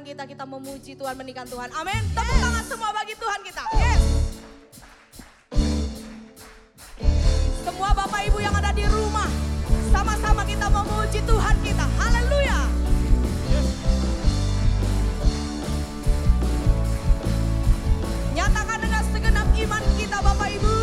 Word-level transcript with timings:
Tuhan 0.00 0.16
kita, 0.16 0.24
kita 0.32 0.48
memuji 0.48 0.96
Tuhan, 0.96 1.12
menikah 1.12 1.44
Tuhan. 1.44 1.68
Amin. 1.76 2.00
Tepuk 2.16 2.36
tangan 2.40 2.64
semua 2.64 2.88
bagi 2.88 3.12
Tuhan 3.20 3.40
kita. 3.44 3.64
Yes. 3.76 4.02
Semua 7.60 7.92
Bapak 7.92 8.24
Ibu 8.32 8.40
yang 8.40 8.56
ada 8.56 8.72
di 8.72 8.88
rumah, 8.88 9.28
sama-sama 9.92 10.40
kita 10.48 10.72
memuji 10.72 11.20
Tuhan 11.20 11.56
kita. 11.60 11.84
Haleluya. 12.00 12.60
Yes. 13.52 13.68
Nyatakan 18.40 18.78
dengan 18.80 19.02
segenap 19.04 19.48
iman 19.52 19.82
kita 20.00 20.16
Bapak 20.24 20.48
Ibu. 20.48 20.76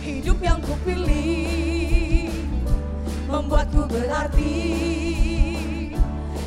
Hidup 0.00 0.38
yang 0.40 0.64
kupilih 0.64 2.32
membuatku 3.28 3.84
berarti. 3.92 5.25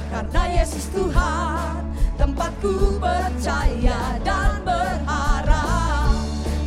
Karena 0.09 0.43
Yesus 0.49 0.89
Tuhan 0.89 1.85
tempatku 2.17 2.97
percaya 2.97 4.17
dan 4.25 4.57
berharap. 4.65 6.17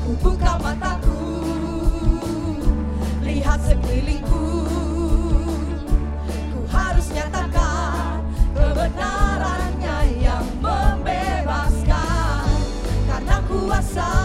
Ku 0.07 0.15
buka 0.23 0.63
mataku 0.63 1.43
Lihat 3.27 3.59
sekelilingku. 3.67 4.47
Ku 6.55 6.61
harus 6.71 7.11
nyatakan 7.11 8.23
kebenarannya 8.55 10.23
yang 10.23 10.47
membebaskan. 10.63 12.47
Karena 13.11 13.37
kuasa 13.51 14.22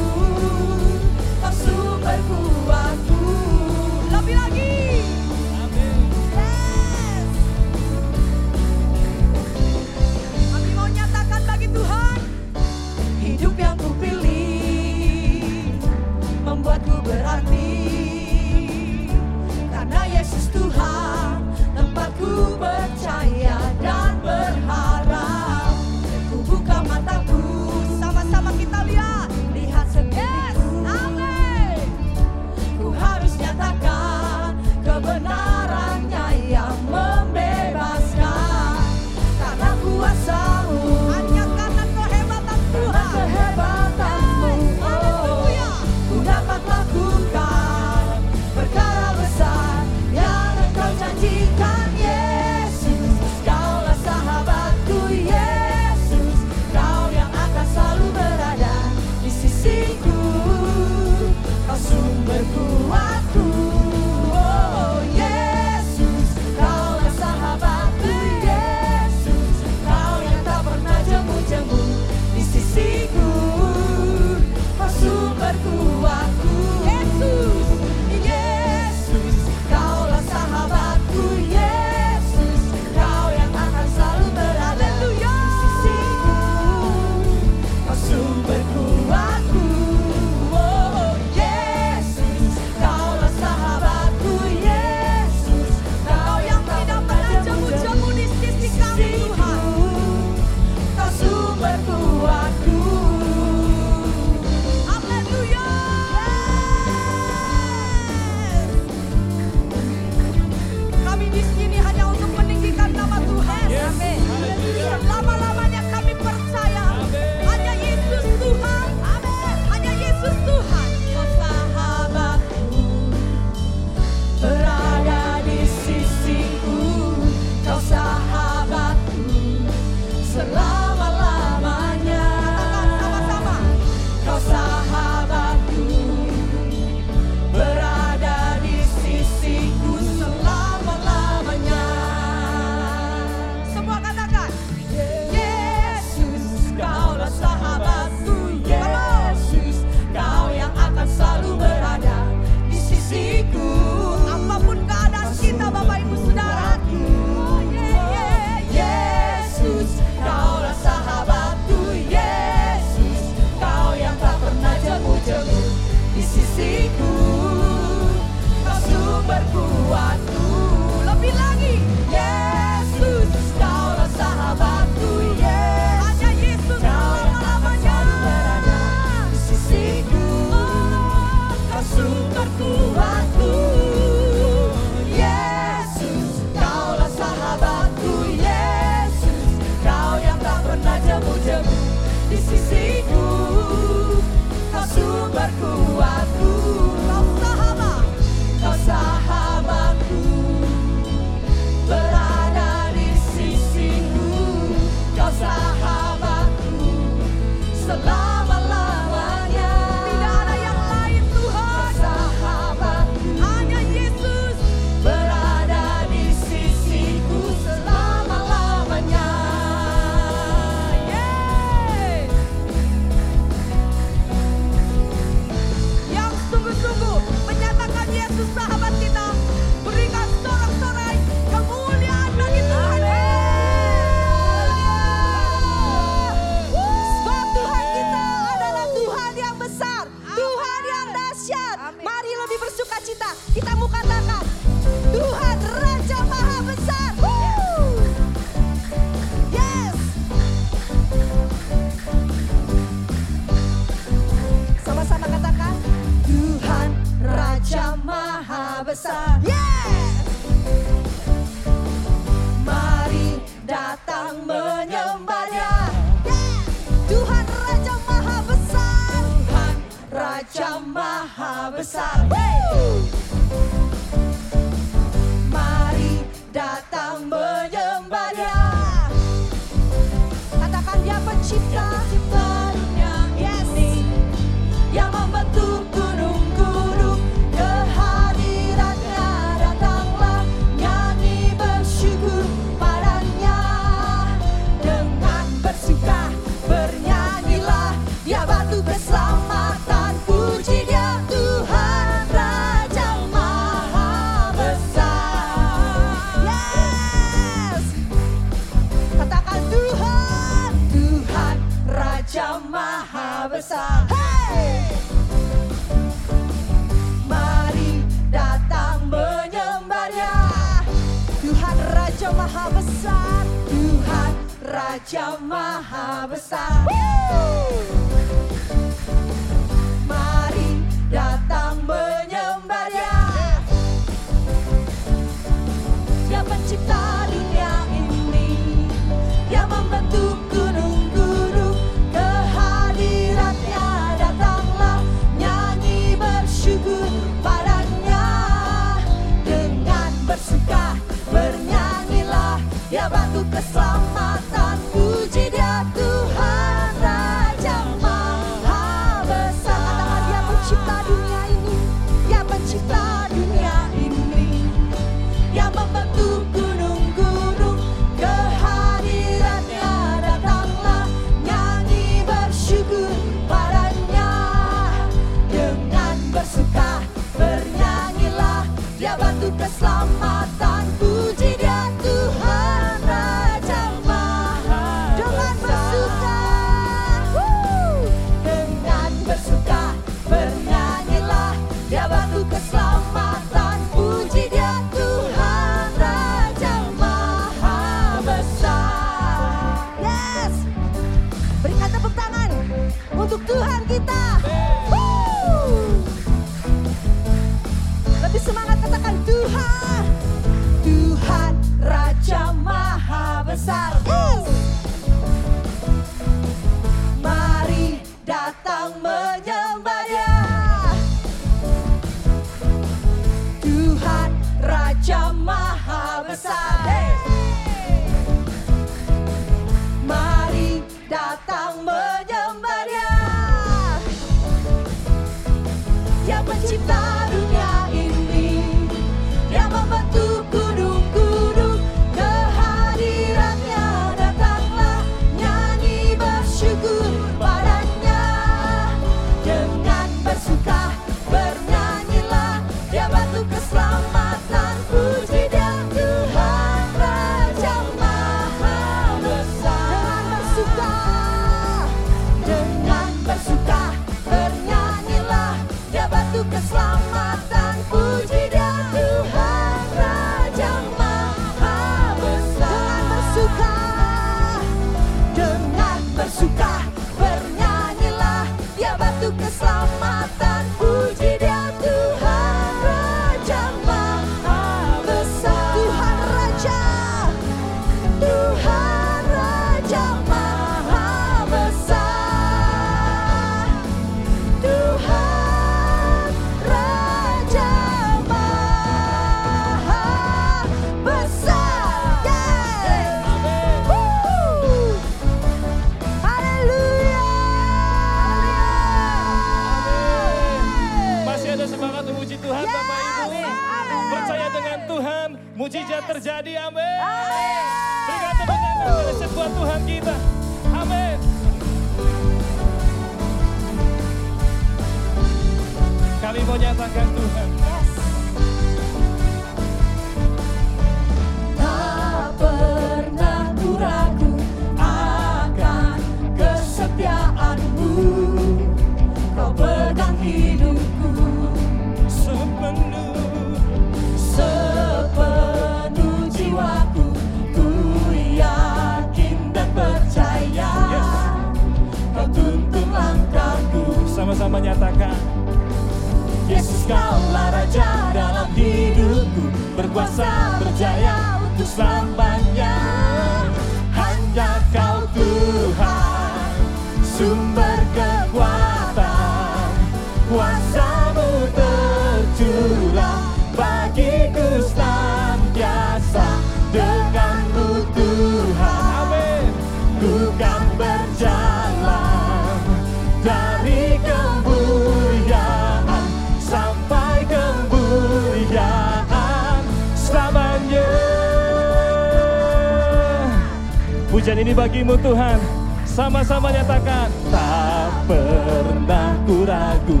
bagimu 594.54 594.94
Tuhan. 595.02 595.38
Sama-sama 595.84 596.54
nyatakan. 596.54 597.10
Tak 597.28 598.08
pernah 598.08 599.18
ku 599.26 599.46
ragu 599.46 600.00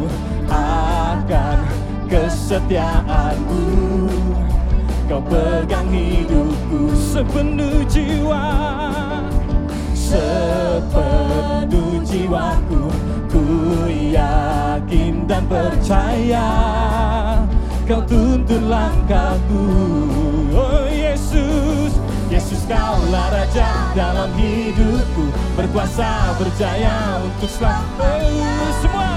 akan 0.50 1.58
kesetiaanmu. 2.08 3.62
Kau 5.04 5.20
pegang 5.20 5.84
hidupku 5.92 6.96
sepenuh 6.96 7.84
jiwa 7.84 8.40
Sepenuh 9.92 12.00
jiwaku 12.00 12.88
Ku 13.28 13.44
yakin 13.92 15.28
dan 15.28 15.44
percaya 15.44 16.48
Kau 17.84 18.00
tuntun 18.08 18.64
langkahku 18.64 19.64
Oh 20.56 20.73
kaulah 22.64 23.28
Raja 23.32 23.68
dalam 23.92 24.30
hidupku 24.36 25.24
Berkuasa 25.54 26.34
berjaya 26.40 27.20
untuk 27.24 27.50
selalu 27.50 27.86
Semua. 28.82 29.14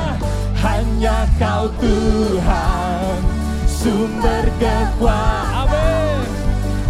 Hanya 0.58 1.18
kau 1.40 1.70
Tuhan 1.80 3.18
Sumber 3.66 4.46
kekuatan 4.60 6.26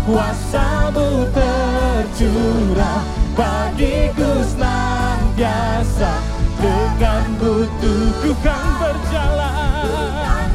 Kuasamu 0.07 1.27
tercurah 1.35 3.03
Bagiku 3.37 4.41
senantiasa. 4.49 6.13
Dengan 6.57 7.37
butuhku 7.37 8.33
kan 8.41 8.65
berjalan. 8.81 10.49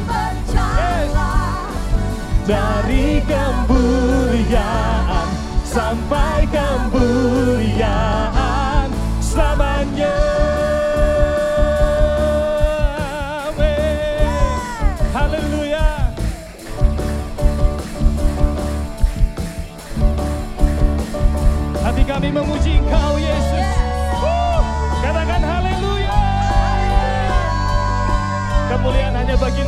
Dari 2.43 3.23
kemuliaan 3.23 5.22
sampai 5.73 6.45
kemuliaan 6.53 7.73
selamanya. 9.17 10.13
Hati 21.83 22.03
kami 22.07 22.29
memuji 22.31 22.79
Engkau 22.79 23.19
Yesus. 23.19 23.67
Wuh, 24.23 24.63
Katakan 25.03 25.41
haleluya. 25.43 26.15
Kemuliaan 28.71 29.15
hanya 29.19 29.35
bagi 29.35 29.62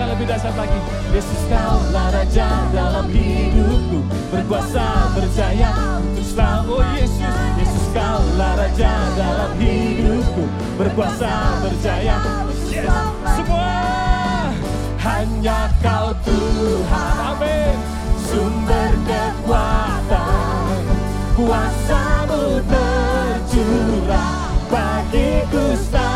Nyatakan 0.00 0.16
lebih 0.16 0.32
dasar 0.32 0.56
lagi. 0.56 0.80
Yesus 1.12 1.42
kaulah 1.52 2.08
Raja 2.08 2.48
dalam 2.72 3.04
hidupku. 3.12 4.00
Berkuasa 4.32 5.12
berjaya 5.12 6.00
untuk 6.00 6.24
selalu. 6.24 6.72
Oh 6.72 6.84
Yesus, 6.96 7.36
Yesus 7.60 7.86
kaulah 7.92 8.52
Raja 8.56 8.92
dalam 9.12 9.52
hidupku. 9.60 10.48
Berkuasa 10.80 11.60
berjaya. 11.60 12.16
Yes. 12.72 12.88
Semua 13.28 13.76
hanya 15.04 15.68
kau 15.84 16.16
Tuhan. 16.24 17.36
Amin. 17.36 17.76
Sumber 18.24 18.92
kekuatan. 19.04 20.80
Kuasamu 21.36 22.64
tercurah 22.72 24.48
bagiku 24.72 25.76
senantiasa 25.76 26.09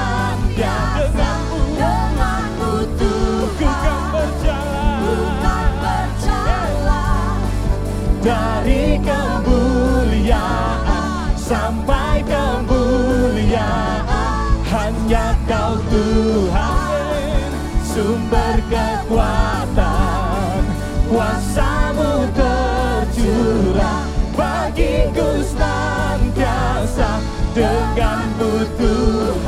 sampai 11.55 12.19
kemuliaan 12.27 14.59
hanya 14.75 15.39
kau 15.47 15.79
Tuhan 15.87 17.47
sumber 17.87 18.59
kekuatan 18.67 20.67
kuasamu 21.07 22.27
tercurah. 22.35 24.03
Bagiku 24.35 25.47
senantiasa 25.47 27.23
dengan 27.55 28.27
butuhan 28.35 29.44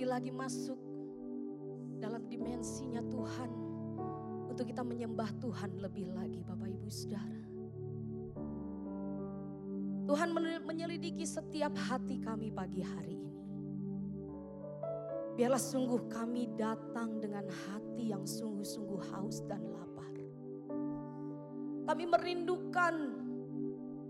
lebih 0.00 0.16
lagi 0.16 0.32
masuk 0.32 0.80
dalam 2.00 2.24
dimensinya 2.24 3.04
Tuhan. 3.04 3.52
Untuk 4.48 4.64
kita 4.64 4.80
menyembah 4.80 5.28
Tuhan 5.36 5.76
lebih 5.76 6.16
lagi 6.16 6.40
Bapak 6.40 6.72
Ibu 6.72 6.88
Saudara. 6.88 7.44
Tuhan 10.08 10.28
men- 10.32 10.64
menyelidiki 10.64 11.28
setiap 11.28 11.76
hati 11.76 12.16
kami 12.16 12.48
pagi 12.48 12.80
hari 12.80 13.12
ini. 13.12 13.44
Biarlah 15.36 15.60
sungguh 15.60 16.08
kami 16.08 16.48
datang 16.56 17.20
dengan 17.20 17.44
hati 17.68 18.08
yang 18.08 18.24
sungguh-sungguh 18.24 19.04
haus 19.12 19.44
dan 19.44 19.68
lapar. 19.68 20.16
Kami 21.92 22.04
merindukan 22.08 22.94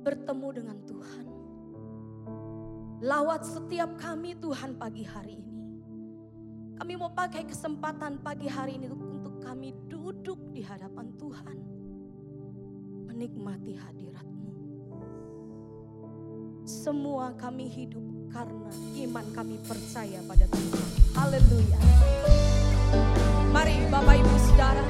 bertemu 0.06 0.49
dengan 0.54 0.78
Tuhan. 0.87 1.26
Lawat 3.02 3.42
setiap 3.42 3.99
kami 3.99 4.38
Tuhan 4.38 4.78
pagi 4.78 5.02
hari 5.02 5.35
ini. 5.42 5.50
Kami 6.81 6.97
mau 6.97 7.13
pakai 7.13 7.45
kesempatan 7.45 8.25
pagi 8.25 8.49
hari 8.49 8.81
ini 8.81 8.89
untuk 8.89 9.37
kami 9.45 9.77
duduk 9.85 10.41
di 10.49 10.65
hadapan 10.65 11.13
Tuhan. 11.21 11.57
Menikmati 13.05 13.77
hadirat-Mu. 13.77 14.53
Semua 16.65 17.37
kami 17.37 17.69
hidup 17.69 18.33
karena 18.33 18.73
iman 18.97 19.27
kami 19.37 19.61
percaya 19.61 20.25
pada 20.25 20.49
Tuhan. 20.49 20.89
Haleluya. 21.21 21.79
Mari 23.53 23.85
Bapak 23.93 24.17
Ibu 24.17 24.37
Saudara, 24.49 24.85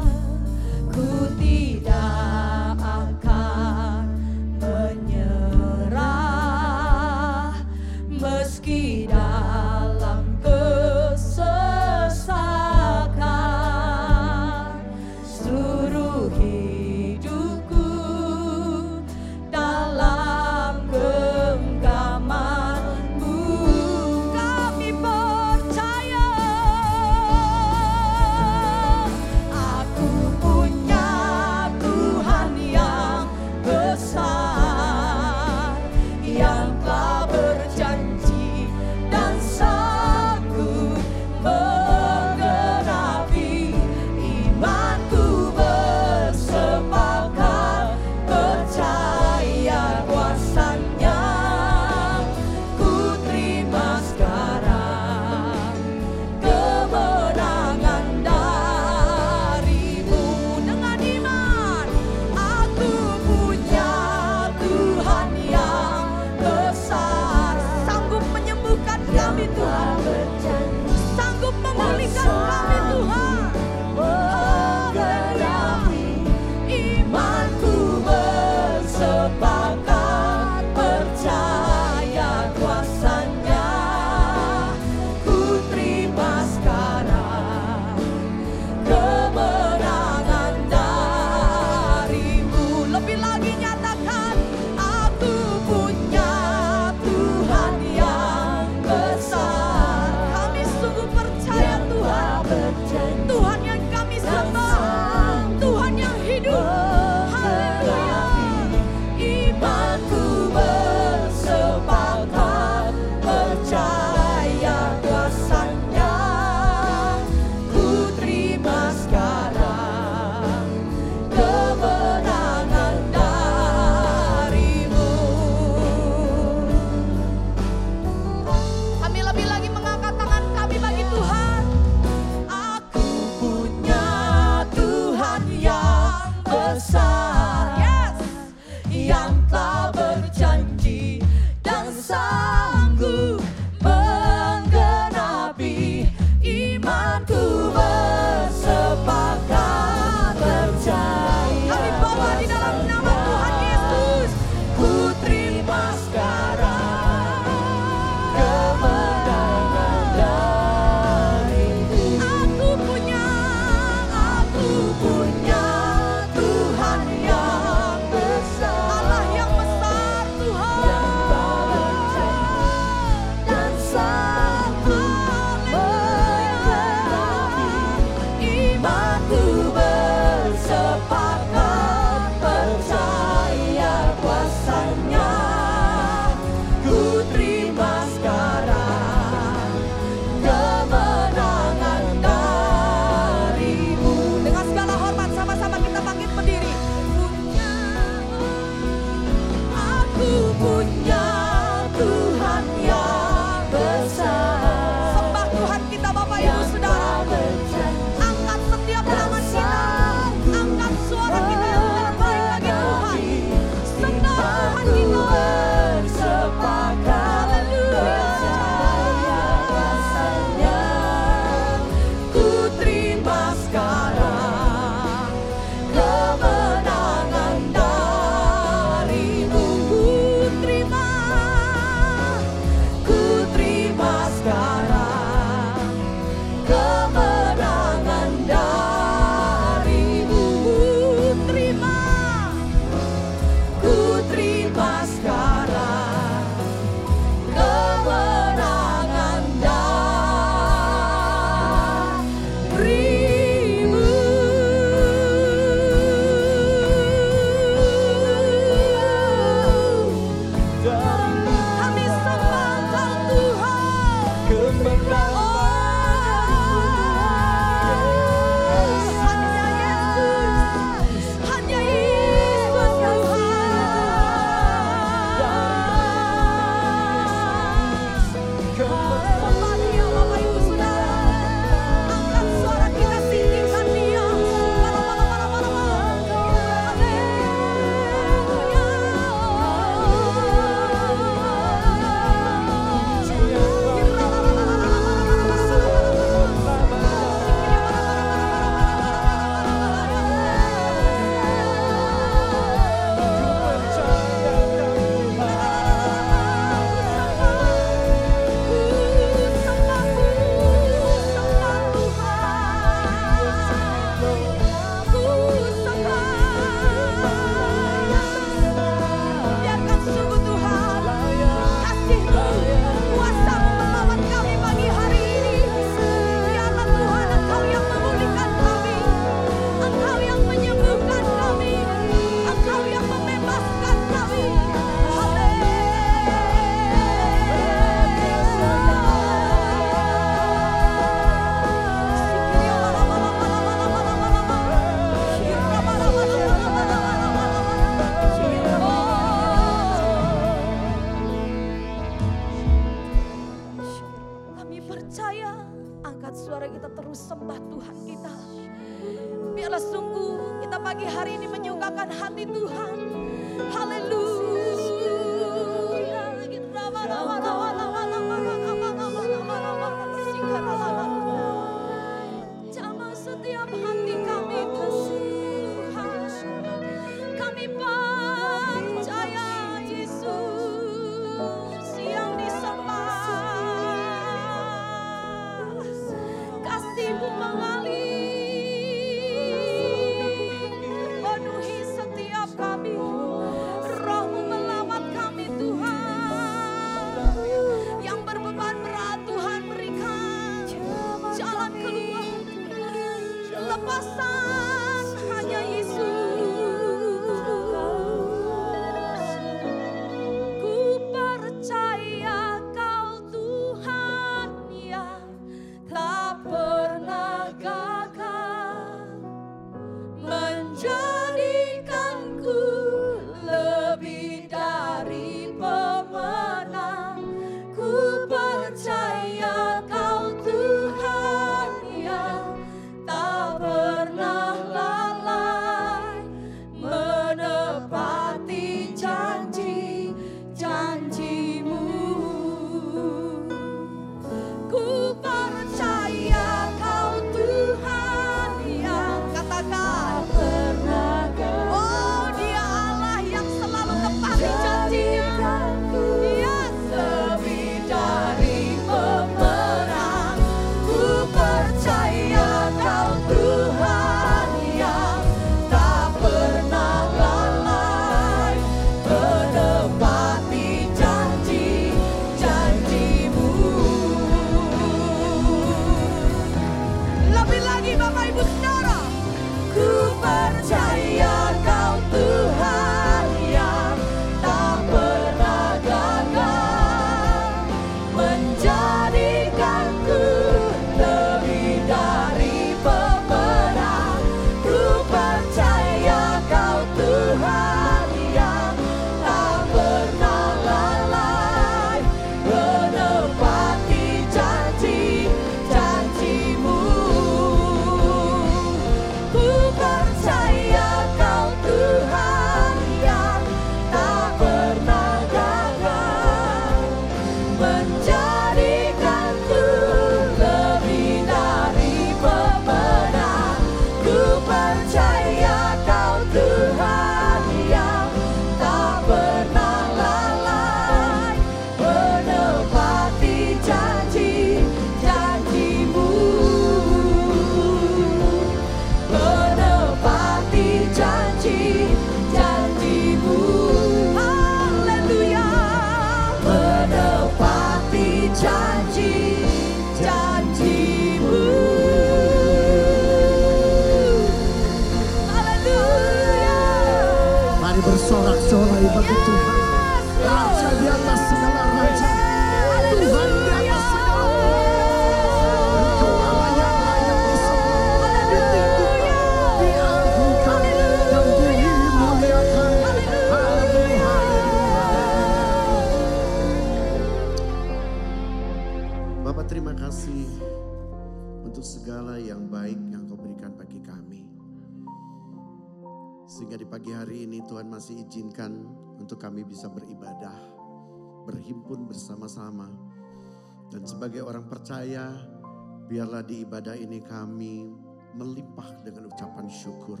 dengan 599.52 599.60
ucapan 599.60 599.60
syukur. 599.60 600.00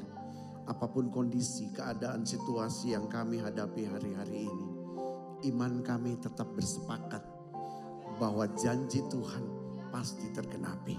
Apa 0.64 0.86
pun 0.88 1.12
kondisi, 1.12 1.68
keadaan, 1.74 2.24
situasi 2.24 2.96
yang 2.96 3.10
kami 3.12 3.42
hadapi 3.42 3.84
hari-hari 3.84 4.48
ini. 4.48 4.68
Iman 5.52 5.82
kami 5.82 6.16
tetap 6.22 6.54
bersepakat 6.54 7.20
bahwa 8.16 8.46
janji 8.54 9.02
Tuhan 9.10 9.44
pasti 9.90 10.30
tergenapi. 10.30 10.96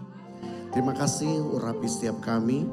Terima 0.75 0.91
kasih 0.91 1.39
urapi 1.39 1.87
setiap 1.87 2.19
kami 2.19 2.67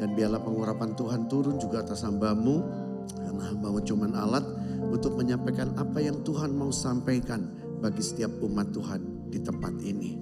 dan 0.00 0.16
biarlah 0.16 0.40
pengurapan 0.40 0.96
Tuhan 0.96 1.28
turun 1.28 1.60
juga 1.60 1.84
atas 1.84 2.08
hambamu. 2.08 2.88
Karena 3.10 3.52
hambamu 3.52 3.84
cuma 3.84 4.08
alat 4.16 4.44
untuk 4.88 5.20
menyampaikan 5.20 5.76
apa 5.76 6.00
yang 6.00 6.24
Tuhan 6.24 6.56
mau 6.56 6.72
sampaikan 6.72 7.52
bagi 7.84 8.00
setiap 8.00 8.32
umat 8.40 8.72
Tuhan 8.72 9.28
di 9.28 9.38
tempat 9.44 9.76
ini. 9.84 10.16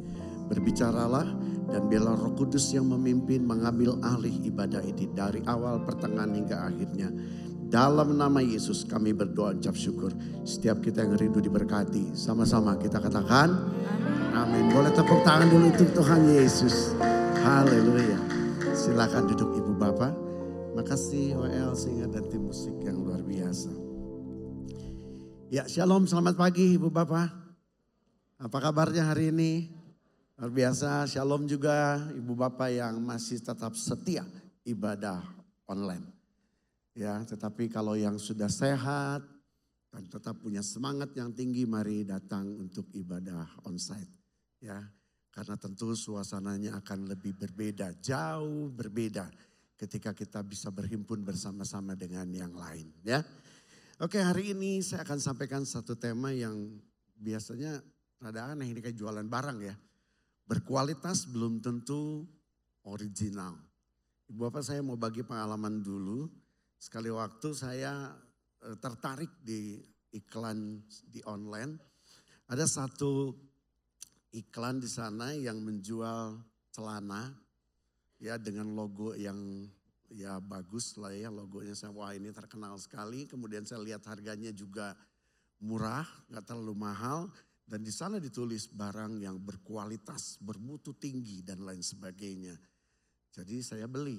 Berbicaralah 0.48 1.28
dan 1.68 1.86
biarlah 1.86 2.16
roh 2.16 2.32
kudus 2.32 2.72
yang 2.72 2.88
memimpin 2.88 3.44
mengambil 3.44 4.00
alih 4.00 4.32
ibadah 4.48 4.80
ini 4.80 5.04
dari 5.12 5.44
awal 5.44 5.84
pertengahan 5.84 6.32
hingga 6.32 6.56
akhirnya. 6.64 7.12
Dalam 7.68 8.16
nama 8.16 8.40
Yesus 8.40 8.88
kami 8.88 9.12
berdoa 9.12 9.52
ucap 9.52 9.76
syukur. 9.76 10.08
Setiap 10.48 10.80
kita 10.80 11.04
yang 11.04 11.20
rindu 11.20 11.44
diberkati. 11.44 12.16
Sama-sama 12.16 12.80
kita 12.80 12.96
katakan. 12.96 13.52
Amin. 14.32 14.72
Boleh 14.72 14.88
tepuk 14.88 15.20
tangan 15.20 15.52
dulu 15.52 15.68
untuk 15.68 15.92
Tuhan 15.92 16.32
Yesus. 16.32 16.96
Haleluya. 17.44 18.16
Silakan 18.72 19.28
duduk 19.28 19.52
Ibu 19.52 19.76
Bapak. 19.76 20.16
Makasih 20.80 21.36
WL 21.36 21.76
Singer 21.76 22.08
dan 22.08 22.24
tim 22.32 22.48
musik 22.48 22.72
yang 22.80 23.04
luar 23.04 23.20
biasa. 23.20 23.68
Ya 25.52 25.68
shalom 25.68 26.08
selamat 26.08 26.40
pagi 26.40 26.80
Ibu 26.80 26.88
Bapak. 26.88 27.28
Apa 28.40 28.58
kabarnya 28.64 29.12
hari 29.12 29.28
ini? 29.28 29.77
Luar 30.38 30.54
biasa 30.54 31.02
shalom 31.10 31.50
juga 31.50 31.98
Ibu 32.14 32.38
Bapak 32.38 32.70
yang 32.70 33.02
masih 33.02 33.42
tetap 33.42 33.74
setia 33.74 34.22
ibadah 34.62 35.18
online. 35.66 36.06
Ya, 36.94 37.18
tetapi 37.26 37.66
kalau 37.66 37.98
yang 37.98 38.22
sudah 38.22 38.46
sehat 38.46 39.26
dan 39.90 40.06
tetap 40.06 40.38
punya 40.38 40.62
semangat 40.62 41.10
yang 41.18 41.34
tinggi, 41.34 41.66
mari 41.66 42.06
datang 42.06 42.46
untuk 42.54 42.86
ibadah 42.94 43.50
onsite. 43.66 44.14
Ya, 44.62 44.78
karena 45.34 45.58
tentu 45.58 45.90
suasananya 45.98 46.78
akan 46.86 47.10
lebih 47.10 47.34
berbeda, 47.34 47.98
jauh 47.98 48.70
berbeda 48.70 49.26
ketika 49.74 50.14
kita 50.14 50.46
bisa 50.46 50.70
berhimpun 50.70 51.26
bersama-sama 51.26 51.98
dengan 51.98 52.30
yang 52.30 52.54
lain. 52.54 52.94
Ya, 53.02 53.26
oke 53.98 54.22
hari 54.22 54.54
ini 54.54 54.86
saya 54.86 55.02
akan 55.02 55.18
sampaikan 55.18 55.66
satu 55.66 55.98
tema 55.98 56.30
yang 56.30 56.78
biasanya 57.18 57.82
rada 58.22 58.54
aneh 58.54 58.70
ini 58.70 58.78
kayak 58.78 58.94
jualan 58.94 59.26
barang 59.26 59.66
ya. 59.66 59.74
Berkualitas 60.48 61.28
belum 61.28 61.60
tentu 61.60 62.24
original. 62.88 63.52
Ibu 64.32 64.48
Bapak 64.48 64.64
saya 64.64 64.80
mau 64.80 64.96
bagi 64.96 65.20
pengalaman 65.20 65.84
dulu 65.84 66.24
Sekali 66.78 67.10
waktu 67.10 67.50
saya 67.58 68.14
eh, 68.62 68.78
tertarik 68.78 69.42
di 69.42 69.82
iklan 70.14 70.78
di 71.10 71.18
online. 71.26 71.74
Ada 72.46 72.70
satu 72.70 73.34
iklan 74.30 74.78
di 74.78 74.86
sana 74.86 75.34
yang 75.34 75.58
menjual 75.58 76.38
celana 76.70 77.34
ya 78.22 78.38
dengan 78.38 78.72
logo 78.78 79.12
yang 79.18 79.66
ya 80.08 80.40
bagus 80.40 80.96
lah 80.96 81.12
ya 81.12 81.28
logonya 81.28 81.74
saya 81.74 81.90
wah 81.90 82.14
ini 82.14 82.30
terkenal 82.30 82.78
sekali. 82.78 83.26
Kemudian 83.26 83.66
saya 83.66 83.82
lihat 83.82 84.06
harganya 84.06 84.54
juga 84.54 84.94
murah, 85.58 86.06
nggak 86.30 86.46
terlalu 86.46 86.78
mahal 86.78 87.26
dan 87.68 87.84
di 87.84 87.92
sana 87.92 88.16
ditulis 88.16 88.72
barang 88.72 89.20
yang 89.20 89.36
berkualitas, 89.44 90.40
bermutu 90.40 90.96
tinggi 90.96 91.44
dan 91.44 91.60
lain 91.60 91.84
sebagainya. 91.84 92.56
Jadi 93.28 93.60
saya 93.60 93.84
beli. 93.84 94.16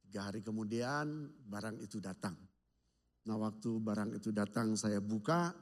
Tiga 0.00 0.32
hari 0.32 0.40
kemudian 0.40 1.28
barang 1.52 1.84
itu 1.84 2.00
datang. 2.00 2.32
Nah 3.28 3.36
waktu 3.36 3.76
barang 3.76 4.16
itu 4.16 4.32
datang 4.32 4.72
saya 4.72 5.04
buka, 5.04 5.52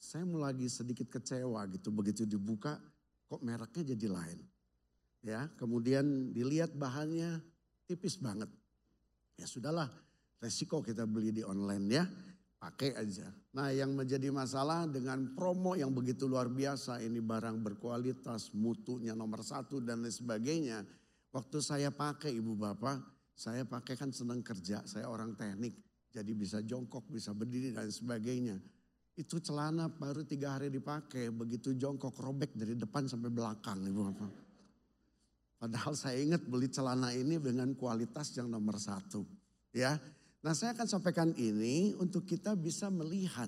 saya 0.00 0.24
mulai 0.24 0.56
sedikit 0.72 1.12
kecewa 1.12 1.68
gitu. 1.68 1.92
Begitu 1.92 2.24
dibuka 2.24 2.80
kok 3.28 3.44
mereknya 3.44 3.92
jadi 3.92 4.08
lain. 4.08 4.40
Ya, 5.22 5.46
kemudian 5.60 6.32
dilihat 6.32 6.74
bahannya 6.74 7.44
tipis 7.84 8.16
banget. 8.18 8.48
Ya 9.36 9.44
sudahlah, 9.44 9.92
resiko 10.40 10.82
kita 10.82 11.04
beli 11.06 11.30
di 11.30 11.46
online 11.46 11.86
ya, 11.92 12.04
pakai 12.62 12.94
aja. 12.94 13.26
Nah 13.58 13.74
yang 13.74 13.90
menjadi 13.90 14.30
masalah 14.30 14.86
dengan 14.86 15.34
promo 15.34 15.74
yang 15.74 15.90
begitu 15.90 16.30
luar 16.30 16.46
biasa, 16.46 17.02
ini 17.02 17.18
barang 17.18 17.58
berkualitas, 17.58 18.54
mutunya 18.54 19.18
nomor 19.18 19.42
satu 19.42 19.82
dan 19.82 20.06
lain 20.06 20.14
sebagainya. 20.14 20.86
Waktu 21.34 21.58
saya 21.58 21.90
pakai 21.90 22.30
ibu 22.30 22.54
bapak, 22.54 23.02
saya 23.34 23.66
pakai 23.66 23.98
kan 23.98 24.14
senang 24.14 24.46
kerja, 24.46 24.86
saya 24.86 25.10
orang 25.10 25.34
teknik. 25.34 25.74
Jadi 26.14 26.30
bisa 26.38 26.62
jongkok, 26.62 27.10
bisa 27.10 27.34
berdiri 27.34 27.74
dan 27.74 27.90
sebagainya. 27.90 28.62
Itu 29.18 29.42
celana 29.42 29.90
baru 29.90 30.22
tiga 30.22 30.54
hari 30.54 30.70
dipakai, 30.70 31.34
begitu 31.34 31.74
jongkok 31.74 32.14
robek 32.22 32.54
dari 32.54 32.78
depan 32.78 33.10
sampai 33.10 33.32
belakang. 33.32 33.82
Ibu 33.82 34.02
apa? 34.06 34.28
Padahal 35.58 35.98
saya 35.98 36.20
ingat 36.22 36.46
beli 36.46 36.70
celana 36.70 37.10
ini 37.10 37.42
dengan 37.42 37.74
kualitas 37.74 38.30
yang 38.38 38.46
nomor 38.46 38.78
satu. 38.78 39.26
Ya, 39.72 39.98
Nah 40.42 40.52
saya 40.58 40.74
akan 40.74 40.88
sampaikan 40.90 41.30
ini 41.38 41.94
untuk 42.02 42.26
kita 42.26 42.58
bisa 42.58 42.90
melihat 42.90 43.46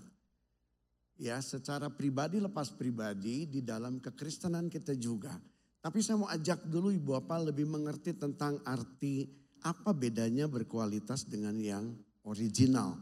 ya 1.18 1.42
secara 1.42 1.90
pribadi 1.90 2.38
lepas 2.38 2.70
pribadi 2.70 3.50
di 3.50 3.60
dalam 3.66 3.98
kekristenan 3.98 4.70
kita 4.70 4.94
juga. 4.94 5.34
Tapi 5.82 5.98
saya 6.00 6.16
mau 6.22 6.30
ajak 6.30 6.64
dulu 6.70 6.94
ibu 6.94 7.12
apa 7.18 7.36
lebih 7.42 7.66
mengerti 7.66 8.16
tentang 8.16 8.62
arti 8.64 9.26
apa 9.66 9.90
bedanya 9.92 10.46
berkualitas 10.46 11.26
dengan 11.26 11.58
yang 11.58 11.92
original? 12.24 12.96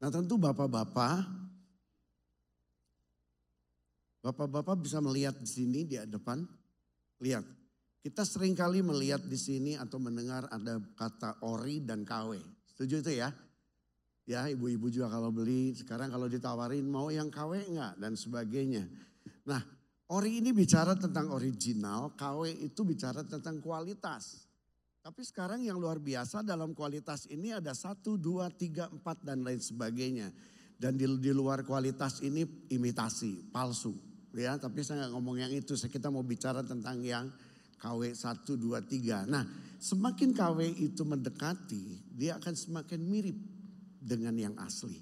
Nah 0.00 0.08
tentu 0.10 0.40
bapak-bapak, 0.40 1.22
bapak-bapak 4.24 4.76
bisa 4.80 4.98
melihat 5.04 5.36
di 5.38 5.48
sini 5.48 5.86
di 5.86 6.00
depan. 6.02 6.42
Lihat, 7.22 7.44
kita 8.02 8.26
sering 8.26 8.58
kali 8.58 8.82
melihat 8.82 9.22
di 9.24 9.38
sini 9.38 9.72
atau 9.78 9.96
mendengar 10.02 10.50
ada 10.50 10.82
kata 10.98 11.46
ori 11.46 11.80
dan 11.80 12.02
KW. 12.02 12.55
Setuju 12.76 13.00
itu 13.00 13.12
ya? 13.24 13.32
Ya 14.28 14.44
ibu-ibu 14.52 14.92
juga 14.92 15.08
kalau 15.08 15.32
beli, 15.32 15.72
sekarang 15.72 16.12
kalau 16.12 16.28
ditawarin 16.28 16.84
mau 16.84 17.08
yang 17.08 17.32
KW 17.32 17.72
enggak 17.72 17.96
dan 17.96 18.12
sebagainya. 18.12 18.84
Nah 19.48 19.64
ori 20.12 20.44
ini 20.44 20.52
bicara 20.52 20.92
tentang 20.92 21.32
original, 21.32 22.12
KW 22.12 22.68
itu 22.68 22.84
bicara 22.84 23.24
tentang 23.24 23.64
kualitas. 23.64 24.44
Tapi 25.00 25.22
sekarang 25.24 25.64
yang 25.64 25.80
luar 25.80 25.96
biasa 26.02 26.44
dalam 26.44 26.76
kualitas 26.76 27.24
ini 27.32 27.54
ada 27.54 27.72
satu, 27.72 28.20
dua, 28.20 28.52
tiga, 28.52 28.92
empat 28.92 29.24
dan 29.24 29.40
lain 29.40 29.62
sebagainya. 29.62 30.28
Dan 30.76 31.00
di, 31.00 31.08
di 31.16 31.32
luar 31.32 31.64
kualitas 31.64 32.20
ini 32.20 32.44
imitasi, 32.68 33.48
palsu. 33.48 33.96
Ya, 34.36 34.60
tapi 34.60 34.84
saya 34.84 35.06
nggak 35.06 35.12
ngomong 35.16 35.40
yang 35.40 35.52
itu. 35.54 35.72
Kita 35.78 36.12
mau 36.12 36.20
bicara 36.20 36.60
tentang 36.60 37.00
yang 37.00 37.32
KW 37.80 38.12
1, 38.12 38.44
2, 38.44 38.84
3. 38.84 39.24
Nah 39.30 39.46
semakin 39.86 40.34
KW 40.34 40.58
itu 40.82 41.06
mendekati, 41.06 42.02
dia 42.10 42.34
akan 42.42 42.54
semakin 42.58 43.00
mirip 43.06 43.38
dengan 44.02 44.34
yang 44.34 44.54
asli. 44.58 44.98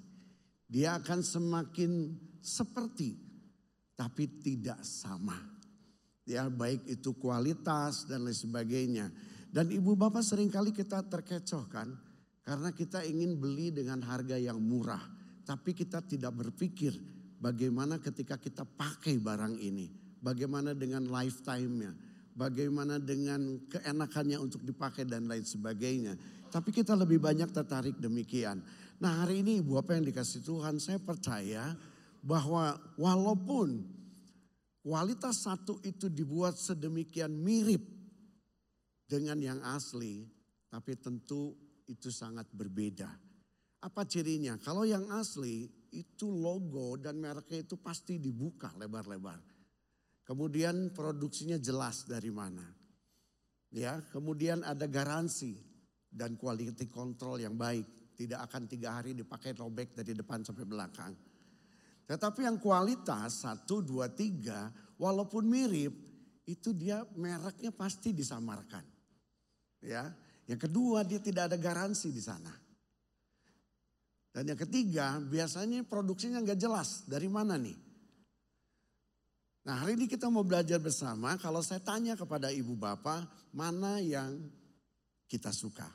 Dia 0.69 1.01
akan 1.01 1.25
semakin 1.25 2.13
seperti, 2.45 3.17
tapi 3.97 4.29
tidak 4.45 4.85
sama. 4.85 5.37
Ya 6.25 6.49
baik 6.49 6.85
itu 6.89 7.17
kualitas 7.17 8.05
dan 8.09 8.29
lain 8.29 8.37
sebagainya. 8.37 9.09
Dan 9.49 9.73
ibu 9.73 9.97
bapak 9.97 10.25
sering 10.25 10.53
kali 10.53 10.73
kita 10.73 11.05
terkecoh 11.09 11.65
kan. 11.69 11.89
Karena 12.45 12.73
kita 12.77 13.01
ingin 13.09 13.41
beli 13.41 13.73
dengan 13.73 14.05
harga 14.05 14.37
yang 14.37 14.61
murah. 14.61 15.01
Tapi 15.45 15.73
kita 15.77 16.05
tidak 16.05 16.33
berpikir 16.33 16.93
bagaimana 17.41 18.01
ketika 18.01 18.37
kita 18.37 18.65
pakai 18.65 19.17
barang 19.21 19.57
ini. 19.61 19.89
Bagaimana 20.21 20.73
dengan 20.73 21.05
lifetime-nya. 21.09 21.93
Bagaimana 22.35 22.99
dengan 22.99 23.63
keenakannya 23.71 24.43
untuk 24.43 24.67
dipakai 24.67 25.07
dan 25.07 25.31
lain 25.31 25.47
sebagainya. 25.47 26.19
Tapi 26.51 26.75
kita 26.75 26.99
lebih 26.99 27.23
banyak 27.23 27.51
tertarik 27.55 27.95
demikian. 28.03 28.59
Nah 28.99 29.23
hari 29.23 29.47
ini 29.47 29.63
ibu 29.63 29.79
apa 29.79 29.95
yang 29.95 30.07
dikasih 30.07 30.43
Tuhan 30.43 30.83
saya 30.83 30.99
percaya 30.99 31.75
bahwa 32.23 32.75
walaupun 32.99 33.87
kualitas 34.83 35.47
satu 35.47 35.79
itu 35.87 36.11
dibuat 36.11 36.59
sedemikian 36.59 37.31
mirip 37.31 37.83
dengan 39.07 39.39
yang 39.39 39.61
asli, 39.63 40.27
tapi 40.67 40.99
tentu 40.99 41.55
itu 41.87 42.11
sangat 42.11 42.51
berbeda. 42.51 43.13
Apa 43.85 44.09
cirinya? 44.09 44.57
Kalau 44.59 44.83
yang 44.89 45.07
asli 45.13 45.69
itu 45.95 46.27
logo 46.27 46.97
dan 46.99 47.21
mereknya 47.21 47.63
itu 47.63 47.77
pasti 47.79 48.19
dibuka 48.19 48.73
lebar-lebar. 48.75 49.54
Kemudian 50.25 50.89
produksinya 50.97 51.61
jelas 51.61 52.09
dari 52.09 52.33
mana. 52.33 52.65
Ya, 53.69 54.01
kemudian 54.09 54.65
ada 54.65 54.89
garansi 54.89 55.53
dan 56.09 56.41
quality 56.41 56.89
control 56.89 57.45
yang 57.45 57.61
baik. 57.61 58.17
Tidak 58.17 58.41
akan 58.41 58.65
tiga 58.71 58.97
hari 58.97 59.13
dipakai 59.13 59.53
robek 59.53 59.93
dari 59.93 60.17
depan 60.17 60.41
sampai 60.41 60.65
belakang. 60.65 61.13
Tetapi 62.09 62.41
yang 62.47 62.57
kualitas 62.57 63.45
satu, 63.45 63.85
dua, 63.85 64.09
tiga, 64.09 64.73
walaupun 64.97 65.45
mirip, 65.45 65.93
itu 66.45 66.73
dia 66.77 67.05
mereknya 67.17 67.73
pasti 67.73 68.13
disamarkan. 68.13 68.85
Ya, 69.85 70.09
yang 70.49 70.61
kedua 70.61 71.05
dia 71.05 71.21
tidak 71.21 71.53
ada 71.53 71.59
garansi 71.61 72.13
di 72.13 72.21
sana. 72.21 72.53
Dan 74.35 74.51
yang 74.51 74.59
ketiga 74.59 75.23
biasanya 75.23 75.87
produksinya 75.87 76.43
nggak 76.43 76.59
jelas 76.59 77.07
dari 77.07 77.31
mana 77.31 77.55
nih. 77.55 77.94
Nah 79.65 79.81
hari 79.81 79.97
ini 79.97 80.05
kita 80.05 80.29
mau 80.29 80.45
belajar 80.45 80.77
bersama 80.77 81.41
kalau 81.41 81.65
saya 81.65 81.81
tanya 81.81 82.13
kepada 82.21 82.53
ibu 82.53 82.77
bapak 82.77 83.25
mana 83.57 83.97
yang 83.97 84.37
kita 85.25 85.49
suka. 85.57 85.89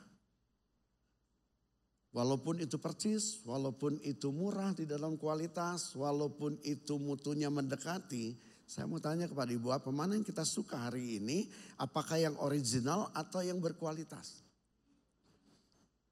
Walaupun 2.10 2.58
itu 2.58 2.74
percis, 2.82 3.38
walaupun 3.46 4.02
itu 4.02 4.34
murah 4.34 4.74
di 4.74 4.82
dalam 4.82 5.14
kualitas, 5.14 5.94
walaupun 5.94 6.58
itu 6.66 6.98
mutunya 6.98 7.46
mendekati, 7.46 8.34
saya 8.66 8.90
mau 8.90 8.98
tanya 8.98 9.30
kepada 9.30 9.54
ibu 9.54 9.70
apa 9.70 9.94
mana 9.94 10.18
yang 10.18 10.26
kita 10.26 10.42
suka 10.42 10.90
hari 10.90 11.22
ini, 11.22 11.46
apakah 11.78 12.18
yang 12.18 12.34
original 12.42 13.14
atau 13.14 13.46
yang 13.46 13.62
berkualitas? 13.62 14.42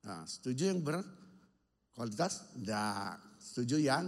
Nah, 0.07 0.23
setuju 0.23 0.71
yang 0.71 0.79
berkualitas? 0.87 2.55
Tidak. 2.55 3.43
Setuju 3.43 3.83
yang 3.83 4.07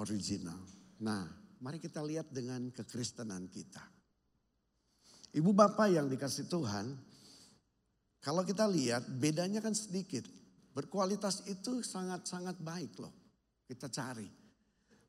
original. 0.00 0.60
Nah, 1.04 1.39
Mari 1.60 1.76
kita 1.76 2.00
lihat 2.00 2.32
dengan 2.32 2.72
kekristenan 2.72 3.48
kita. 3.52 3.84
Ibu 5.36 5.52
bapak 5.52 5.92
yang 5.92 6.08
dikasih 6.08 6.48
Tuhan, 6.48 6.96
kalau 8.20 8.44
kita 8.44 8.68
lihat 8.68 9.08
bedanya 9.20 9.64
kan 9.64 9.72
sedikit. 9.72 10.28
Berkualitas 10.70 11.44
itu 11.50 11.82
sangat-sangat 11.82 12.60
baik 12.62 12.94
loh. 13.02 13.12
Kita 13.66 13.90
cari. 13.90 14.28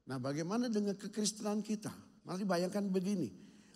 Nah 0.09 0.17
bagaimana 0.17 0.67
dengan 0.67 0.97
kekristenan 0.97 1.61
kita? 1.61 1.91
Mari 2.25 2.43
bayangkan 2.47 2.87
begini. 2.91 3.29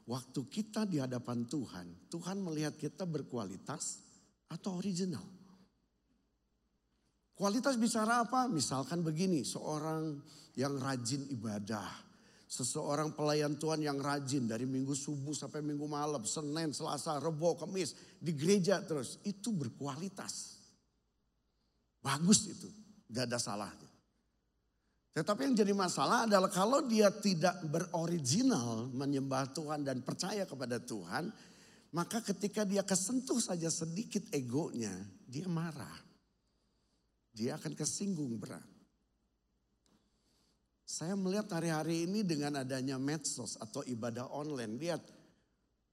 Waktu 0.06 0.46
kita 0.50 0.86
di 0.86 1.02
hadapan 1.02 1.50
Tuhan, 1.50 2.10
Tuhan 2.14 2.38
melihat 2.42 2.78
kita 2.78 3.10
berkualitas 3.10 4.06
atau 4.50 4.78
original. 4.78 5.26
Kualitas 7.36 7.76
bicara 7.76 8.24
apa? 8.24 8.46
Misalkan 8.48 9.02
begini, 9.02 9.44
seorang 9.44 10.16
yang 10.56 10.78
rajin 10.80 11.26
ibadah, 11.34 12.05
Seseorang 12.56 13.12
pelayan 13.12 13.60
Tuhan 13.60 13.84
yang 13.84 14.00
rajin 14.00 14.48
dari 14.48 14.64
minggu 14.64 14.96
subuh 14.96 15.36
sampai 15.36 15.60
minggu 15.60 15.84
malam, 15.92 16.24
Senin, 16.24 16.72
Selasa, 16.72 17.20
Rebo, 17.20 17.60
Kamis, 17.60 17.92
di 18.16 18.32
gereja 18.32 18.80
terus. 18.80 19.20
Itu 19.28 19.52
berkualitas. 19.52 20.56
Bagus 22.00 22.48
itu, 22.48 22.72
gak 23.12 23.28
ada 23.28 23.36
salahnya. 23.44 23.92
Tetapi 25.12 25.52
yang 25.52 25.56
jadi 25.56 25.76
masalah 25.76 26.28
adalah 26.28 26.48
kalau 26.48 26.84
dia 26.88 27.12
tidak 27.12 27.60
beroriginal 27.68 28.88
menyembah 28.92 29.52
Tuhan 29.52 29.84
dan 29.84 30.00
percaya 30.00 30.48
kepada 30.48 30.80
Tuhan, 30.80 31.28
maka 31.92 32.24
ketika 32.24 32.64
dia 32.64 32.88
kesentuh 32.88 33.40
saja 33.40 33.68
sedikit 33.68 34.32
egonya, 34.32 34.96
dia 35.28 35.48
marah. 35.52 36.04
Dia 37.36 37.60
akan 37.60 37.76
kesinggung 37.76 38.40
berat. 38.40 38.75
Saya 40.86 41.18
melihat 41.18 41.50
hari-hari 41.50 42.06
ini 42.06 42.22
dengan 42.22 42.62
adanya 42.62 43.02
medsos 43.02 43.58
atau 43.58 43.82
ibadah 43.90 44.30
online. 44.30 44.78
Lihat 44.78 45.02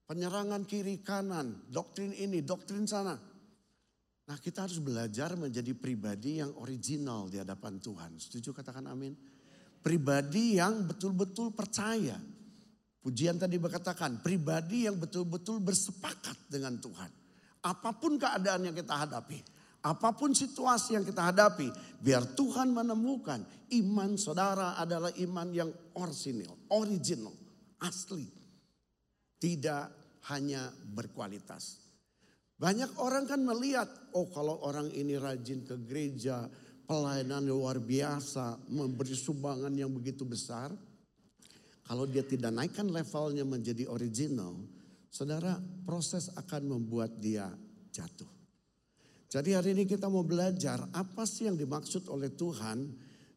penyerangan 0.05 0.69
kiri 0.69 1.01
kanan, 1.01 1.65
doktrin 1.73 2.13
ini, 2.13 2.45
doktrin 2.45 2.85
sana. 2.85 3.17
Nah 4.23 4.37
kita 4.37 4.69
harus 4.69 4.77
belajar 4.79 5.33
menjadi 5.33 5.73
pribadi 5.73 6.39
yang 6.39 6.53
original 6.61 7.25
di 7.25 7.41
hadapan 7.41 7.81
Tuhan. 7.81 8.21
Setuju 8.21 8.53
katakan 8.53 8.85
amin? 8.85 9.17
Pribadi 9.83 10.61
yang 10.61 10.85
betul-betul 10.87 11.51
percaya. 11.51 12.15
Pujian 13.03 13.35
tadi 13.35 13.59
berkatakan, 13.59 14.23
pribadi 14.23 14.87
yang 14.87 14.95
betul-betul 14.95 15.59
bersepakat 15.59 16.47
dengan 16.47 16.79
Tuhan. 16.79 17.11
Apa 17.67 17.91
pun 17.99 18.15
keadaan 18.15 18.71
yang 18.71 18.75
kita 18.77 18.95
hadapi, 18.95 19.43
Apa 19.83 20.15
pun 20.15 20.31
situasi 20.31 20.95
yang 20.95 21.03
kita 21.03 21.35
hadapi, 21.35 21.67
biar 21.99 22.23
Tuhan 22.39 22.71
menemukan 22.71 23.43
iman 23.83 24.15
saudara 24.15 24.79
adalah 24.79 25.11
iman 25.19 25.51
yang 25.51 25.67
original, 25.99 26.55
original, 26.71 27.35
asli. 27.83 28.23
Tidak 29.35 29.85
hanya 30.31 30.71
berkualitas. 30.71 31.83
Banyak 32.55 32.95
orang 33.03 33.27
kan 33.27 33.43
melihat, 33.43 33.91
oh 34.15 34.31
kalau 34.31 34.63
orang 34.63 34.87
ini 34.95 35.19
rajin 35.19 35.67
ke 35.67 35.75
gereja, 35.83 36.47
pelayanan 36.87 37.43
luar 37.43 37.83
biasa, 37.83 38.71
memberi 38.71 39.19
sumbangan 39.19 39.75
yang 39.75 39.91
begitu 39.91 40.23
besar. 40.23 40.71
Kalau 41.83 42.07
dia 42.07 42.23
tidak 42.23 42.55
naikkan 42.55 42.87
levelnya 42.87 43.43
menjadi 43.43 43.91
original, 43.91 44.55
saudara 45.11 45.59
proses 45.83 46.31
akan 46.39 46.79
membuat 46.79 47.19
dia 47.19 47.51
jatuh. 47.91 48.32
Jadi 49.33 49.57
hari 49.57 49.73
ini 49.73 49.89
kita 49.89 50.13
mau 50.13 50.21
belajar 50.21 50.77
apa 50.93 51.25
sih 51.25 51.49
yang 51.49 51.57
dimaksud 51.57 52.05
oleh 52.05 52.29
Tuhan 52.37 52.85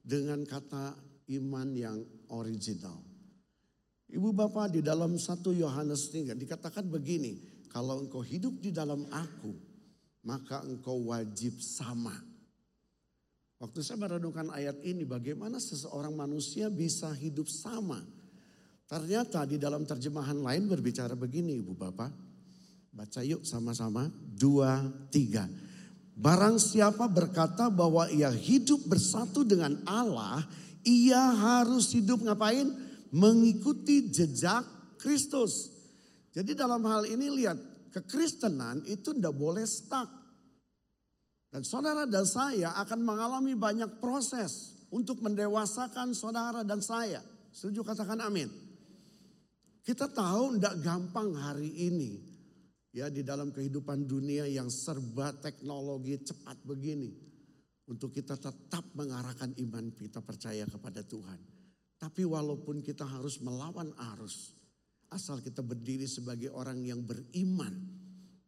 dengan 0.04 0.44
kata 0.44 0.92
iman 1.40 1.72
yang 1.72 2.04
original. 2.36 3.00
Ibu 4.12 4.36
bapak 4.36 4.76
di 4.76 4.84
dalam 4.84 5.16
satu 5.16 5.56
Yohanes 5.56 6.12
3 6.12 6.36
dikatakan 6.36 6.84
begini, 6.84 7.64
kalau 7.72 8.04
engkau 8.04 8.20
hidup 8.20 8.60
di 8.60 8.76
dalam 8.76 9.08
aku, 9.08 9.56
maka 10.28 10.60
engkau 10.68 11.00
wajib 11.08 11.56
sama. 11.64 12.12
Waktu 13.56 13.80
saya 13.80 13.96
merenungkan 13.96 14.52
ayat 14.52 14.76
ini, 14.84 15.08
bagaimana 15.08 15.56
seseorang 15.56 16.12
manusia 16.12 16.68
bisa 16.68 17.08
hidup 17.16 17.48
sama? 17.48 18.04
Ternyata 18.84 19.48
di 19.48 19.56
dalam 19.56 19.88
terjemahan 19.88 20.44
lain 20.44 20.68
berbicara 20.68 21.16
begini 21.16 21.56
ibu 21.56 21.72
bapak. 21.72 22.12
Baca 22.92 23.24
yuk 23.24 23.48
sama-sama, 23.48 24.12
dua, 24.12 24.84
tiga. 25.08 25.48
Barang 26.16 26.56
siapa 26.56 27.12
berkata 27.12 27.68
bahwa 27.68 28.08
ia 28.08 28.32
hidup 28.32 28.88
bersatu 28.88 29.44
dengan 29.44 29.76
Allah, 29.84 30.40
ia 30.80 31.20
harus 31.36 31.92
hidup 31.92 32.24
ngapain? 32.24 32.72
Mengikuti 33.12 34.08
jejak 34.08 34.64
Kristus. 34.96 35.68
Jadi 36.32 36.56
dalam 36.56 36.80
hal 36.88 37.04
ini 37.04 37.28
lihat, 37.28 37.60
kekristenan 37.92 38.80
itu 38.88 39.12
tidak 39.12 39.36
boleh 39.36 39.68
stuck. 39.68 40.08
Dan 41.52 41.68
saudara 41.68 42.08
dan 42.08 42.24
saya 42.24 42.72
akan 42.80 43.00
mengalami 43.04 43.52
banyak 43.52 44.00
proses 44.00 44.76
untuk 44.88 45.20
mendewasakan 45.20 46.16
saudara 46.16 46.64
dan 46.64 46.80
saya. 46.80 47.20
Setuju 47.52 47.84
katakan 47.84 48.24
amin. 48.24 48.48
Kita 49.84 50.08
tahu 50.08 50.56
tidak 50.56 50.80
gampang 50.80 51.36
hari 51.36 51.70
ini 51.92 52.35
ya 52.96 53.12
di 53.12 53.20
dalam 53.20 53.52
kehidupan 53.52 54.08
dunia 54.08 54.48
yang 54.48 54.72
serba 54.72 55.36
teknologi 55.36 56.16
cepat 56.16 56.56
begini 56.64 57.12
untuk 57.92 58.08
kita 58.08 58.40
tetap 58.40 58.88
mengarahkan 58.96 59.52
iman 59.68 59.92
kita 59.92 60.24
percaya 60.24 60.64
kepada 60.64 61.04
Tuhan. 61.04 61.36
Tapi 62.00 62.24
walaupun 62.24 62.80
kita 62.80 63.04
harus 63.04 63.36
melawan 63.44 63.92
arus, 64.16 64.56
asal 65.12 65.44
kita 65.44 65.60
berdiri 65.60 66.08
sebagai 66.08 66.48
orang 66.56 66.80
yang 66.80 67.04
beriman 67.04 67.76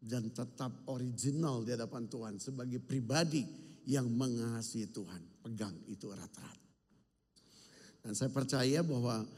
dan 0.00 0.32
tetap 0.32 0.72
original 0.88 1.60
di 1.60 1.76
hadapan 1.76 2.08
Tuhan 2.08 2.34
sebagai 2.40 2.80
pribadi 2.80 3.44
yang 3.84 4.08
mengasihi 4.08 4.88
Tuhan. 4.88 5.44
Pegang 5.44 5.76
itu 5.92 6.08
erat-erat. 6.08 6.58
Dan 8.00 8.12
saya 8.16 8.32
percaya 8.32 8.80
bahwa 8.80 9.28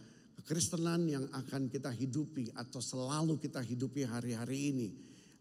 Kekristenan 0.40 1.04
yang 1.04 1.28
akan 1.36 1.68
kita 1.68 1.92
hidupi 1.92 2.48
atau 2.56 2.80
selalu 2.80 3.36
kita 3.36 3.60
hidupi 3.60 4.08
hari-hari 4.08 4.72
ini 4.72 4.88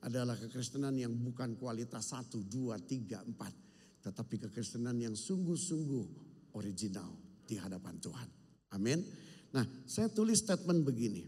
adalah 0.04 0.36
kekristenan 0.36 0.92
yang 1.00 1.16
bukan 1.16 1.56
kualitas 1.56 2.12
satu, 2.12 2.44
dua, 2.44 2.76
tiga, 2.84 3.24
empat. 3.24 3.56
Tetapi 4.04 4.36
kekristenan 4.44 5.00
yang 5.00 5.16
sungguh-sungguh 5.16 6.06
original 6.60 7.16
di 7.48 7.56
hadapan 7.56 7.96
Tuhan. 8.04 8.30
Amin. 8.76 9.00
Nah 9.56 9.64
saya 9.88 10.12
tulis 10.12 10.44
statement 10.44 10.84
begini. 10.84 11.24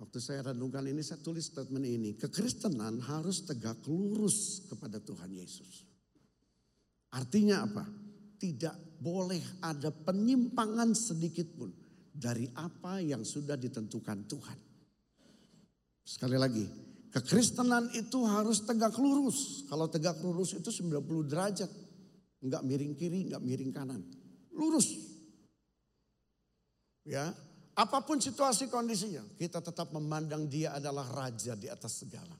Waktu 0.00 0.16
saya 0.16 0.56
renungkan 0.56 0.88
ini 0.88 1.04
saya 1.04 1.20
tulis 1.20 1.52
statement 1.52 1.84
ini. 1.84 2.16
Kekristenan 2.16 2.96
harus 3.12 3.44
tegak 3.44 3.84
lurus 3.84 4.64
kepada 4.72 5.04
Tuhan 5.04 5.36
Yesus. 5.36 5.84
Artinya 7.12 7.60
apa? 7.60 7.84
Tidak 8.40 9.04
boleh 9.04 9.60
ada 9.60 9.92
penyimpangan 9.92 10.96
sedikit 10.96 11.52
pun 11.52 11.84
dari 12.16 12.48
apa 12.56 13.04
yang 13.04 13.20
sudah 13.20 13.60
ditentukan 13.60 14.24
Tuhan. 14.24 14.58
Sekali 16.00 16.40
lagi, 16.40 16.64
kekristenan 17.12 17.92
itu 17.92 18.24
harus 18.24 18.64
tegak 18.64 18.96
lurus. 18.96 19.68
Kalau 19.68 19.84
tegak 19.92 20.16
lurus 20.24 20.56
itu 20.56 20.72
90 20.72 21.28
derajat. 21.28 21.70
Enggak 22.40 22.62
miring 22.64 22.94
kiri, 22.96 23.28
enggak 23.28 23.44
miring 23.44 23.72
kanan. 23.74 24.00
Lurus. 24.56 24.88
Ya, 27.06 27.30
Apa 27.76 28.00
pun 28.00 28.16
situasi 28.16 28.72
kondisinya, 28.72 29.20
kita 29.36 29.60
tetap 29.60 29.92
memandang 29.92 30.48
dia 30.48 30.72
adalah 30.72 31.04
raja 31.12 31.52
di 31.52 31.68
atas 31.68 32.00
segala. 32.00 32.32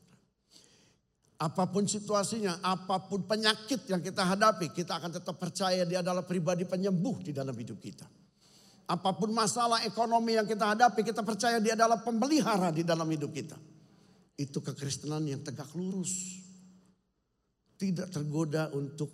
Apa 1.37 1.69
pun 1.69 1.85
situasinya, 1.85 2.65
apa 2.65 3.05
pun 3.05 3.29
penyakit 3.29 3.85
yang 3.85 4.01
kita 4.01 4.25
hadapi, 4.25 4.73
kita 4.73 4.97
akan 4.97 5.13
tetap 5.13 5.37
percaya 5.37 5.85
dia 5.85 6.01
adalah 6.01 6.25
pribadi 6.25 6.65
penyembuh 6.65 7.21
di 7.21 7.37
dalam 7.37 7.53
hidup 7.53 7.77
kita. 7.77 8.09
Apa 8.87 9.19
pun 9.19 9.35
masalah 9.35 9.83
ekonomi 9.83 10.39
yang 10.39 10.47
kita 10.47 10.75
hadapi, 10.75 11.03
kita 11.03 11.27
percaya 11.27 11.59
dia 11.59 11.75
adalah 11.75 11.99
pemelihara 11.99 12.71
di 12.71 12.87
dalam 12.87 13.11
hidup 13.11 13.35
kita. 13.35 13.59
Itu 14.39 14.63
kekristenan 14.63 15.27
yang 15.27 15.43
tegak 15.43 15.75
lurus. 15.75 16.39
Tidak 17.77 18.09
tergoda 18.09 18.71
untuk 18.73 19.11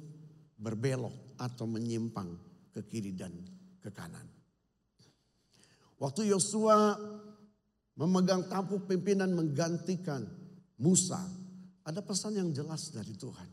berbelok 0.61 1.41
atau 1.41 1.64
menyimpang 1.66 2.31
ke 2.70 2.85
kiri 2.85 3.16
dan 3.16 3.33
ke 3.81 3.91
kanan. 3.91 4.29
Waktu 5.99 6.31
Yosua 6.31 6.95
memegang 7.97 8.47
tampuk 8.53 8.87
pimpinan 8.87 9.33
menggantikan 9.33 10.23
Musa, 10.83 11.23
ada 11.83 12.01
pesan 12.03 12.39
yang 12.39 12.51
jelas 12.51 12.91
dari 12.91 13.14
Tuhan. 13.14 13.49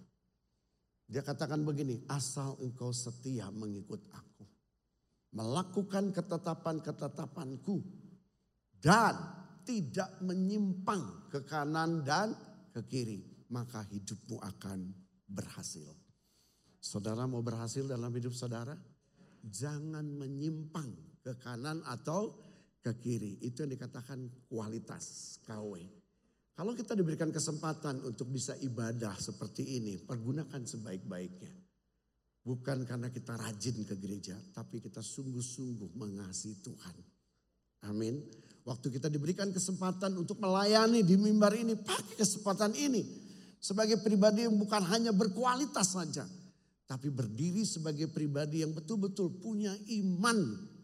Dia 1.09 1.25
katakan 1.25 1.65
begini, 1.65 2.05
asal 2.09 2.57
engkau 2.61 2.93
setia 2.93 3.49
mengikut 3.49 4.01
aku. 4.13 4.28
Melakukan 5.35 6.13
ketetapan-ketetapanku. 6.15 7.77
Dan 8.79 9.15
tidak 9.67 10.17
menyimpang 10.25 11.29
ke 11.29 11.45
kanan 11.45 12.01
dan 12.01 12.33
ke 12.73 12.81
kiri. 12.87 13.47
Maka 13.49 13.85
hidupmu 13.85 14.39
akan 14.39 14.79
berhasil. 15.29 15.89
Saudara 16.79 17.27
mau 17.27 17.43
berhasil 17.43 17.83
dalam 17.83 18.09
hidup 18.15 18.31
saudara? 18.31 18.73
Jangan 19.43 20.05
menyimpang 20.05 21.19
ke 21.19 21.35
kanan 21.37 21.83
atau 21.85 22.33
ke 22.79 22.95
kiri. 22.97 23.37
Itu 23.43 23.67
yang 23.67 23.75
dikatakan 23.75 24.47
kualitas 24.47 25.37
KW. 25.43 25.99
Kalau 26.59 26.75
kita 26.75 26.91
diberikan 26.91 27.31
kesempatan 27.31 28.03
untuk 28.03 28.27
bisa 28.35 28.51
ibadah 28.59 29.15
seperti 29.15 29.79
ini, 29.79 29.95
pergunakan 29.95 30.59
sebaik-baiknya. 30.59 31.68
Bukan 32.39 32.87
karena 32.87 33.11
kita 33.11 33.35
rajin 33.35 33.83
ke 33.83 33.99
gereja, 33.99 34.39
tapi 34.55 34.79
kita 34.79 35.03
sungguh-sungguh 35.03 35.91
mengasihi 35.93 36.57
Tuhan. 36.63 36.95
Amin. 37.91 38.19
Waktu 38.63 38.91
kita 38.95 39.11
diberikan 39.11 39.51
kesempatan 39.51 40.15
untuk 40.15 40.39
melayani 40.39 41.03
di 41.03 41.15
mimbar 41.19 41.55
ini, 41.55 41.75
pakai 41.75 42.15
kesempatan 42.15 42.75
ini. 42.75 43.01
Sebagai 43.59 43.99
pribadi 43.99 44.47
yang 44.47 44.55
bukan 44.55 44.81
hanya 44.87 45.11
berkualitas 45.11 45.99
saja. 45.99 46.23
Tapi 46.87 47.11
berdiri 47.11 47.67
sebagai 47.67 48.09
pribadi 48.09 48.63
yang 48.65 48.73
betul-betul 48.73 49.37
punya 49.37 49.75
iman 50.01 50.37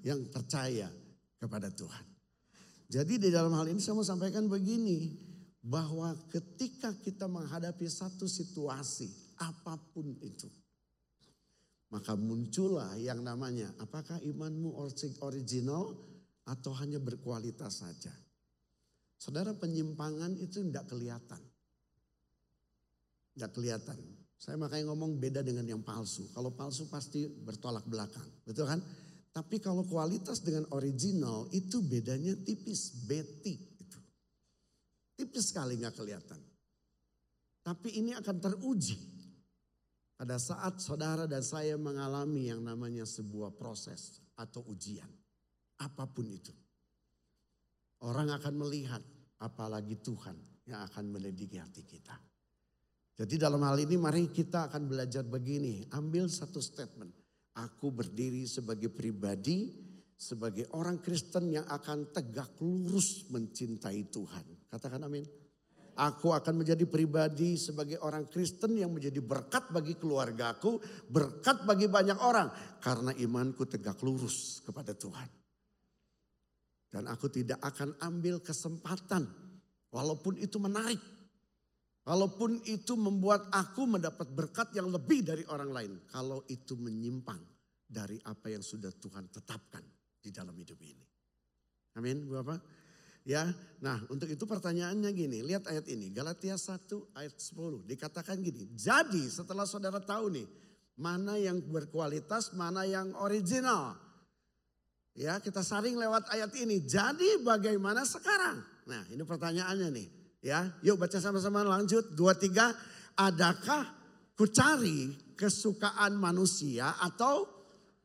yang 0.06 0.22
percaya 0.30 0.92
kepada 1.40 1.72
Tuhan. 1.74 2.06
Jadi 2.86 3.18
di 3.18 3.30
dalam 3.34 3.56
hal 3.58 3.66
ini 3.66 3.82
saya 3.82 3.98
mau 3.98 4.06
sampaikan 4.06 4.46
begini 4.46 5.18
bahwa 5.66 6.14
ketika 6.30 6.94
kita 7.02 7.26
menghadapi 7.26 7.90
satu 7.90 8.30
situasi 8.30 9.10
apa 9.42 9.74
pun 9.90 10.14
itu 10.22 10.46
maka 11.94 12.18
muncullah 12.18 12.98
yang 12.98 13.22
namanya 13.22 13.70
apakah 13.78 14.18
imanmu 14.26 14.74
original 15.22 15.94
atau 16.46 16.72
hanya 16.82 16.98
berkualitas 16.98 17.86
saja. 17.86 18.14
Saudara 19.18 19.54
penyimpangan 19.54 20.38
itu 20.38 20.62
tidak 20.66 20.86
kelihatan. 20.90 21.42
Tidak 23.34 23.52
kelihatan. 23.54 23.98
Saya 24.36 24.60
makanya 24.60 24.94
ngomong 24.94 25.18
beda 25.18 25.42
dengan 25.42 25.66
yang 25.66 25.82
palsu. 25.82 26.30
Kalau 26.36 26.54
palsu 26.54 26.86
pasti 26.92 27.26
bertolak 27.26 27.88
belakang. 27.88 28.28
Betul 28.46 28.70
kan? 28.70 28.82
Tapi 29.36 29.60
kalau 29.60 29.84
kualitas 29.84 30.44
dengan 30.46 30.70
original 30.72 31.50
itu 31.52 31.82
bedanya 31.84 32.36
tipis, 32.46 33.08
beti. 33.08 33.56
Tipis 35.16 35.46
sekali 35.52 35.80
nggak 35.80 35.96
kelihatan. 35.96 36.40
Tapi 37.66 37.98
ini 37.98 38.14
akan 38.14 38.36
teruji 38.38 39.15
pada 40.16 40.40
saat 40.40 40.80
saudara 40.80 41.28
dan 41.28 41.44
saya 41.44 41.76
mengalami 41.76 42.48
yang 42.48 42.64
namanya 42.64 43.04
sebuah 43.04 43.52
proses 43.60 44.24
atau 44.40 44.64
ujian. 44.72 45.08
Apa 45.84 46.08
pun 46.08 46.28
itu. 46.32 46.56
Orang 48.08 48.32
akan 48.32 48.54
melihat 48.56 49.04
apalagi 49.44 50.00
Tuhan 50.00 50.36
yang 50.72 50.88
akan 50.88 51.12
melidiki 51.12 51.60
hati 51.60 51.84
kita. 51.84 52.16
Jadi 53.16 53.40
dalam 53.40 53.64
hal 53.64 53.80
ini 53.80 53.96
mari 53.96 54.28
kita 54.28 54.72
akan 54.72 54.88
belajar 54.88 55.24
begini. 55.24 55.88
Ambil 55.96 56.28
satu 56.28 56.60
statement. 56.60 57.12
Aku 57.56 57.96
berdiri 57.96 58.44
sebagai 58.44 58.92
pribadi, 58.92 59.72
sebagai 60.16 60.68
orang 60.76 61.00
Kristen 61.00 61.56
yang 61.56 61.64
akan 61.68 62.12
tegak 62.12 62.60
lurus 62.60 63.28
mencintai 63.32 64.12
Tuhan. 64.12 64.68
Katakan 64.68 65.08
amin. 65.08 65.45
Aku 65.96 66.36
akan 66.36 66.60
menjadi 66.60 66.84
pribadi 66.84 67.56
sebagai 67.56 68.04
orang 68.04 68.28
Kristen 68.28 68.76
yang 68.76 68.92
menjadi 68.92 69.24
berkat 69.24 69.72
bagi 69.72 69.96
keluargaku, 69.96 70.76
berkat 71.08 71.64
bagi 71.64 71.88
banyak 71.88 72.20
orang. 72.20 72.52
Karena 72.84 73.16
imanku 73.16 73.64
tegak 73.64 74.04
lurus 74.04 74.60
kepada 74.68 74.92
Tuhan. 74.92 75.30
Dan 76.92 77.08
aku 77.08 77.32
tidak 77.32 77.64
akan 77.64 77.96
ambil 78.04 78.44
kesempatan, 78.44 79.24
walaupun 79.92 80.36
itu 80.40 80.60
menarik. 80.60 81.00
Walaupun 82.06 82.62
itu 82.70 82.94
membuat 82.94 83.50
aku 83.50 83.90
mendapat 83.90 84.30
berkat 84.30 84.76
yang 84.78 84.94
lebih 84.94 85.26
dari 85.26 85.42
orang 85.50 85.72
lain. 85.74 85.92
Kalau 86.06 86.46
itu 86.46 86.78
menyimpang 86.78 87.42
dari 87.82 88.22
apa 88.30 88.54
yang 88.54 88.62
sudah 88.62 88.94
Tuhan 88.94 89.26
tetapkan 89.32 89.82
di 90.22 90.30
dalam 90.30 90.54
hidup 90.54 90.78
ini. 90.86 91.06
Amin, 91.98 92.30
Bapak. 92.30 92.85
Ya, 93.26 93.50
nah 93.82 93.98
untuk 94.14 94.30
itu 94.30 94.46
pertanyaannya 94.46 95.10
gini, 95.10 95.42
lihat 95.42 95.66
ayat 95.66 95.90
ini, 95.90 96.14
Galatia 96.14 96.54
1 96.62 97.18
ayat 97.18 97.34
10, 97.34 97.82
dikatakan 97.90 98.38
gini, 98.38 98.70
jadi 98.78 99.26
setelah 99.34 99.66
saudara 99.66 99.98
tahu 99.98 100.30
nih, 100.30 100.46
mana 100.94 101.34
yang 101.34 101.58
berkualitas, 101.58 102.54
mana 102.54 102.86
yang 102.86 103.18
original. 103.18 103.98
Ya, 105.18 105.42
kita 105.42 105.66
saring 105.66 105.98
lewat 105.98 106.30
ayat 106.30 106.54
ini, 106.54 106.86
jadi 106.86 107.42
bagaimana 107.42 108.06
sekarang? 108.06 108.62
Nah 108.86 109.02
ini 109.10 109.26
pertanyaannya 109.26 109.90
nih, 109.90 110.08
ya 110.46 110.70
yuk 110.86 111.02
baca 111.02 111.18
sama-sama 111.18 111.66
lanjut, 111.66 112.14
dua 112.14 112.38
tiga, 112.38 112.78
adakah 113.18 113.90
ku 114.38 114.46
cari 114.54 115.34
kesukaan 115.34 116.14
manusia 116.14 116.94
atau 117.02 117.50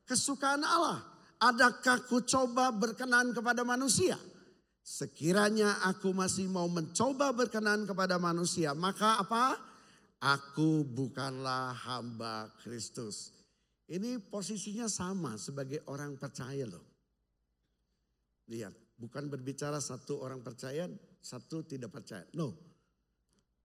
kesukaan 0.09 0.65
Allah? 0.65 1.05
Adakah 1.45 2.09
ku 2.09 2.25
coba 2.25 2.73
berkenan 2.73 3.37
kepada 3.37 3.69
manusia? 3.69 4.17
Sekiranya 4.81 5.85
aku 5.87 6.11
masih 6.17 6.49
mau 6.49 6.67
mencoba 6.67 7.31
berkenan 7.37 7.85
kepada 7.85 8.17
manusia, 8.17 8.73
maka 8.73 9.21
apa? 9.21 9.57
Aku 10.21 10.85
bukanlah 10.85 11.73
hamba 11.73 12.53
Kristus. 12.61 13.33
Ini 13.91 14.23
posisinya 14.23 14.87
sama 14.87 15.35
sebagai 15.41 15.83
orang 15.91 16.15
percaya 16.15 16.63
loh. 16.69 16.85
Lihat, 18.47 18.75
bukan 19.01 19.27
berbicara 19.27 19.81
satu 19.81 20.21
orang 20.21 20.45
percaya, 20.45 20.87
satu 21.19 21.65
tidak 21.65 21.91
percaya. 21.91 22.23
No, 22.37 22.55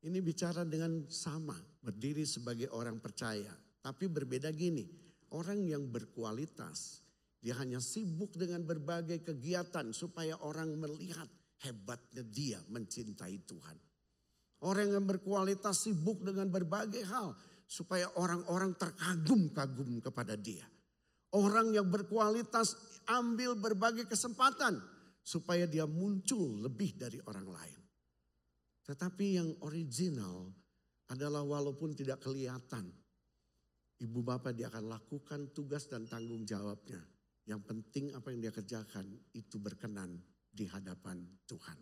ini 0.05 0.21
bicara 0.21 0.61
dengan 0.65 1.05
sama, 1.09 1.57
berdiri 1.81 2.25
sebagai 2.25 2.69
orang 2.73 3.01
percaya. 3.01 3.49
Tapi 3.81 4.05
berbeda 4.09 4.49
gini, 4.53 4.85
orang 5.33 5.65
yang 5.65 5.85
berkualitas, 5.89 7.04
dia 7.45 7.53
hanya 7.61 7.77
sibuk 7.77 8.33
dengan 8.33 8.65
berbagai 8.65 9.21
kegiatan 9.21 9.93
supaya 9.93 10.33
orang 10.41 10.73
melihat 10.81 11.29
hebatnya 11.61 12.25
dia 12.25 12.57
mencintai 12.73 13.37
Tuhan. 13.45 13.77
Orang 14.65 14.89
yang 14.89 15.05
berkualitas 15.05 15.85
sibuk 15.85 16.25
dengan 16.25 16.49
berbagai 16.49 17.05
hal 17.05 17.37
supaya 17.69 18.09
orang-orang 18.17 18.73
terkagum-kagum 18.73 20.01
kepada 20.01 20.33
dia. 20.33 20.65
Orang 21.37 21.69
yang 21.69 21.85
berkualitas 21.85 22.73
ambil 23.13 23.53
berbagai 23.61 24.09
kesempatan 24.09 24.81
supaya 25.21 25.69
dia 25.69 25.85
muncul 25.85 26.65
lebih 26.65 26.97
dari 26.97 27.21
orang 27.29 27.45
lain. 27.45 27.81
Tetapi 28.89 29.25
yang 29.37 29.53
original 29.61 30.49
adalah 31.13 31.45
walaupun 31.45 31.93
tidak 31.93 32.25
kelihatan. 32.25 32.89
Ibu 34.01 34.25
bapak 34.25 34.57
dia 34.57 34.73
akan 34.73 34.89
lakukan 34.89 35.53
tugas 35.53 35.85
dan 35.85 36.09
tanggung 36.09 36.41
jawabnya 36.41 37.14
yang 37.45 37.61
penting 37.61 38.09
apa 38.17 38.33
yang 38.33 38.41
dia 38.41 38.53
kerjakan 38.53 39.05
itu 39.37 39.61
berkenan 39.61 40.17
di 40.49 40.65
hadapan 40.65 41.21
Tuhan. 41.45 41.77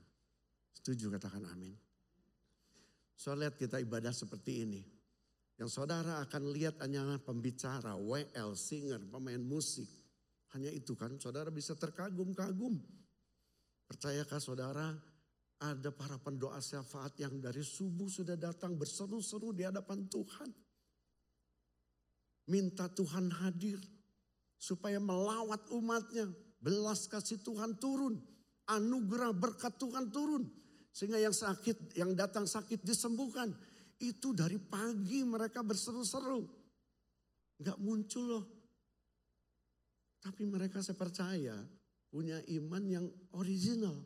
Setuju 0.75 1.07
katakan 1.15 1.47
amin. 1.47 1.71
So 3.15 3.31
lihat 3.31 3.55
kita 3.55 3.79
ibadah 3.79 4.11
seperti 4.11 4.67
ini. 4.67 4.83
Yang 5.55 5.79
saudara 5.79 6.19
akan 6.25 6.49
lihat 6.51 6.81
hanya 6.83 7.15
pembicara, 7.23 7.95
WL, 7.95 8.57
singer, 8.57 8.99
pemain 9.07 9.39
musik. 9.39 9.87
Hanya 10.51 10.73
itu 10.73 10.97
kan 10.97 11.15
saudara 11.21 11.53
bisa 11.53 11.77
terkagum-kagum. 11.77 12.81
Percayakah 13.87 14.41
saudara 14.41 14.91
ada 15.63 15.89
para 15.95 16.19
pendoa 16.19 16.59
syafaat 16.59 17.15
yang 17.23 17.39
dari 17.39 17.63
subuh 17.63 18.11
sudah 18.11 18.35
datang 18.35 18.75
berseru-seru 18.75 19.55
di 19.55 19.63
hadapan 19.63 20.03
Tuhan. 20.11 20.49
Minta 22.51 22.91
Tuhan 22.91 23.31
hadir 23.31 23.79
supaya 24.63 24.95
melawat 25.03 25.67
umatnya. 25.75 26.31
belas 26.63 27.11
kasih 27.11 27.43
Tuhan 27.43 27.75
turun, 27.75 28.15
anugerah 28.71 29.35
berkat 29.35 29.75
Tuhan 29.75 30.07
turun. 30.07 30.47
Sehingga 30.95 31.19
yang 31.19 31.35
sakit, 31.35 31.99
yang 31.99 32.15
datang 32.15 32.47
sakit 32.47 32.79
disembuhkan. 32.87 33.51
Itu 33.99 34.31
dari 34.31 34.55
pagi 34.63 35.27
mereka 35.27 35.59
berseru-seru. 35.59 36.47
Gak 37.59 37.75
muncul 37.83 38.23
loh. 38.23 38.45
Tapi 40.23 40.47
mereka 40.47 40.79
saya 40.79 40.95
percaya 40.95 41.59
punya 42.07 42.39
iman 42.55 42.83
yang 42.87 43.05
original. 43.35 43.99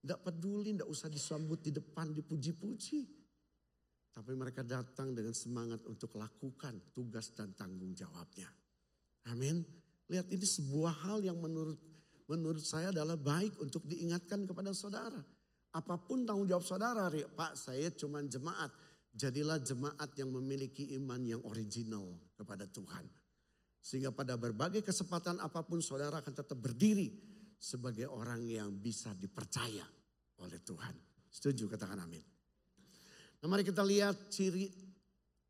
Tidak 0.00 0.24
peduli, 0.24 0.72
tidak 0.72 0.88
usah 0.88 1.12
disambut 1.12 1.60
di 1.60 1.76
depan, 1.76 2.16
dipuji-puji. 2.16 3.04
Tapi 4.08 4.32
mereka 4.32 4.64
datang 4.64 5.12
dengan 5.12 5.36
semangat 5.36 5.84
untuk 5.84 6.16
lakukan 6.16 6.80
tugas 6.96 7.36
dan 7.36 7.52
tanggung 7.52 7.92
jawabnya. 7.92 8.48
Amin. 9.28 9.79
Lihat 10.10 10.26
ini 10.34 10.42
sebuah 10.42 11.06
hal 11.06 11.22
yang 11.22 11.38
menurut 11.38 11.78
menurut 12.26 12.62
saya 12.62 12.90
adalah 12.90 13.14
baik 13.14 13.58
untuk 13.62 13.86
diingatkan 13.86 14.42
kepada 14.46 14.74
saudara. 14.74 15.18
Apa 15.70 15.98
pun 16.02 16.26
tanggung 16.26 16.50
jawab 16.50 16.66
saudara, 16.66 17.06
Pak 17.10 17.54
saya 17.54 17.94
cuma 17.94 18.18
jemaat. 18.26 18.74
Jadilah 19.10 19.58
jemaat 19.58 20.14
yang 20.14 20.30
memiliki 20.30 20.94
iman 20.98 21.18
yang 21.22 21.42
original 21.46 22.14
kepada 22.38 22.66
Tuhan. 22.70 23.02
Sehingga 23.82 24.14
pada 24.14 24.38
berbagai 24.38 24.86
kesempatan 24.86 25.42
apa 25.42 25.66
pun 25.66 25.82
saudara 25.82 26.22
akan 26.22 26.34
tetap 26.34 26.58
berdiri 26.58 27.10
sebagai 27.58 28.06
orang 28.06 28.46
yang 28.46 28.70
bisa 28.78 29.10
dipercaya 29.14 29.82
oleh 30.42 30.62
Tuhan. 30.62 30.94
Setuju 31.26 31.66
katakan 31.70 31.98
amin. 32.02 32.22
Nah 33.42 33.46
mari 33.50 33.66
kita 33.66 33.82
lihat 33.82 34.30
ciri 34.30 34.70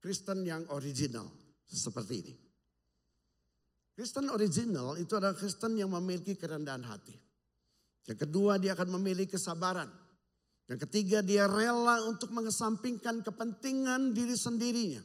Kristen 0.01 0.41
yang 0.45 0.65
original 0.73 1.29
seperti 1.69 2.15
ini. 2.17 2.35
Kristen 4.01 4.33
original 4.33 4.97
itu 4.97 5.13
adalah 5.13 5.37
Kristen 5.37 5.77
yang 5.77 5.93
memiliki 5.93 6.33
kerendahan 6.33 6.81
hati. 6.89 7.13
Yang 8.09 8.25
kedua 8.25 8.57
dia 8.57 8.73
akan 8.73 8.97
memiliki 8.97 9.37
kesabaran. 9.37 9.93
Yang 10.73 10.89
ketiga 10.89 11.21
dia 11.21 11.45
rela 11.45 12.09
untuk 12.09 12.33
mengesampingkan 12.33 13.21
kepentingan 13.21 14.17
diri 14.17 14.33
sendirinya. 14.41 15.05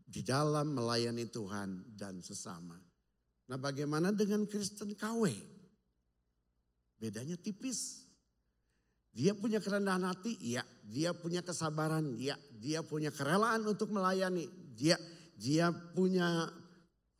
Di 0.00 0.24
dalam 0.24 0.72
melayani 0.72 1.28
Tuhan 1.28 1.92
dan 1.92 2.24
sesama. 2.24 2.80
Nah 3.52 3.60
bagaimana 3.60 4.08
dengan 4.16 4.48
Kristen 4.48 4.96
KW? 4.96 5.28
Bedanya 6.96 7.36
tipis. 7.36 8.00
Dia 9.12 9.36
punya 9.36 9.60
kerendahan 9.60 10.08
hati, 10.08 10.40
iya. 10.40 10.64
Dia 10.88 11.12
punya 11.12 11.44
kesabaran, 11.44 12.16
iya. 12.16 12.40
Dia 12.56 12.80
punya 12.80 13.12
kerelaan 13.12 13.68
untuk 13.68 13.92
melayani, 13.92 14.48
dia 14.72 14.96
dia 15.36 15.68
punya 15.68 16.48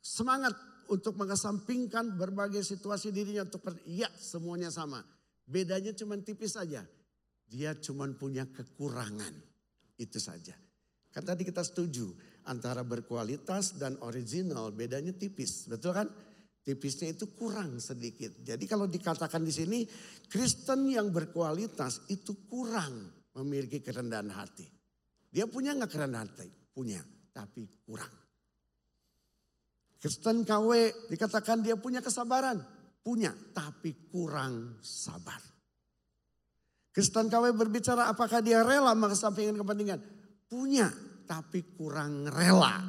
semangat 0.01 0.66
untuk 0.89 1.19
mengesampingkan 1.19 2.15
berbagai 2.15 2.63
situasi 2.63 3.11
dirinya 3.11 3.47
untuk 3.47 3.63
iya 3.87 4.07
semuanya 4.15 4.71
sama. 4.71 5.03
Bedanya 5.47 5.95
cuma 5.95 6.19
tipis 6.19 6.55
saja. 6.59 6.83
Dia 7.47 7.75
cuma 7.79 8.07
punya 8.11 8.43
kekurangan. 8.47 9.33
Itu 9.95 10.19
saja. 10.19 10.53
Kan 11.11 11.23
tadi 11.23 11.47
kita 11.47 11.63
setuju 11.63 12.11
antara 12.47 12.83
berkualitas 12.83 13.79
dan 13.79 13.95
original 14.03 14.71
bedanya 14.75 15.15
tipis, 15.15 15.67
betul 15.67 15.95
kan? 15.95 16.07
tipisnya 16.67 17.15
itu 17.15 17.31
kurang 17.31 17.79
sedikit. 17.79 18.43
Jadi 18.43 18.67
kalau 18.67 18.91
dikatakan 18.91 19.39
di 19.39 19.55
sini 19.55 19.79
Kristen 20.27 20.91
yang 20.91 21.15
berkualitas 21.15 22.11
itu 22.11 22.43
kurang 22.51 23.07
memiliki 23.39 23.79
kerendahan 23.79 24.27
hati. 24.35 24.67
Dia 25.31 25.47
punya 25.47 25.71
nggak 25.79 25.87
kerendahan 25.87 26.27
hati? 26.27 26.51
Punya, 26.75 26.99
tapi 27.31 27.63
kurang. 27.87 28.26
Kristen 29.97 30.45
KW 30.45 30.93
dikatakan 31.09 31.65
dia 31.65 31.73
punya 31.77 31.99
kesabaran, 32.01 32.61
punya, 33.01 33.33
tapi 33.53 34.09
kurang 34.13 34.77
sabar. 34.85 35.41
Kristen 36.93 37.29
KW 37.29 37.53
berbicara 37.53 38.09
apakah 38.09 38.41
dia 38.41 38.61
rela 38.61 38.93
mengesampingkan 38.93 39.57
kepentingan? 39.57 39.99
Punya, 40.49 40.89
tapi 41.25 41.65
kurang 41.77 42.29
rela. 42.29 42.81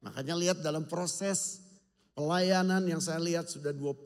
Makanya 0.00 0.34
lihat 0.36 0.58
dalam 0.64 0.88
proses 0.88 1.70
Pelayanan 2.20 2.84
yang 2.84 3.00
saya 3.00 3.16
lihat 3.16 3.48
sudah 3.48 3.72
25 3.72 4.04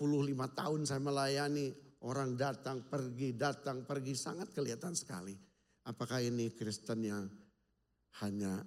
tahun 0.54 0.80
saya 0.86 1.02
melayani. 1.02 1.74
Orang 2.06 2.38
datang, 2.38 2.86
pergi, 2.86 3.34
datang, 3.34 3.82
pergi. 3.82 4.14
Sangat 4.14 4.54
kelihatan 4.54 4.94
sekali. 4.94 5.34
Apakah 5.90 6.22
ini 6.22 6.54
Kristen 6.54 7.02
yang 7.02 7.26
hanya 8.22 8.62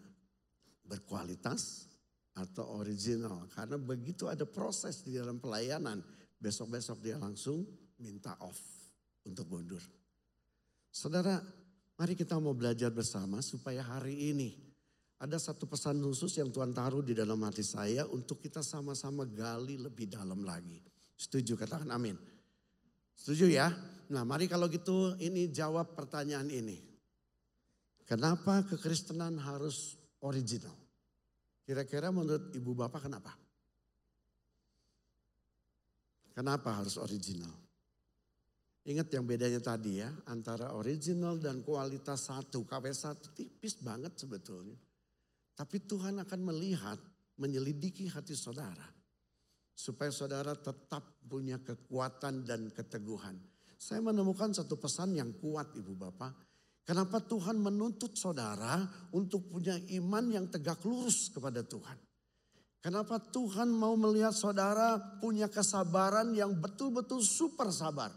berkualitas 0.84 1.87
atau 2.38 2.78
original? 2.78 3.50
Karena 3.50 3.82
begitu 3.82 4.30
ada 4.30 4.46
proses 4.46 5.02
di 5.02 5.18
dalam 5.18 5.42
pelayanan. 5.42 6.00
Besok-besok 6.38 7.02
dia 7.02 7.18
langsung 7.18 7.66
minta 7.98 8.38
off 8.46 8.62
untuk 9.26 9.50
mundur. 9.50 9.82
Saudara, 10.94 11.42
mari 11.98 12.14
kita 12.14 12.38
mau 12.38 12.54
belajar 12.54 12.94
bersama 12.94 13.42
supaya 13.42 13.82
hari 13.82 14.32
ini 14.32 14.54
ada 15.18 15.42
satu 15.42 15.66
pesan 15.66 15.98
khusus 15.98 16.38
yang 16.38 16.54
Tuhan 16.54 16.78
taruh 16.78 17.02
di 17.02 17.18
dalam 17.18 17.42
hati 17.42 17.66
saya 17.66 18.06
untuk 18.06 18.38
kita 18.38 18.62
sama-sama 18.62 19.26
gali 19.26 19.82
lebih 19.82 20.06
dalam 20.06 20.46
lagi. 20.46 20.78
Setuju 21.18 21.58
katakan 21.58 21.90
amin. 21.90 22.14
Setuju 23.18 23.50
ya? 23.50 23.74
Nah 24.14 24.22
mari 24.22 24.46
kalau 24.46 24.70
gitu 24.70 25.18
ini 25.18 25.50
jawab 25.50 25.98
pertanyaan 25.98 26.48
ini. 26.54 26.78
Kenapa 28.06 28.64
kekristenan 28.64 29.36
harus 29.42 29.98
original? 30.24 30.87
Kira-kira 31.68 32.16
menurut 32.16 32.56
ibu 32.56 32.72
bapak 32.72 33.12
kenapa? 33.12 33.36
Kenapa 36.32 36.80
harus 36.80 36.96
original? 36.96 37.52
Ingat 38.88 39.12
yang 39.12 39.28
bedanya 39.28 39.60
tadi 39.60 40.00
ya, 40.00 40.08
antara 40.32 40.72
original 40.72 41.36
dan 41.44 41.60
kualitas 41.60 42.32
satu, 42.32 42.64
KW 42.64 42.88
satu 42.96 43.36
tipis 43.36 43.84
banget 43.84 44.16
sebetulnya. 44.16 44.80
Tapi 45.60 45.84
Tuhan 45.84 46.24
akan 46.24 46.40
melihat, 46.40 46.96
menyelidiki 47.36 48.08
hati 48.08 48.32
saudara. 48.32 48.88
Supaya 49.76 50.08
saudara 50.08 50.56
tetap 50.56 51.20
punya 51.28 51.60
kekuatan 51.60 52.48
dan 52.48 52.72
keteguhan. 52.72 53.36
Saya 53.76 54.00
menemukan 54.00 54.56
satu 54.56 54.80
pesan 54.80 55.20
yang 55.20 55.36
kuat 55.36 55.76
ibu 55.76 55.92
bapak. 56.00 56.47
Kenapa 56.88 57.20
Tuhan 57.20 57.60
menuntut 57.60 58.16
saudara 58.16 58.80
untuk 59.12 59.52
punya 59.52 59.76
iman 60.00 60.32
yang 60.32 60.48
tegak 60.48 60.80
lurus 60.88 61.28
kepada 61.28 61.60
Tuhan. 61.60 62.00
Kenapa 62.80 63.20
Tuhan 63.20 63.68
mau 63.68 64.00
melihat 64.00 64.32
saudara 64.32 64.96
punya 65.20 65.52
kesabaran 65.52 66.32
yang 66.32 66.56
betul-betul 66.56 67.20
super 67.20 67.68
sabar. 67.76 68.08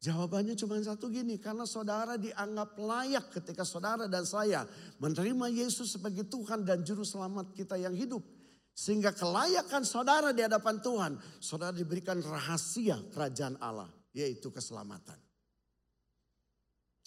Jawabannya 0.00 0.56
cuma 0.56 0.80
satu 0.80 1.12
gini, 1.12 1.36
karena 1.36 1.68
saudara 1.68 2.16
dianggap 2.16 2.80
layak 2.80 3.28
ketika 3.36 3.60
saudara 3.60 4.08
dan 4.08 4.24
saya 4.24 4.64
menerima 4.96 5.52
Yesus 5.52 6.00
sebagai 6.00 6.24
Tuhan 6.32 6.64
dan 6.64 6.80
Juru 6.80 7.04
Selamat 7.04 7.52
kita 7.52 7.76
yang 7.76 7.92
hidup. 7.92 8.24
Sehingga 8.72 9.12
kelayakan 9.12 9.84
saudara 9.84 10.32
di 10.32 10.40
hadapan 10.40 10.80
Tuhan, 10.80 11.12
saudara 11.44 11.76
diberikan 11.76 12.24
rahasia 12.24 12.96
kerajaan 13.12 13.60
Allah, 13.60 13.90
yaitu 14.16 14.48
keselamatan. 14.48 15.27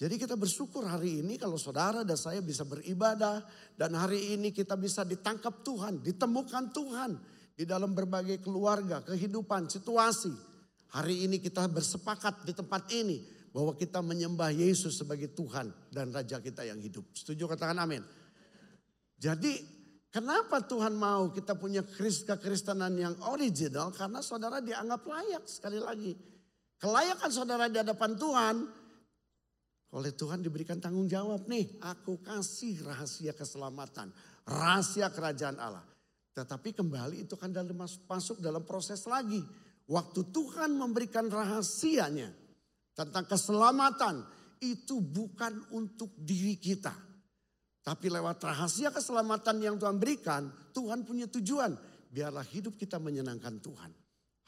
Jadi 0.01 0.17
kita 0.17 0.33
bersyukur 0.33 0.81
hari 0.81 1.21
ini 1.21 1.37
kalau 1.37 1.61
saudara 1.61 2.01
dan 2.01 2.17
saya 2.17 2.41
bisa 2.41 2.65
beribadah 2.65 3.45
dan 3.77 3.93
hari 3.93 4.33
ini 4.33 4.49
kita 4.49 4.73
bisa 4.73 5.05
ditangkap 5.05 5.61
Tuhan, 5.61 6.01
ditemukan 6.01 6.73
Tuhan 6.73 7.11
di 7.53 7.69
dalam 7.69 7.93
berbagai 7.93 8.41
keluarga, 8.41 9.05
kehidupan, 9.05 9.69
situasi. 9.69 10.33
Hari 10.97 11.29
ini 11.29 11.37
kita 11.37 11.69
bersepakat 11.69 12.49
di 12.49 12.57
tempat 12.57 12.89
ini 12.97 13.21
bahwa 13.53 13.77
kita 13.77 14.01
menyembah 14.01 14.49
Yesus 14.49 14.97
sebagai 14.97 15.37
Tuhan 15.37 15.69
dan 15.93 16.09
Raja 16.09 16.41
kita 16.41 16.65
yang 16.65 16.81
hidup. 16.81 17.05
Setuju 17.13 17.45
katakan 17.45 17.77
amin. 17.77 18.01
Jadi 19.21 19.53
kenapa 20.09 20.65
Tuhan 20.65 20.97
mau 20.97 21.29
kita 21.29 21.53
punya 21.53 21.85
kekristenan 21.85 22.97
yang 22.97 23.13
original? 23.29 23.93
Karena 23.93 24.25
saudara 24.25 24.65
dianggap 24.65 25.05
layak 25.05 25.45
sekali 25.45 25.77
lagi. 25.77 26.17
Kelayakan 26.81 27.29
saudara 27.29 27.69
di 27.69 27.77
hadapan 27.77 28.17
Tuhan 28.17 28.80
oleh 29.91 30.15
Tuhan 30.15 30.39
diberikan 30.39 30.79
tanggung 30.79 31.07
jawab 31.11 31.51
nih. 31.51 31.83
Aku 31.83 32.23
kasih 32.23 32.79
rahasia 32.87 33.35
keselamatan. 33.35 34.07
Rahasia 34.47 35.11
kerajaan 35.11 35.59
Allah. 35.59 35.83
Tetapi 36.31 36.71
kembali 36.71 37.27
itu 37.27 37.35
kan 37.35 37.51
dalam 37.51 37.75
masuk 38.07 38.39
dalam 38.39 38.63
proses 38.63 39.03
lagi. 39.03 39.43
Waktu 39.91 40.31
Tuhan 40.31 40.79
memberikan 40.79 41.27
rahasianya 41.27 42.31
tentang 42.95 43.27
keselamatan 43.27 44.23
itu 44.63 45.03
bukan 45.03 45.75
untuk 45.75 46.15
diri 46.15 46.55
kita. 46.55 46.95
Tapi 47.81 48.07
lewat 48.07 48.39
rahasia 48.47 48.95
keselamatan 48.95 49.59
yang 49.59 49.75
Tuhan 49.75 49.99
berikan, 49.99 50.47
Tuhan 50.71 51.03
punya 51.03 51.27
tujuan. 51.27 51.75
Biarlah 52.07 52.47
hidup 52.47 52.79
kita 52.79 52.95
menyenangkan 52.95 53.59
Tuhan. 53.59 53.91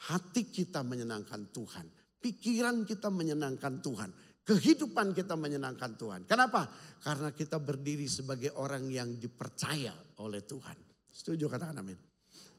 Hati 0.08 0.48
kita 0.48 0.80
menyenangkan 0.80 1.52
Tuhan. 1.52 1.84
Pikiran 2.24 2.88
kita 2.88 3.12
menyenangkan 3.12 3.84
Tuhan. 3.84 4.08
Kehidupan 4.44 5.16
kita 5.16 5.40
menyenangkan 5.40 5.96
Tuhan. 5.96 6.20
Kenapa? 6.28 6.68
Karena 7.00 7.32
kita 7.32 7.56
berdiri 7.56 8.04
sebagai 8.04 8.52
orang 8.60 8.84
yang 8.92 9.16
dipercaya 9.16 9.96
oleh 10.20 10.44
Tuhan. 10.44 10.76
Setuju 11.08 11.48
katakan 11.48 11.80
amin. 11.80 11.96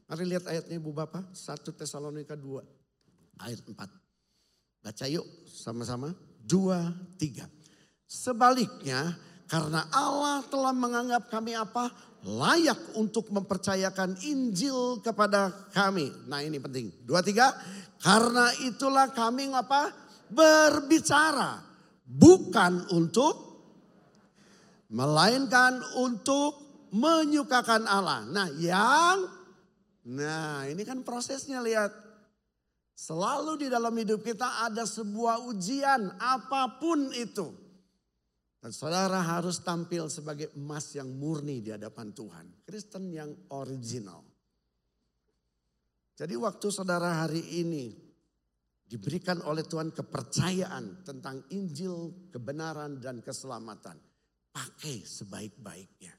Mari 0.10 0.24
lihat 0.26 0.50
ayatnya 0.50 0.82
Ibu 0.82 0.90
Bapak. 0.90 1.30
1 1.34 1.62
Tesalonika 1.78 2.34
2 2.34 3.46
ayat 3.46 3.62
4. 3.62 4.86
Baca 4.86 5.06
yuk 5.10 5.26
sama-sama. 5.50 6.14
Dua, 6.46 6.94
tiga. 7.18 7.50
Sebaliknya 8.06 9.18
karena 9.50 9.86
Allah 9.90 10.46
telah 10.46 10.74
menganggap 10.74 11.30
kami 11.30 11.58
apa? 11.58 11.90
Layak 12.26 12.98
untuk 12.98 13.30
mempercayakan 13.34 14.18
Injil 14.26 15.02
kepada 15.02 15.54
kami. 15.74 16.10
Nah 16.30 16.42
ini 16.42 16.58
penting. 16.62 16.90
Dua, 17.02 17.26
tiga. 17.26 17.54
Karena 17.98 18.50
itulah 18.62 19.10
kami 19.10 19.50
apa? 19.54 19.90
Berbicara. 20.30 21.75
Bukan 22.06 22.94
untuk 22.94 23.34
melainkan 24.94 25.82
untuk 25.98 26.66
menyukakan 26.94 27.84
Allah. 27.90 28.24
Nah, 28.30 28.48
yang 28.56 29.18
nah 30.06 30.64
ini 30.70 30.86
kan 30.86 31.02
prosesnya 31.02 31.60
lihat. 31.60 32.06
Selalu 32.96 33.60
di 33.60 33.68
dalam 33.68 33.92
hidup 33.92 34.24
kita 34.24 34.64
ada 34.72 34.88
sebuah 34.88 35.44
ujian 35.52 36.16
apa 36.16 36.80
pun 36.80 37.12
itu. 37.12 37.52
Dan 38.64 38.72
saudara 38.72 39.20
harus 39.20 39.60
tampil 39.60 40.08
sebagai 40.08 40.56
emas 40.56 40.96
yang 40.96 41.12
murni 41.12 41.60
di 41.60 41.76
hadapan 41.76 42.16
Tuhan. 42.16 42.46
Kristen 42.64 43.12
yang 43.12 43.36
original. 43.52 44.24
Jadi 46.16 46.40
waktu 46.40 46.68
saudara 46.72 47.28
hari 47.28 47.44
ini 47.60 47.92
diberikan 48.86 49.42
oleh 49.50 49.66
Tuhan 49.66 49.90
kepercayaan 49.92 51.02
tentang 51.02 51.42
Injil, 51.52 52.30
kebenaran 52.30 53.02
dan 53.02 53.20
keselamatan. 53.26 53.98
Pakai 54.56 55.04
sebaik-baiknya. 55.04 56.16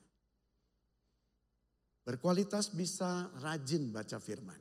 Berkualitas 2.06 2.70
bisa 2.70 3.32
rajin 3.42 3.90
baca 3.90 4.20
firman. 4.20 4.60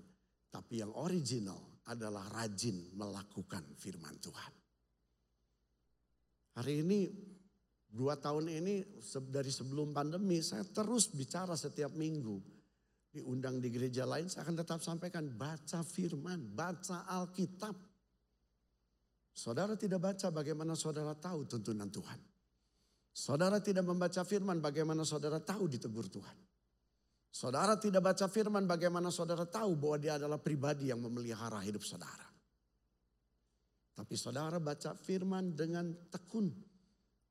Tapi 0.50 0.80
yang 0.80 0.96
original 0.96 1.84
adalah 1.92 2.26
rajin 2.32 2.96
melakukan 2.98 3.62
firman 3.78 4.18
Tuhan. 4.18 4.54
Hari 6.56 6.74
ini, 6.82 7.12
dua 7.92 8.16
tahun 8.16 8.50
ini 8.50 8.98
dari 9.30 9.52
sebelum 9.52 9.92
pandemi 9.92 10.40
saya 10.40 10.64
terus 10.64 11.12
bicara 11.12 11.54
setiap 11.54 11.94
minggu. 11.94 12.40
Diundang 13.12 13.62
di 13.62 13.70
gereja 13.70 14.08
lain 14.08 14.26
saya 14.32 14.48
akan 14.48 14.58
tetap 14.66 14.80
sampaikan 14.82 15.30
baca 15.30 15.86
firman, 15.86 16.56
baca 16.56 17.06
Alkitab. 17.06 17.76
Saudara 19.36 19.76
tidak 19.76 20.00
baca 20.00 20.32
bagaimana 20.32 20.80
saudara 20.80 21.12
tahu 21.12 21.44
tuntunan 21.44 21.92
Tuhan. 21.92 22.20
Saudara 23.12 23.60
tidak 23.60 23.84
membaca 23.84 24.24
firman 24.24 24.64
bagaimana 24.64 25.04
saudara 25.04 25.44
tahu 25.44 25.68
ditegur 25.68 26.08
Tuhan. 26.08 26.38
Saudara 27.36 27.76
tidak 27.76 28.00
baca 28.00 28.32
firman 28.32 28.64
bagaimana 28.64 29.12
saudara 29.12 29.44
tahu 29.44 29.76
bahwa 29.76 30.00
dia 30.00 30.16
adalah 30.16 30.40
pribadi 30.40 30.88
yang 30.88 31.04
memelihara 31.04 31.60
hidup 31.68 31.84
saudara. 31.84 32.24
Tapi 33.96 34.16
saudara 34.16 34.56
baca 34.64 34.96
firman 34.96 35.52
dengan 35.52 35.92
tekun. 36.08 36.48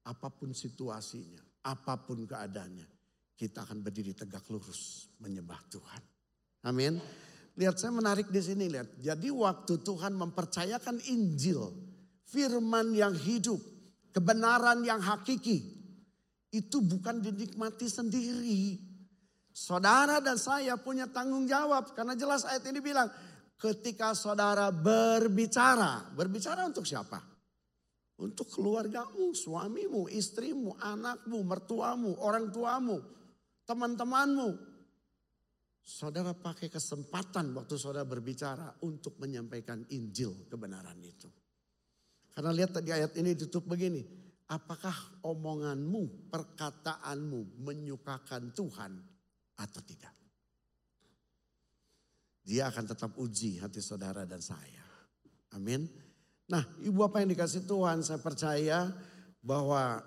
Apa 0.04 0.28
pun 0.28 0.52
situasinya, 0.52 1.40
apa 1.64 1.96
pun 2.04 2.28
keadaannya. 2.28 2.84
Kita 3.32 3.64
akan 3.64 3.80
berdiri 3.80 4.12
tegak 4.12 4.44
lurus 4.52 5.08
menyembah 5.24 5.60
Tuhan. 5.72 6.02
Amin. 6.68 7.00
Lihat 7.56 7.76
saya 7.80 7.92
menarik 7.92 8.28
di 8.28 8.40
sini 8.44 8.68
lihat. 8.68 9.00
Jadi 9.00 9.32
waktu 9.32 9.80
Tuhan 9.80 10.12
mempercayakan 10.16 11.00
Injil, 11.08 11.83
firman 12.28 12.92
yang 12.96 13.12
hidup, 13.12 13.60
kebenaran 14.12 14.80
yang 14.84 15.00
hakiki, 15.00 15.74
itu 16.54 16.78
bukan 16.78 17.18
dinikmati 17.18 17.90
sendiri. 17.90 18.78
Saudara 19.54 20.18
dan 20.18 20.38
saya 20.38 20.74
punya 20.78 21.06
tanggung 21.10 21.46
jawab. 21.46 21.94
Karena 21.94 22.18
jelas 22.18 22.42
ayat 22.46 22.66
ini 22.70 22.82
bilang, 22.82 23.06
ketika 23.58 24.14
saudara 24.14 24.70
berbicara. 24.70 26.14
Berbicara 26.14 26.66
untuk 26.66 26.86
siapa? 26.86 27.22
Untuk 28.18 28.46
keluargamu, 28.50 29.34
suamimu, 29.34 30.06
istrimu, 30.10 30.78
anakmu, 30.78 31.42
mertuamu, 31.42 32.14
orang 32.22 32.50
tuamu, 32.54 33.02
teman-temanmu. 33.66 34.74
Saudara 35.84 36.32
pakai 36.32 36.70
kesempatan 36.70 37.52
waktu 37.52 37.74
saudara 37.76 38.08
berbicara 38.08 38.80
untuk 38.86 39.18
menyampaikan 39.20 39.84
Injil 39.92 40.46
kebenaran 40.48 40.96
itu. 41.02 41.28
Karena 42.34 42.50
lihat 42.50 42.74
tadi 42.74 42.90
ayat 42.90 43.14
ini 43.14 43.38
ditutup 43.38 43.70
begini. 43.70 44.02
Apakah 44.50 45.22
omonganmu, 45.24 46.28
perkataanmu 46.28 47.64
menyukakan 47.64 48.52
Tuhan 48.52 48.92
atau 49.56 49.80
tidak. 49.86 50.12
Dia 52.44 52.68
akan 52.68 52.84
tetap 52.84 53.16
uji 53.16 53.56
hati 53.62 53.80
saudara 53.80 54.28
dan 54.28 54.42
saya. 54.42 54.84
Amin. 55.56 55.88
Nah 56.50 56.60
ibu 56.84 57.00
apa 57.00 57.24
yang 57.24 57.32
dikasih 57.32 57.64
Tuhan 57.64 58.04
saya 58.04 58.20
percaya 58.20 58.92
bahwa 59.40 60.04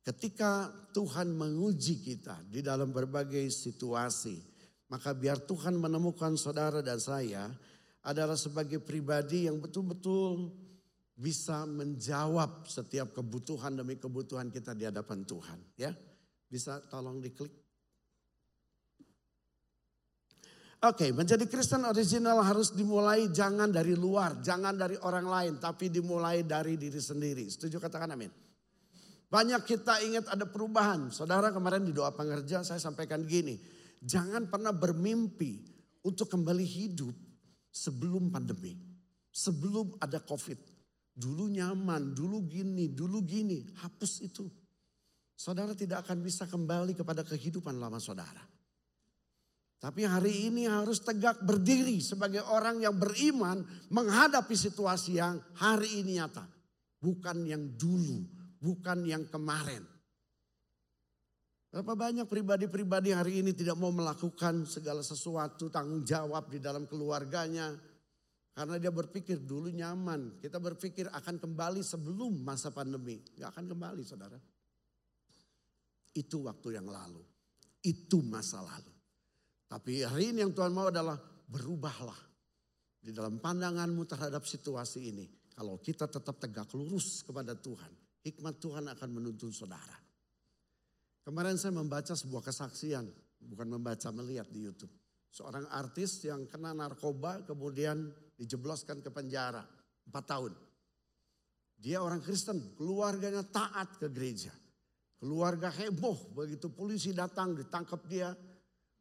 ketika 0.00 0.72
Tuhan 0.96 1.36
menguji 1.36 2.00
kita 2.00 2.40
di 2.48 2.64
dalam 2.64 2.94
berbagai 2.94 3.52
situasi. 3.52 4.56
Maka 4.86 5.12
biar 5.12 5.42
Tuhan 5.42 5.76
menemukan 5.76 6.38
saudara 6.38 6.78
dan 6.78 7.02
saya 7.02 7.50
adalah 8.06 8.38
sebagai 8.38 8.78
pribadi 8.78 9.50
yang 9.50 9.58
betul-betul 9.58 10.54
bisa 11.16 11.64
menjawab 11.64 12.68
setiap 12.68 13.16
kebutuhan 13.16 13.72
demi 13.72 13.96
kebutuhan 13.96 14.52
kita 14.52 14.76
di 14.76 14.84
hadapan 14.84 15.24
Tuhan. 15.24 15.58
Ya, 15.80 15.96
bisa 16.52 16.84
tolong 16.92 17.24
diklik. 17.24 17.50
Oke, 20.84 21.08
okay, 21.08 21.10
menjadi 21.16 21.48
Kristen 21.48 21.88
original 21.88 22.44
harus 22.44 22.76
dimulai 22.76 23.32
jangan 23.32 23.72
dari 23.72 23.96
luar, 23.96 24.44
jangan 24.44 24.76
dari 24.76 25.00
orang 25.00 25.24
lain, 25.24 25.54
tapi 25.56 25.88
dimulai 25.88 26.44
dari 26.44 26.76
diri 26.76 27.00
sendiri. 27.00 27.48
Setuju 27.48 27.80
katakan 27.80 28.12
amin. 28.12 28.28
Banyak 29.26 29.64
kita 29.64 30.04
ingat 30.04 30.28
ada 30.28 30.44
perubahan. 30.44 31.08
Saudara 31.08 31.48
kemarin 31.48 31.88
di 31.88 31.96
doa 31.96 32.12
pengerja 32.12 32.60
saya 32.60 32.78
sampaikan 32.78 33.24
gini. 33.24 33.56
Jangan 34.04 34.52
pernah 34.52 34.70
bermimpi 34.70 35.64
untuk 36.04 36.28
kembali 36.28 36.62
hidup 36.62 37.16
sebelum 37.72 38.28
pandemi. 38.28 38.76
Sebelum 39.32 39.96
ada 39.98 40.20
covid. 40.22 40.75
Dulu 41.16 41.48
nyaman, 41.48 42.12
dulu 42.12 42.44
gini, 42.44 42.92
dulu 42.92 43.24
gini. 43.24 43.64
Hapus 43.80 44.20
itu. 44.20 44.44
Saudara 45.32 45.72
tidak 45.72 46.04
akan 46.04 46.20
bisa 46.20 46.44
kembali 46.44 46.92
kepada 46.92 47.24
kehidupan 47.24 47.80
lama 47.80 47.96
saudara. 47.96 48.44
Tapi 49.76 50.04
hari 50.08 50.48
ini 50.48 50.68
harus 50.68 51.00
tegak 51.04 51.40
berdiri 51.44 52.00
sebagai 52.00 52.44
orang 52.48 52.80
yang 52.80 52.96
beriman 52.96 53.60
menghadapi 53.92 54.56
situasi 54.56 55.20
yang 55.20 55.36
hari 55.56 56.04
ini 56.04 56.20
nyata. 56.20 56.44
Bukan 56.96 57.44
yang 57.44 57.76
dulu, 57.76 58.24
bukan 58.60 59.04
yang 59.04 59.28
kemarin. 59.28 59.84
Berapa 61.68 61.92
banyak 61.92 62.24
pribadi-pribadi 62.24 63.12
hari 63.12 63.44
ini 63.44 63.52
tidak 63.52 63.76
mau 63.76 63.92
melakukan 63.92 64.64
segala 64.64 65.04
sesuatu 65.04 65.68
tanggung 65.68 66.08
jawab 66.08 66.48
di 66.48 66.56
dalam 66.56 66.88
keluarganya. 66.88 67.68
Karena 68.56 68.80
dia 68.80 68.88
berpikir 68.88 69.44
dulu 69.44 69.68
nyaman. 69.68 70.40
Kita 70.40 70.56
berpikir 70.56 71.12
akan 71.12 71.36
kembali 71.36 71.84
sebelum 71.84 72.40
masa 72.40 72.72
pandemi. 72.72 73.20
Gak 73.36 73.52
akan 73.52 73.76
kembali 73.76 74.00
saudara. 74.00 74.40
Itu 76.16 76.48
waktu 76.48 76.80
yang 76.80 76.88
lalu. 76.88 77.20
Itu 77.84 78.24
masa 78.24 78.64
lalu. 78.64 78.88
Tapi 79.68 80.08
hari 80.08 80.32
ini 80.32 80.40
yang 80.40 80.56
Tuhan 80.56 80.72
mau 80.72 80.88
adalah 80.88 81.20
berubahlah. 81.52 82.16
Di 82.96 83.12
dalam 83.12 83.36
pandanganmu 83.44 84.08
terhadap 84.08 84.48
situasi 84.48 85.12
ini. 85.12 85.28
Kalau 85.52 85.76
kita 85.76 86.08
tetap 86.08 86.40
tegak 86.40 86.72
lurus 86.72 87.20
kepada 87.28 87.52
Tuhan. 87.52 87.92
Hikmat 88.24 88.56
Tuhan 88.56 88.88
akan 88.88 89.08
menuntun 89.12 89.52
saudara. 89.52 90.00
Kemarin 91.28 91.60
saya 91.60 91.76
membaca 91.76 92.16
sebuah 92.16 92.40
kesaksian. 92.40 93.04
Bukan 93.36 93.68
membaca, 93.68 94.08
melihat 94.16 94.48
di 94.48 94.64
Youtube. 94.64 94.90
Seorang 95.28 95.68
artis 95.68 96.24
yang 96.24 96.48
kena 96.48 96.72
narkoba 96.72 97.44
kemudian 97.44 98.08
dijebloskan 98.36 99.00
ke 99.00 99.10
penjara. 99.10 99.64
Empat 100.06 100.24
tahun. 100.28 100.52
Dia 101.76 102.00
orang 102.00 102.22
Kristen, 102.22 102.72
keluarganya 102.78 103.44
taat 103.44 104.00
ke 104.00 104.08
gereja. 104.08 104.54
Keluarga 105.16 105.72
heboh, 105.72 106.32
begitu 106.36 106.72
polisi 106.72 107.12
datang 107.12 107.56
ditangkap 107.56 108.00
dia, 108.08 108.32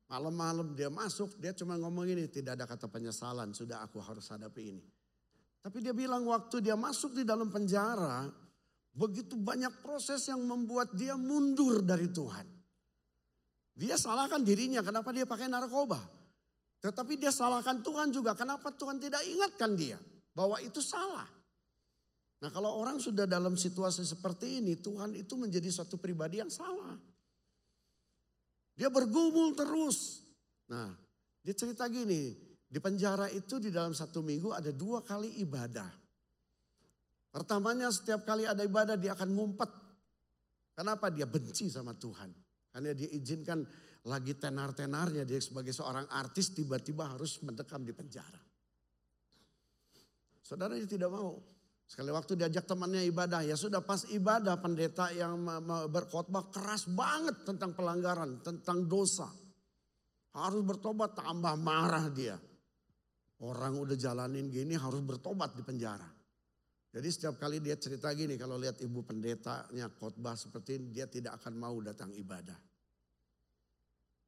Malam-malam 0.05 0.77
dia 0.77 0.85
masuk, 0.85 1.33
dia 1.41 1.49
cuma 1.57 1.81
ngomong 1.81 2.05
ini, 2.05 2.29
tidak 2.29 2.61
ada 2.61 2.69
kata 2.69 2.85
penyesalan, 2.85 3.57
sudah 3.57 3.81
aku 3.81 3.97
harus 3.97 4.29
hadapi 4.29 4.77
ini. 4.77 4.83
Tapi 5.65 5.81
dia 5.81 5.97
bilang 5.97 6.29
waktu 6.29 6.61
dia 6.61 6.77
masuk 6.77 7.17
di 7.17 7.25
dalam 7.25 7.49
penjara, 7.49 8.29
begitu 8.93 9.33
banyak 9.33 9.81
proses 9.81 10.21
yang 10.29 10.45
membuat 10.45 10.93
dia 10.93 11.17
mundur 11.17 11.81
dari 11.81 12.13
Tuhan. 12.13 12.45
Dia 13.73 13.97
salahkan 13.97 14.45
dirinya, 14.45 14.85
kenapa 14.85 15.09
dia 15.09 15.25
pakai 15.25 15.49
narkoba. 15.49 15.97
Tetapi 16.85 17.17
dia 17.17 17.33
salahkan 17.33 17.81
Tuhan 17.81 18.13
juga, 18.13 18.37
kenapa 18.37 18.69
Tuhan 18.69 19.01
tidak 19.01 19.25
ingatkan 19.25 19.73
dia 19.73 19.97
bahwa 20.37 20.61
itu 20.61 20.85
salah. 20.85 21.25
Nah 22.45 22.53
kalau 22.53 22.77
orang 22.77 23.01
sudah 23.01 23.25
dalam 23.25 23.57
situasi 23.57 24.05
seperti 24.05 24.61
ini, 24.61 24.77
Tuhan 24.77 25.17
itu 25.17 25.33
menjadi 25.33 25.65
suatu 25.73 25.97
pribadi 25.97 26.45
yang 26.45 26.53
salah. 26.53 26.93
Dia 28.77 28.93
bergumul 28.93 29.57
terus. 29.57 30.21
Nah, 30.69 30.93
Dia 31.45 31.53
cerita 31.53 31.85
gini, 31.85 32.33
di 32.65 32.81
penjara 32.81 33.29
itu 33.29 33.61
di 33.61 33.69
dalam 33.69 33.93
satu 33.93 34.25
minggu 34.25 34.49
ada 34.49 34.73
dua 34.73 35.05
kali 35.05 35.37
ibadah. 35.45 35.85
Pertamanya 37.29 37.93
setiap 37.93 38.25
kali 38.25 38.49
ada 38.49 38.65
ibadah 38.65 38.97
dia 38.97 39.13
akan 39.13 39.29
ngumpet. 39.29 39.69
Kenapa? 40.73 41.13
Dia 41.13 41.29
benci 41.29 41.69
sama 41.69 41.93
Tuhan. 41.93 42.33
Karena 42.73 42.97
dia 42.97 43.13
izinkan 43.13 43.61
lagi 44.05 44.37
tenar-tenarnya 44.37 45.25
dia 45.25 45.41
sebagai 45.41 45.73
seorang 45.73 46.05
artis 46.13 46.53
tiba-tiba 46.53 47.09
harus 47.09 47.41
mendekam 47.41 47.81
di 47.81 47.93
penjara. 47.93 48.41
Saudara 50.45 50.77
dia 50.77 50.85
tidak 50.85 51.09
mau. 51.09 51.41
Sekali 51.85 52.09
waktu 52.09 52.37
diajak 52.37 52.65
temannya 52.65 53.05
ibadah, 53.05 53.45
ya 53.45 53.53
sudah 53.53 53.81
pas 53.81 54.09
ibadah 54.09 54.57
pendeta 54.57 55.13
yang 55.13 55.37
berkhotbah 55.89 56.49
keras 56.49 56.89
banget 56.89 57.45
tentang 57.45 57.77
pelanggaran, 57.77 58.41
tentang 58.41 58.89
dosa. 58.89 59.29
Harus 60.33 60.65
bertobat 60.65 61.13
tambah 61.13 61.53
marah 61.61 62.09
dia. 62.09 62.37
Orang 63.41 63.77
udah 63.85 63.93
jalanin 63.93 64.49
gini 64.49 64.73
harus 64.73 65.01
bertobat 65.01 65.53
di 65.53 65.61
penjara. 65.61 66.09
Jadi 66.89 67.07
setiap 67.11 67.37
kali 67.37 67.61
dia 67.61 67.77
cerita 67.77 68.09
gini, 68.17 68.33
kalau 68.39 68.57
lihat 68.57 68.81
ibu 68.81 69.05
pendetanya 69.05 69.91
khotbah 69.93 70.33
seperti 70.33 70.81
ini, 70.81 70.87
dia 70.89 71.05
tidak 71.05 71.37
akan 71.43 71.53
mau 71.59 71.75
datang 71.83 72.09
ibadah. 72.15 72.74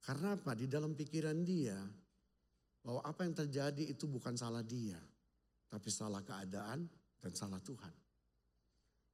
Karena 0.03 0.37
apa? 0.37 0.53
Di 0.57 0.69
dalam 0.69 0.93
pikiran 0.93 1.41
dia, 1.45 1.77
bahwa 2.87 3.03
apa 3.03 3.27
yang 3.27 3.35
terjadi 3.35 3.83
itu 3.83 4.07
bukan 4.07 4.39
salah 4.39 4.63
dia, 4.63 4.95
tapi 5.67 5.91
salah 5.91 6.23
keadaan 6.23 6.87
dan 7.19 7.31
salah 7.35 7.59
Tuhan. 7.59 7.91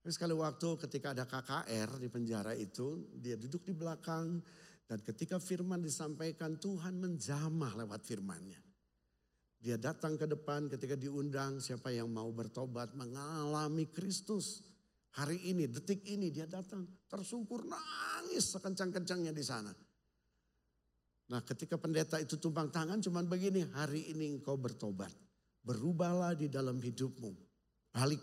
Terus 0.04 0.20
sekali 0.20 0.36
waktu 0.36 0.70
ketika 0.84 1.16
ada 1.16 1.26
KKR 1.26 1.98
di 1.98 2.12
penjara 2.12 2.54
itu, 2.54 3.08
dia 3.18 3.34
duduk 3.40 3.66
di 3.66 3.74
belakang 3.74 4.44
dan 4.86 5.00
ketika 5.02 5.40
firman 5.40 5.82
disampaikan 5.82 6.60
Tuhan 6.60 7.00
menjamah 7.00 7.82
lewat 7.82 8.04
firmannya. 8.06 8.62
Dia 9.64 9.80
datang 9.80 10.20
ke 10.20 10.28
depan 10.28 10.68
ketika 10.68 11.00
diundang 11.00 11.64
siapa 11.64 11.88
yang 11.88 12.12
mau 12.12 12.28
bertobat 12.36 12.92
mengalami 13.00 13.88
Kristus. 13.88 14.60
Hari 15.16 15.50
ini, 15.56 15.72
detik 15.72 16.04
ini 16.04 16.30
dia 16.36 16.44
datang 16.46 16.84
tersungkur 17.08 17.64
nangis 17.64 18.52
sekencang-kencangnya 18.52 19.32
di 19.32 19.46
sana. 19.46 19.72
Nah 21.32 21.39
ketika 21.45 21.80
pendeta 21.80 22.19
itu 22.19 22.36
tumpang 22.36 22.67
tangan 22.67 22.99
cuman 22.99 23.24
begini, 23.30 23.63
hari 23.71 24.11
ini 24.11 24.36
engkau 24.36 24.59
bertobat. 24.59 25.11
Berubahlah 25.63 26.36
di 26.36 26.51
dalam 26.51 26.82
hidupmu. 26.84 27.32
Balik. 27.95 28.19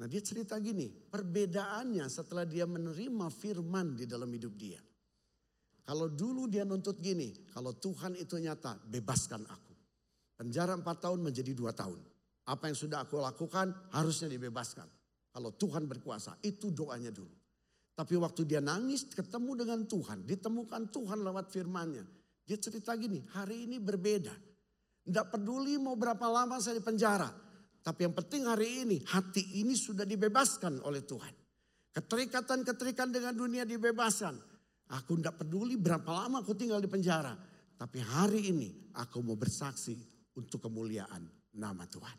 Nah 0.00 0.08
dia 0.08 0.18
cerita 0.24 0.56
gini, 0.58 0.88
perbedaannya 0.88 2.08
setelah 2.10 2.48
dia 2.48 2.64
menerima 2.66 3.26
firman 3.30 3.94
di 3.94 4.08
dalam 4.08 4.32
hidup 4.32 4.54
dia. 4.56 4.80
Kalau 5.84 6.06
dulu 6.06 6.46
dia 6.46 6.62
nuntut 6.62 7.02
gini, 7.02 7.34
kalau 7.50 7.74
Tuhan 7.74 8.14
itu 8.14 8.38
nyata, 8.38 8.78
bebaskan 8.86 9.42
aku. 9.42 9.74
Penjara 10.38 10.78
empat 10.78 11.02
tahun 11.02 11.20
menjadi 11.20 11.52
dua 11.52 11.74
tahun. 11.74 12.00
Apa 12.46 12.70
yang 12.70 12.78
sudah 12.78 13.04
aku 13.04 13.20
lakukan 13.20 13.70
harusnya 13.92 14.30
dibebaskan. 14.30 14.88
Kalau 15.30 15.50
Tuhan 15.54 15.86
berkuasa, 15.86 16.38
itu 16.42 16.70
doanya 16.74 17.14
dulu. 17.14 17.39
Tapi 18.00 18.16
waktu 18.16 18.48
dia 18.48 18.64
nangis 18.64 19.04
ketemu 19.12 19.60
dengan 19.60 19.84
Tuhan, 19.84 20.24
ditemukan 20.24 20.88
Tuhan 20.88 21.20
lewat 21.20 21.52
firmannya. 21.52 22.00
Dia 22.48 22.56
cerita 22.56 22.96
gini, 22.96 23.20
hari 23.36 23.68
ini 23.68 23.76
berbeda. 23.76 24.32
Tidak 25.04 25.28
peduli 25.28 25.76
mau 25.76 26.00
berapa 26.00 26.24
lama 26.32 26.56
saya 26.64 26.80
di 26.80 26.84
penjara. 26.84 27.28
Tapi 27.84 28.08
yang 28.08 28.16
penting 28.16 28.48
hari 28.48 28.88
ini 28.88 29.04
hati 29.04 29.60
ini 29.60 29.76
sudah 29.76 30.08
dibebaskan 30.08 30.80
oleh 30.80 31.04
Tuhan. 31.04 31.34
Keterikatan-keterikatan 31.92 33.12
dengan 33.12 33.36
dunia 33.36 33.68
dibebaskan. 33.68 34.32
Aku 34.96 35.20
tidak 35.20 35.44
peduli 35.44 35.76
berapa 35.76 36.08
lama 36.08 36.40
aku 36.40 36.56
tinggal 36.56 36.80
di 36.80 36.88
penjara. 36.88 37.36
Tapi 37.76 38.00
hari 38.00 38.48
ini 38.48 38.96
aku 38.96 39.20
mau 39.20 39.36
bersaksi 39.36 39.92
untuk 40.40 40.64
kemuliaan 40.64 41.52
nama 41.52 41.84
Tuhan. 41.84 42.16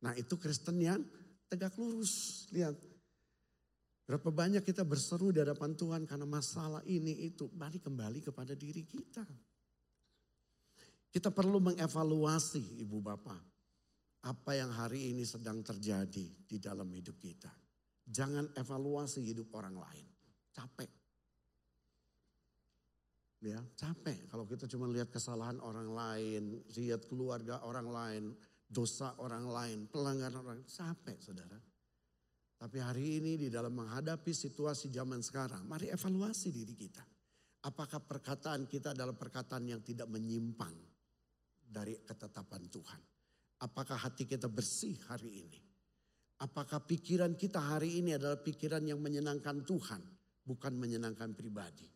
Nah 0.00 0.16
itu 0.16 0.40
Kristen 0.40 0.80
yang 0.80 1.04
tegak 1.44 1.76
lurus. 1.76 2.48
Lihat. 2.56 2.89
Berapa 4.10 4.34
banyak 4.34 4.66
kita 4.66 4.82
berseru 4.82 5.30
di 5.30 5.38
hadapan 5.38 5.70
Tuhan 5.78 6.02
karena 6.02 6.26
masalah 6.26 6.82
ini 6.82 7.30
itu. 7.30 7.46
Balik 7.46 7.86
kembali 7.86 8.18
kepada 8.18 8.58
diri 8.58 8.82
kita. 8.82 9.22
Kita 11.14 11.30
perlu 11.30 11.62
mengevaluasi 11.62 12.82
ibu 12.82 12.98
bapak 12.98 13.38
apa 14.26 14.50
yang 14.58 14.74
hari 14.74 15.14
ini 15.14 15.22
sedang 15.22 15.62
terjadi 15.62 16.26
di 16.42 16.56
dalam 16.58 16.90
hidup 16.90 17.22
kita. 17.22 17.54
Jangan 18.02 18.50
evaluasi 18.58 19.22
hidup 19.22 19.54
orang 19.54 19.78
lain. 19.78 20.06
Capek. 20.50 20.90
Ya, 23.46 23.62
capek 23.78 24.26
kalau 24.26 24.42
kita 24.42 24.66
cuma 24.66 24.90
lihat 24.90 25.14
kesalahan 25.14 25.62
orang 25.62 25.86
lain, 25.86 26.58
lihat 26.74 27.06
keluarga 27.06 27.62
orang 27.62 27.86
lain, 27.86 28.24
dosa 28.66 29.14
orang 29.22 29.46
lain, 29.46 29.86
pelanggaran 29.86 30.42
orang 30.42 30.58
lain. 30.58 30.66
Capek 30.66 31.22
saudara. 31.22 31.69
Tapi 32.60 32.76
hari 32.76 33.24
ini 33.24 33.40
di 33.40 33.48
dalam 33.48 33.72
menghadapi 33.72 34.36
situasi 34.36 34.92
zaman 34.92 35.24
sekarang, 35.24 35.64
mari 35.64 35.88
evaluasi 35.88 36.52
diri 36.52 36.76
kita. 36.76 37.00
Apakah 37.64 38.04
perkataan 38.04 38.68
kita 38.68 38.92
adalah 38.92 39.16
perkataan 39.16 39.64
yang 39.64 39.80
tidak 39.80 40.12
menyimpang 40.12 40.76
dari 41.56 41.96
ketetapan 42.04 42.68
Tuhan? 42.68 43.00
Apakah 43.64 43.96
hati 43.96 44.28
kita 44.28 44.52
bersih 44.52 44.92
hari 45.08 45.40
ini? 45.40 45.60
Apakah 46.44 46.84
pikiran 46.84 47.32
kita 47.32 47.60
hari 47.60 48.04
ini 48.04 48.20
adalah 48.20 48.36
pikiran 48.36 48.84
yang 48.84 49.00
menyenangkan 49.00 49.64
Tuhan, 49.64 50.00
bukan 50.44 50.76
menyenangkan 50.76 51.32
pribadi? 51.32 51.88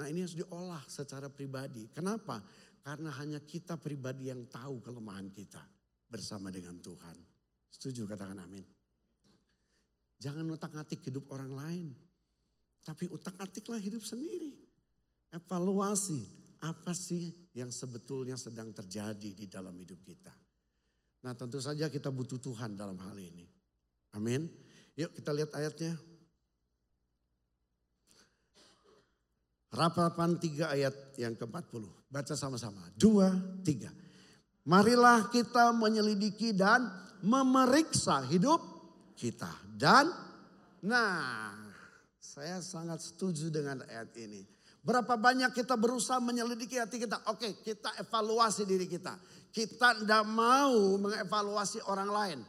Nah 0.00 0.08
ini 0.08 0.24
harus 0.24 0.36
diolah 0.36 0.80
secara 0.88 1.28
pribadi. 1.28 1.92
Kenapa? 1.92 2.40
Karena 2.80 3.12
hanya 3.20 3.44
kita 3.44 3.76
pribadi 3.76 4.32
yang 4.32 4.48
tahu 4.48 4.80
kelemahan 4.80 5.28
kita 5.28 5.60
bersama 6.08 6.48
dengan 6.48 6.80
Tuhan. 6.80 7.16
Setuju 7.68 8.08
katakan 8.08 8.40
amin. 8.40 8.79
Jangan 10.20 10.44
utak-atik 10.52 11.00
hidup 11.08 11.32
orang 11.32 11.52
lain. 11.56 11.88
Tapi 12.84 13.08
utak-atiklah 13.08 13.80
hidup 13.80 14.04
sendiri. 14.04 14.52
Evaluasi 15.32 16.20
apa 16.60 16.92
sih 16.92 17.32
yang 17.56 17.72
sebetulnya 17.72 18.36
sedang 18.36 18.68
terjadi 18.76 19.32
di 19.32 19.46
dalam 19.48 19.72
hidup 19.80 20.04
kita. 20.04 20.32
Nah 21.24 21.32
tentu 21.32 21.56
saja 21.60 21.88
kita 21.88 22.12
butuh 22.12 22.36
Tuhan 22.36 22.76
dalam 22.76 23.00
hal 23.00 23.16
ini. 23.16 23.48
Amin. 24.16 24.44
Yuk 24.96 25.16
kita 25.16 25.32
lihat 25.32 25.56
ayatnya. 25.56 25.96
Rapapan 29.70 30.34
3 30.34 30.74
ayat 30.74 30.94
yang 31.14 31.38
ke-40. 31.38 31.86
Baca 32.10 32.34
sama-sama. 32.34 32.82
Dua, 32.98 33.30
tiga. 33.62 33.94
Marilah 34.66 35.30
kita 35.30 35.70
menyelidiki 35.70 36.50
dan 36.50 36.90
memeriksa 37.22 38.26
hidup 38.26 38.79
kita. 39.20 39.52
Dan 39.68 40.08
nah 40.80 41.52
saya 42.16 42.64
sangat 42.64 43.04
setuju 43.04 43.52
dengan 43.52 43.84
ayat 43.84 44.16
ini. 44.16 44.40
Berapa 44.80 45.20
banyak 45.20 45.52
kita 45.52 45.76
berusaha 45.76 46.16
menyelidiki 46.24 46.80
hati 46.80 46.96
kita. 46.96 47.20
Oke 47.28 47.60
kita 47.60 47.92
evaluasi 48.00 48.64
diri 48.64 48.88
kita. 48.88 49.12
Kita 49.52 50.00
tidak 50.00 50.24
mau 50.24 50.96
mengevaluasi 50.96 51.84
orang 51.84 52.08
lain. 52.08 52.40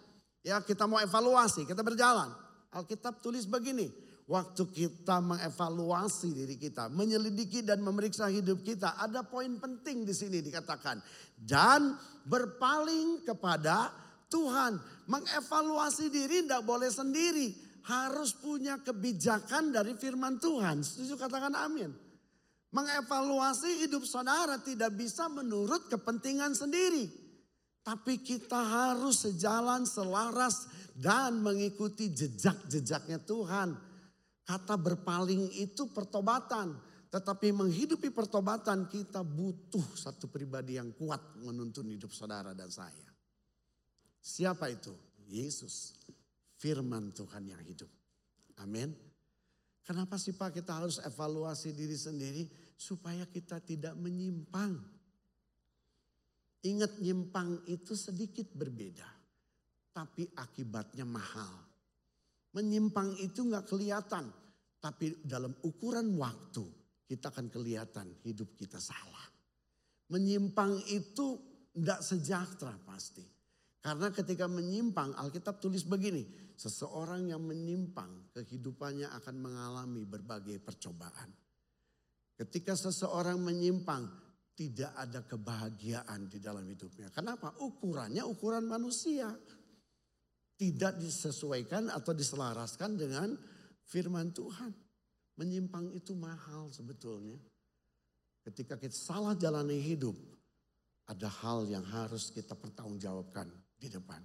Ya 0.41 0.63
kita 0.63 0.87
mau 0.87 0.97
evaluasi, 0.97 1.67
kita 1.67 1.83
berjalan. 1.83 2.31
Alkitab 2.71 3.19
tulis 3.19 3.43
begini. 3.45 3.91
Waktu 4.31 4.63
kita 4.71 5.19
mengevaluasi 5.19 6.31
diri 6.31 6.55
kita, 6.55 6.87
menyelidiki 6.87 7.67
dan 7.67 7.83
memeriksa 7.83 8.31
hidup 8.31 8.63
kita, 8.63 8.95
ada 8.95 9.27
poin 9.27 9.59
penting 9.59 10.07
di 10.07 10.15
sini 10.15 10.39
dikatakan. 10.39 11.03
Dan 11.35 11.99
berpaling 12.23 13.27
kepada 13.27 13.91
Tuhan. 14.31 15.00
Mengevaluasi 15.11 16.07
diri 16.07 16.47
tidak 16.47 16.63
boleh 16.63 16.87
sendiri. 16.87 17.51
Harus 17.81 18.31
punya 18.37 18.79
kebijakan 18.79 19.75
dari 19.75 19.97
firman 19.99 20.39
Tuhan. 20.39 20.79
Setuju 20.79 21.19
katakan 21.19 21.51
amin. 21.51 21.91
Mengevaluasi 22.71 23.83
hidup 23.83 24.07
saudara 24.07 24.55
tidak 24.63 24.95
bisa 24.95 25.27
menurut 25.27 25.91
kepentingan 25.91 26.55
sendiri. 26.55 27.11
Tapi 27.83 28.23
kita 28.23 28.55
harus 28.55 29.27
sejalan 29.27 29.83
selaras 29.83 30.69
dan 30.95 31.43
mengikuti 31.43 32.13
jejak-jejaknya 32.13 33.19
Tuhan. 33.27 33.75
Kata 34.47 34.79
berpaling 34.79 35.51
itu 35.59 35.91
pertobatan. 35.91 36.77
Tetapi 37.11 37.51
menghidupi 37.51 38.07
pertobatan 38.15 38.87
kita 38.87 39.19
butuh 39.19 39.83
satu 39.99 40.31
pribadi 40.31 40.79
yang 40.79 40.95
kuat 40.95 41.19
menuntun 41.43 41.91
hidup 41.91 42.15
saudara 42.15 42.55
dan 42.55 42.71
saya. 42.71 43.10
Siapa 44.21 44.69
itu? 44.69 44.93
Yesus. 45.25 45.97
Firman 46.61 47.09
Tuhan 47.09 47.49
yang 47.49 47.61
hidup. 47.65 47.89
Amin. 48.61 48.93
Kenapa 49.81 50.21
sih 50.21 50.37
Pak 50.37 50.61
kita 50.61 50.77
harus 50.77 51.01
evaluasi 51.01 51.73
diri 51.73 51.97
sendiri? 51.97 52.45
Supaya 52.77 53.25
kita 53.25 53.57
tidak 53.57 53.97
menyimpang. 53.97 54.77
Ingat 56.61 57.01
nyimpang 57.01 57.65
itu 57.65 57.97
sedikit 57.97 58.53
berbeda. 58.53 59.09
Tapi 59.91 60.29
akibatnya 60.37 61.03
mahal. 61.03 61.49
Menyimpang 62.53 63.17
itu 63.17 63.41
nggak 63.41 63.65
kelihatan. 63.65 64.29
Tapi 64.77 65.25
dalam 65.25 65.53
ukuran 65.65 66.13
waktu 66.17 66.65
kita 67.09 67.33
akan 67.33 67.49
kelihatan 67.49 68.07
hidup 68.21 68.53
kita 68.53 68.77
salah. 68.77 69.25
Menyimpang 70.13 70.77
itu 70.93 71.41
tidak 71.73 71.99
sejahtera 72.05 72.77
pasti. 72.85 73.40
Karena 73.81 74.13
ketika 74.13 74.45
menyimpang, 74.45 75.17
Alkitab 75.17 75.57
tulis 75.57 75.81
begini, 75.89 76.53
seseorang 76.53 77.33
yang 77.33 77.41
menyimpang 77.41 78.29
kehidupannya 78.29 79.09
akan 79.09 79.35
mengalami 79.41 80.05
berbagai 80.05 80.61
percobaan. 80.61 81.33
Ketika 82.37 82.77
seseorang 82.77 83.41
menyimpang, 83.41 84.05
tidak 84.53 84.93
ada 84.93 85.25
kebahagiaan 85.25 86.29
di 86.29 86.37
dalam 86.37 86.61
hidupnya. 86.69 87.09
Kenapa? 87.09 87.57
Ukurannya 87.57 88.21
ukuran 88.21 88.69
manusia. 88.69 89.33
Tidak 90.53 91.01
disesuaikan 91.01 91.89
atau 91.89 92.13
diselaraskan 92.13 92.93
dengan 92.93 93.33
firman 93.89 94.29
Tuhan. 94.29 94.69
Menyimpang 95.41 95.89
itu 95.97 96.13
mahal 96.13 96.69
sebetulnya. 96.69 97.41
Ketika 98.45 98.77
kita 98.77 98.93
salah 98.93 99.33
jalani 99.33 99.81
hidup, 99.81 100.13
ada 101.09 101.25
hal 101.41 101.65
yang 101.65 101.81
harus 101.81 102.29
kita 102.29 102.53
pertanggungjawabkan 102.53 103.49
di 103.81 103.89
depan. 103.89 104.21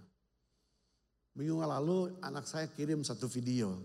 Minggu 1.36 1.64
lalu 1.64 2.20
anak 2.20 2.44
saya 2.44 2.68
kirim 2.68 3.00
satu 3.00 3.24
video. 3.24 3.80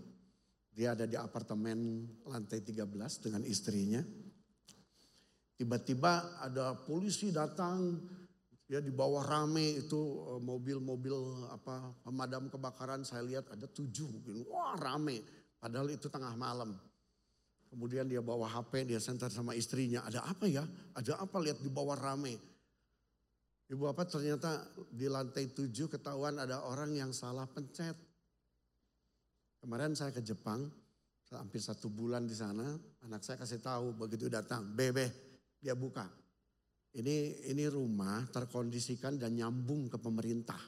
Dia 0.72 0.92
ada 0.92 1.08
di 1.08 1.16
apartemen 1.16 2.04
lantai 2.28 2.60
13 2.60 2.88
dengan 3.24 3.44
istrinya. 3.48 4.00
Tiba-tiba 5.56 6.40
ada 6.40 6.76
polisi 6.76 7.28
datang, 7.28 8.00
ya 8.68 8.80
di 8.80 8.88
bawah 8.88 9.20
rame 9.20 9.84
itu 9.84 10.00
eh, 10.32 10.40
mobil-mobil 10.40 11.44
apa 11.52 11.92
pemadam 12.00 12.48
kebakaran 12.48 13.04
saya 13.04 13.20
lihat 13.20 13.52
ada 13.52 13.68
tujuh 13.68 14.08
mungkin, 14.08 14.48
wah 14.48 14.76
rame. 14.80 15.20
Padahal 15.60 15.92
itu 15.92 16.08
tengah 16.08 16.32
malam. 16.36 16.72
Kemudian 17.68 18.04
dia 18.04 18.20
bawa 18.20 18.48
HP, 18.48 18.84
dia 18.84 19.00
center 19.00 19.32
sama 19.32 19.56
istrinya. 19.56 20.04
Ada 20.04 20.24
apa 20.28 20.44
ya? 20.44 20.64
Ada 20.92 21.20
apa 21.20 21.36
lihat 21.40 21.60
di 21.60 21.72
bawah 21.72 21.96
rame? 21.96 22.51
Ibu 23.72 23.88
apa 23.88 24.04
ternyata 24.04 24.68
di 24.92 25.08
lantai 25.08 25.48
tujuh 25.48 25.88
ketahuan 25.88 26.36
ada 26.36 26.60
orang 26.68 26.92
yang 26.92 27.08
salah 27.08 27.48
pencet. 27.48 27.96
Kemarin 29.64 29.96
saya 29.96 30.12
ke 30.12 30.20
Jepang, 30.20 30.68
hampir 31.32 31.64
satu 31.64 31.88
bulan 31.88 32.28
di 32.28 32.36
sana. 32.36 32.76
Anak 33.08 33.24
saya 33.24 33.40
kasih 33.40 33.64
tahu 33.64 33.96
begitu 33.96 34.28
datang, 34.28 34.76
bebe, 34.76 35.08
dia 35.56 35.72
buka. 35.72 36.04
Ini 36.92 37.48
ini 37.48 37.64
rumah 37.72 38.28
terkondisikan 38.28 39.16
dan 39.16 39.40
nyambung 39.40 39.88
ke 39.88 39.96
pemerintah. 39.96 40.60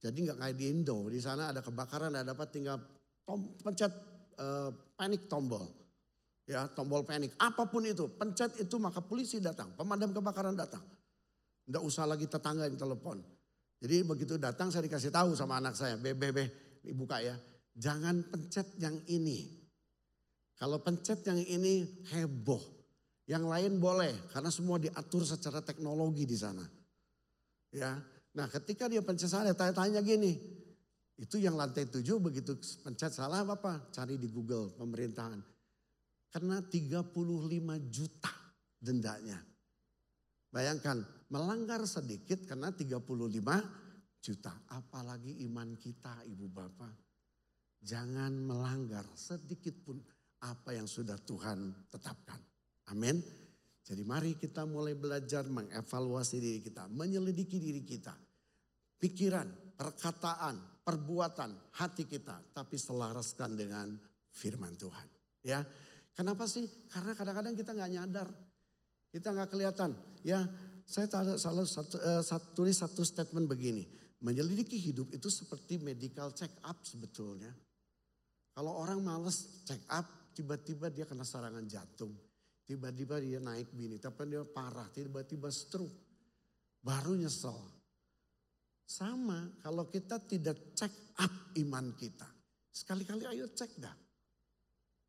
Jadi 0.00 0.24
nggak 0.24 0.40
kayak 0.40 0.56
di 0.56 0.64
Indo, 0.72 1.12
di 1.12 1.20
sana 1.20 1.52
ada 1.52 1.60
kebakaran, 1.60 2.16
ada 2.16 2.32
dapat 2.32 2.48
tinggal 2.48 2.80
tom, 3.28 3.52
pencet 3.60 3.92
uh, 4.40 4.72
panik 4.96 5.28
tombol. 5.28 5.68
Ya, 6.48 6.64
tombol 6.72 7.04
panik. 7.04 7.36
Apa 7.36 7.68
pun 7.68 7.84
itu, 7.84 8.08
pencet 8.16 8.56
itu 8.56 8.80
maka 8.80 9.04
polisi 9.04 9.44
datang, 9.44 9.76
pemadam 9.76 10.16
kebakaran 10.16 10.56
datang. 10.56 10.80
Enggak 11.70 11.86
usah 11.86 12.02
lagi 12.02 12.26
tetangga 12.26 12.66
yang 12.66 12.74
telepon. 12.74 13.22
Jadi 13.78 14.02
begitu 14.02 14.34
datang 14.42 14.74
saya 14.74 14.90
dikasih 14.90 15.14
tahu 15.14 15.38
sama 15.38 15.62
anak 15.62 15.78
saya, 15.78 15.94
bebe, 15.94 16.34
be, 16.34 16.44
buka 16.98 17.22
ya. 17.22 17.38
Jangan 17.78 18.26
pencet 18.26 18.74
yang 18.82 18.98
ini. 19.06 19.46
Kalau 20.58 20.82
pencet 20.82 21.22
yang 21.30 21.38
ini 21.38 22.02
heboh. 22.10 22.58
Yang 23.30 23.46
lain 23.46 23.72
boleh 23.78 24.10
karena 24.34 24.50
semua 24.50 24.82
diatur 24.82 25.22
secara 25.22 25.62
teknologi 25.62 26.26
di 26.26 26.34
sana. 26.34 26.66
Ya. 27.70 27.94
Nah, 28.34 28.50
ketika 28.50 28.90
dia 28.90 29.06
pencet 29.06 29.30
saya 29.30 29.54
tanya-tanya 29.54 30.02
gini. 30.02 30.34
Itu 31.20 31.38
yang 31.38 31.54
lantai 31.54 31.86
tujuh 31.86 32.18
begitu 32.18 32.58
pencet 32.82 33.14
salah 33.14 33.46
apa? 33.46 33.94
Cari 33.94 34.18
di 34.18 34.26
Google 34.26 34.74
pemerintahan. 34.74 35.38
Karena 36.34 36.58
35 36.58 37.14
juta 37.86 38.32
dendanya. 38.80 39.49
Bayangkan 40.50 41.02
melanggar 41.30 41.82
sedikit 41.86 42.42
karena 42.42 42.74
35 42.74 43.06
juta. 44.18 44.52
Apalagi 44.74 45.42
iman 45.46 45.78
kita 45.78 46.26
ibu 46.26 46.50
bapak. 46.50 46.94
Jangan 47.80 48.34
melanggar 48.34 49.06
sedikit 49.16 49.72
pun 49.80 49.96
apa 50.44 50.76
yang 50.76 50.90
sudah 50.90 51.16
Tuhan 51.22 51.88
tetapkan. 51.88 52.38
Amin. 52.92 53.22
Jadi 53.80 54.02
mari 54.04 54.36
kita 54.36 54.68
mulai 54.68 54.92
belajar 54.98 55.46
mengevaluasi 55.48 56.36
diri 56.42 56.60
kita. 56.60 56.90
Menyelidiki 56.90 57.56
diri 57.56 57.80
kita. 57.80 58.12
Pikiran, 59.00 59.78
perkataan, 59.78 60.84
perbuatan, 60.84 61.72
hati 61.80 62.04
kita. 62.04 62.52
Tapi 62.52 62.76
selaraskan 62.76 63.56
dengan 63.56 63.96
firman 64.28 64.76
Tuhan. 64.76 65.08
Ya, 65.40 65.64
Kenapa 66.20 66.44
sih? 66.44 66.68
Karena 66.90 67.16
kadang-kadang 67.16 67.54
kita 67.56 67.72
nggak 67.72 67.92
nyadar. 67.96 68.28
Kita 69.10 69.34
nggak 69.34 69.50
kelihatan. 69.50 69.90
Ya, 70.22 70.46
saya 70.86 71.06
salah 71.38 71.66
satu, 71.66 71.98
uh, 71.98 72.22
satu, 72.22 72.46
tulis 72.62 72.78
satu 72.78 73.02
statement 73.02 73.50
begini. 73.50 73.86
Menyelidiki 74.22 74.76
hidup 74.78 75.10
itu 75.14 75.26
seperti 75.30 75.78
medical 75.82 76.30
check 76.34 76.50
up 76.66 76.82
sebetulnya. 76.86 77.50
Kalau 78.54 78.76
orang 78.76 79.00
males 79.00 79.64
check 79.66 79.80
up, 79.90 80.34
tiba-tiba 80.34 80.92
dia 80.92 81.06
kena 81.08 81.24
serangan 81.24 81.64
jantung. 81.64 82.12
Tiba-tiba 82.66 83.18
dia 83.18 83.42
naik 83.42 83.74
bini, 83.74 83.98
tapi 83.98 84.30
dia 84.30 84.46
parah, 84.46 84.86
tiba-tiba 84.94 85.50
stroke. 85.50 85.94
Baru 86.84 87.18
nyesel. 87.18 87.56
Sama 88.86 89.46
kalau 89.62 89.86
kita 89.86 90.18
tidak 90.26 90.74
check 90.74 90.90
up 91.18 91.30
iman 91.58 91.94
kita. 91.94 92.26
Sekali-kali 92.70 93.26
ayo 93.26 93.46
cek 93.50 93.78
dah. 93.78 93.96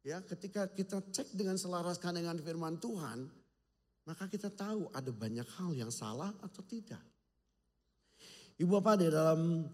Ya, 0.02 0.18
ketika 0.26 0.70
kita 0.74 1.02
cek 1.14 1.34
dengan 1.38 1.58
selaraskan 1.58 2.18
dengan 2.18 2.38
firman 2.42 2.82
Tuhan, 2.82 3.41
maka 4.06 4.26
kita 4.26 4.50
tahu 4.50 4.90
ada 4.92 5.12
banyak 5.14 5.46
hal 5.62 5.72
yang 5.78 5.94
salah 5.94 6.34
atau 6.42 6.62
tidak. 6.66 7.02
Ibu 8.58 8.78
Bapak 8.78 9.02
di 9.02 9.08
dalam 9.10 9.66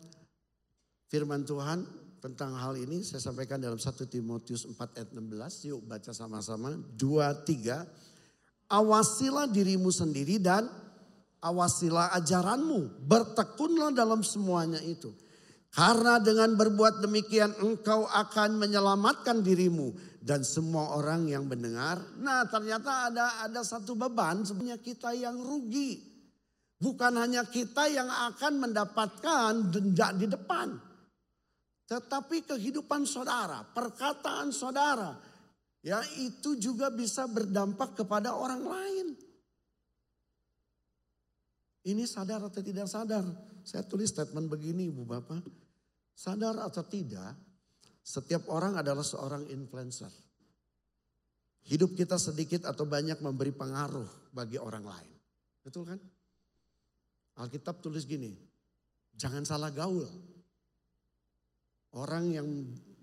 firman 1.08 1.44
Tuhan 1.48 1.84
tentang 2.20 2.56
hal 2.56 2.76
ini 2.76 3.04
saya 3.04 3.24
sampaikan 3.24 3.60
dalam 3.60 3.80
1 3.80 3.88
Timotius 4.08 4.68
4 4.68 5.00
ayat 5.00 5.10
16. 5.16 5.70
Yuk 5.72 5.82
baca 5.88 6.12
sama-sama. 6.12 6.76
2, 6.76 6.96
3. 6.96 7.88
Awasilah 8.68 9.48
dirimu 9.48 9.92
sendiri 9.92 10.40
dan 10.40 10.68
awasilah 11.40 12.12
ajaranmu. 12.20 13.08
Bertekunlah 13.08 13.96
dalam 13.96 14.24
semuanya 14.24 14.84
itu. 14.84 15.16
Karena 15.72 16.18
dengan 16.18 16.56
berbuat 16.58 17.04
demikian 17.04 17.54
engkau 17.64 18.08
akan 18.08 18.60
menyelamatkan 18.60 19.44
dirimu 19.44 19.94
dan 20.22 20.42
semua 20.44 20.98
orang 20.98 21.30
yang 21.30 21.46
mendengar. 21.46 22.02
Nah 22.20 22.46
ternyata 22.50 23.12
ada 23.12 23.46
ada 23.46 23.62
satu 23.64 23.94
beban 23.94 24.44
sebenarnya 24.44 24.80
kita 24.82 25.14
yang 25.14 25.38
rugi. 25.40 26.04
Bukan 26.78 27.18
hanya 27.18 27.42
kita 27.50 27.90
yang 27.90 28.06
akan 28.06 28.62
mendapatkan 28.62 29.74
denda 29.74 30.14
di 30.14 30.30
depan. 30.30 30.78
Tetapi 31.88 32.46
kehidupan 32.46 33.08
saudara, 33.08 33.66
perkataan 33.66 34.54
saudara. 34.54 35.18
Ya 35.82 36.04
itu 36.20 36.60
juga 36.60 36.92
bisa 36.94 37.26
berdampak 37.26 37.98
kepada 37.98 38.36
orang 38.36 38.62
lain. 38.62 39.08
Ini 41.88 42.04
sadar 42.04 42.44
atau 42.44 42.60
tidak 42.60 42.92
sadar? 42.92 43.24
Saya 43.64 43.88
tulis 43.88 44.12
statement 44.12 44.52
begini 44.52 44.92
Ibu 44.92 45.08
Bapak. 45.08 45.44
Sadar 46.12 46.60
atau 46.60 46.84
tidak, 46.84 47.32
setiap 48.08 48.48
orang 48.48 48.80
adalah 48.80 49.04
seorang 49.04 49.52
influencer. 49.52 50.08
Hidup 51.68 51.92
kita 52.00 52.16
sedikit 52.16 52.64
atau 52.64 52.88
banyak 52.88 53.20
memberi 53.20 53.52
pengaruh 53.52 54.32
bagi 54.32 54.56
orang 54.56 54.88
lain. 54.88 55.16
Betul 55.60 55.84
kan? 55.84 56.00
Alkitab 57.44 57.84
tulis 57.84 58.08
gini, 58.08 58.32
jangan 59.12 59.44
salah 59.44 59.76
gaul. 59.76 60.08
Orang 62.00 62.32
yang 62.32 62.48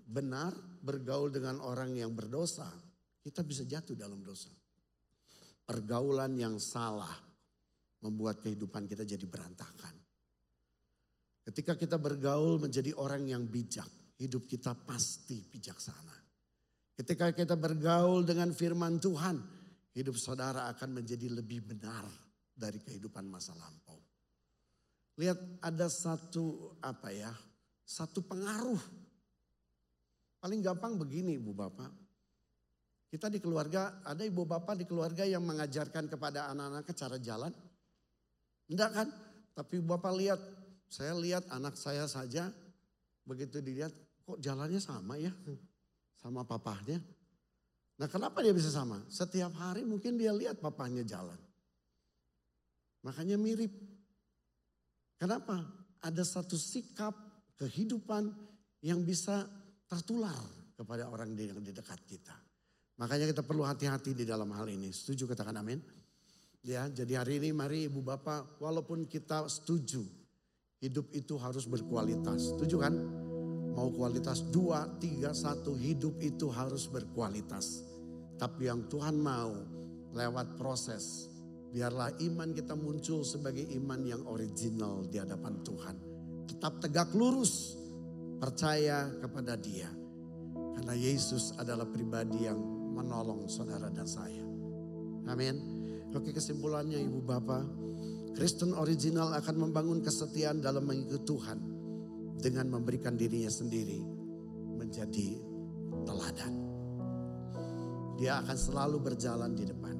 benar 0.09 0.57
bergaul 0.81 1.29
dengan 1.29 1.61
orang 1.61 1.93
yang 1.93 2.09
berdosa, 2.17 2.65
kita 3.21 3.45
bisa 3.45 3.61
jatuh 3.69 3.93
dalam 3.93 4.25
dosa. 4.25 4.49
Pergaulan 5.69 6.33
yang 6.33 6.57
salah 6.57 7.13
membuat 8.01 8.41
kehidupan 8.41 8.89
kita 8.89 9.05
jadi 9.05 9.25
berantakan. 9.29 9.93
Ketika 11.45 11.77
kita 11.77 12.01
bergaul 12.01 12.57
menjadi 12.57 12.97
orang 12.97 13.29
yang 13.29 13.45
bijak, 13.45 13.89
hidup 14.19 14.47
kita 14.47 14.71
pasti 14.73 15.43
bijaksana. 15.43 16.15
Ketika 16.95 17.35
kita 17.35 17.59
bergaul 17.59 18.23
dengan 18.23 18.55
firman 18.55 19.03
Tuhan, 19.03 19.35
hidup 19.91 20.15
saudara 20.15 20.71
akan 20.71 21.03
menjadi 21.03 21.27
lebih 21.27 21.67
benar 21.67 22.07
dari 22.55 22.79
kehidupan 22.79 23.27
masa 23.27 23.51
lampau. 23.59 23.99
Lihat 25.19 25.63
ada 25.63 25.91
satu 25.91 26.75
apa 26.79 27.11
ya, 27.11 27.31
satu 27.83 28.23
pengaruh. 28.23 28.79
Paling 30.39 30.61
gampang 30.63 30.95
begini 30.95 31.35
Ibu 31.35 31.51
Bapak. 31.51 31.91
Kita 33.15 33.31
di 33.31 33.39
keluarga, 33.39 34.03
ada 34.03 34.27
ibu 34.27 34.43
bapak 34.43 34.75
di 34.75 34.83
keluarga 34.83 35.23
yang 35.23 35.39
mengajarkan 35.47 36.11
kepada 36.11 36.51
anak-anaknya 36.51 36.95
cara 36.99 37.15
jalan. 37.15 37.53
Enggak 38.67 38.91
kan? 38.91 39.07
Tapi 39.55 39.79
Bapak 39.79 40.13
lihat, 40.19 40.41
saya 40.91 41.15
lihat 41.15 41.47
anak 41.47 41.79
saya 41.79 42.11
saja 42.11 42.51
begitu 43.23 43.63
dilihat 43.63 43.95
kok 44.25 44.41
jalannya 44.41 44.81
sama 44.81 45.21
ya 45.21 45.29
sama 46.17 46.41
papahnya. 46.41 46.97
Nah 48.01 48.07
kenapa 48.09 48.41
dia 48.41 48.51
bisa 48.51 48.73
sama? 48.73 48.99
Setiap 49.07 49.53
hari 49.55 49.85
mungkin 49.85 50.17
dia 50.17 50.33
lihat 50.33 50.59
papahnya 50.59 51.05
jalan. 51.05 51.37
Makanya 53.05 53.37
mirip. 53.37 53.71
Kenapa? 55.21 55.61
Ada 56.01 56.25
satu 56.25 56.57
sikap 56.57 57.13
kehidupan 57.55 58.33
yang 58.83 59.05
bisa 59.05 59.45
tertular 59.87 60.35
kepada 60.75 61.07
orang 61.07 61.37
yang 61.37 61.61
di 61.61 61.71
dekat 61.71 62.01
kita. 62.03 62.35
Makanya 62.99 63.29
kita 63.31 63.45
perlu 63.45 63.63
hati-hati 63.63 64.11
di 64.17 64.25
dalam 64.27 64.49
hal 64.51 64.67
ini. 64.67 64.91
Setuju 64.91 65.29
katakan 65.31 65.55
amin? 65.61 65.79
Ya, 66.65 66.89
jadi 66.89 67.21
hari 67.21 67.37
ini 67.37 67.53
mari 67.53 67.85
Ibu 67.85 68.01
Bapak, 68.01 68.57
walaupun 68.57 69.05
kita 69.05 69.45
setuju 69.45 70.01
hidup 70.81 71.13
itu 71.13 71.37
harus 71.37 71.69
berkualitas. 71.69 72.57
Setuju 72.57 72.75
kan? 72.81 72.93
Mau 73.75 73.91
kualitas 73.91 74.39
dua, 74.55 74.87
tiga, 75.03 75.35
satu, 75.35 75.75
hidup 75.75 76.15
itu 76.23 76.47
harus 76.47 76.87
berkualitas. 76.87 77.83
Tapi 78.39 78.71
yang 78.71 78.87
Tuhan 78.87 79.19
mau 79.19 79.51
lewat 80.15 80.55
proses, 80.55 81.27
biarlah 81.75 82.15
iman 82.23 82.55
kita 82.55 82.71
muncul 82.71 83.27
sebagai 83.27 83.67
iman 83.75 83.99
yang 84.07 84.23
original 84.31 85.03
di 85.11 85.19
hadapan 85.19 85.59
Tuhan. 85.59 85.95
Tetap 86.47 86.79
tegak 86.79 87.11
lurus, 87.11 87.75
percaya 88.39 89.11
kepada 89.19 89.59
dia. 89.59 89.91
Karena 90.79 90.95
Yesus 90.95 91.51
adalah 91.59 91.83
pribadi 91.83 92.47
yang 92.47 92.59
menolong 92.95 93.51
saudara 93.51 93.91
dan 93.91 94.07
saya. 94.07 94.43
Amin. 95.27 95.55
Oke 96.15 96.31
kesimpulannya 96.31 96.95
Ibu 96.95 97.19
Bapak, 97.27 97.63
Kristen 98.39 98.71
original 98.71 99.35
akan 99.35 99.67
membangun 99.67 99.99
kesetiaan 99.99 100.63
dalam 100.63 100.87
mengikuti 100.87 101.27
Tuhan 101.27 101.74
dengan 102.39 102.69
memberikan 102.71 103.15
dirinya 103.15 103.49
sendiri 103.49 103.99
menjadi 104.75 105.39
teladan. 106.05 106.53
Dia 108.15 108.39
akan 108.39 108.57
selalu 108.57 108.97
berjalan 109.03 109.51
di 109.55 109.67
depan. 109.67 109.95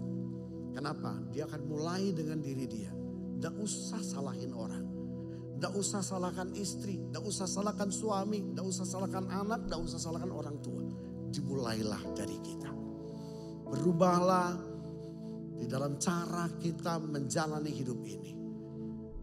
Kenapa? 0.71 1.19
Dia 1.31 1.47
akan 1.47 1.61
mulai 1.67 2.11
dengan 2.15 2.39
diri 2.39 2.65
dia. 2.67 2.91
Tidak 2.91 3.55
usah 3.59 3.99
salahin 3.99 4.51
orang. 4.55 4.85
Tidak 5.55 5.71
usah 5.71 6.03
salahkan 6.03 6.51
istri, 6.59 6.99
tidak 7.07 7.23
usah 7.31 7.47
salahkan 7.47 7.87
suami, 7.87 8.43
tidak 8.51 8.65
usah 8.67 8.83
salahkan 8.83 9.23
anak, 9.31 9.63
tidak 9.67 9.79
usah 9.87 9.99
salahkan 9.99 10.31
orang 10.31 10.59
tua. 10.59 10.83
Dimulailah 11.31 12.03
dari 12.11 12.37
kita. 12.43 12.71
Berubahlah 13.71 14.51
di 15.55 15.65
dalam 15.67 15.95
cara 15.95 16.51
kita 16.59 16.99
menjalani 16.99 17.71
hidup 17.71 17.99
ini. 18.03 18.31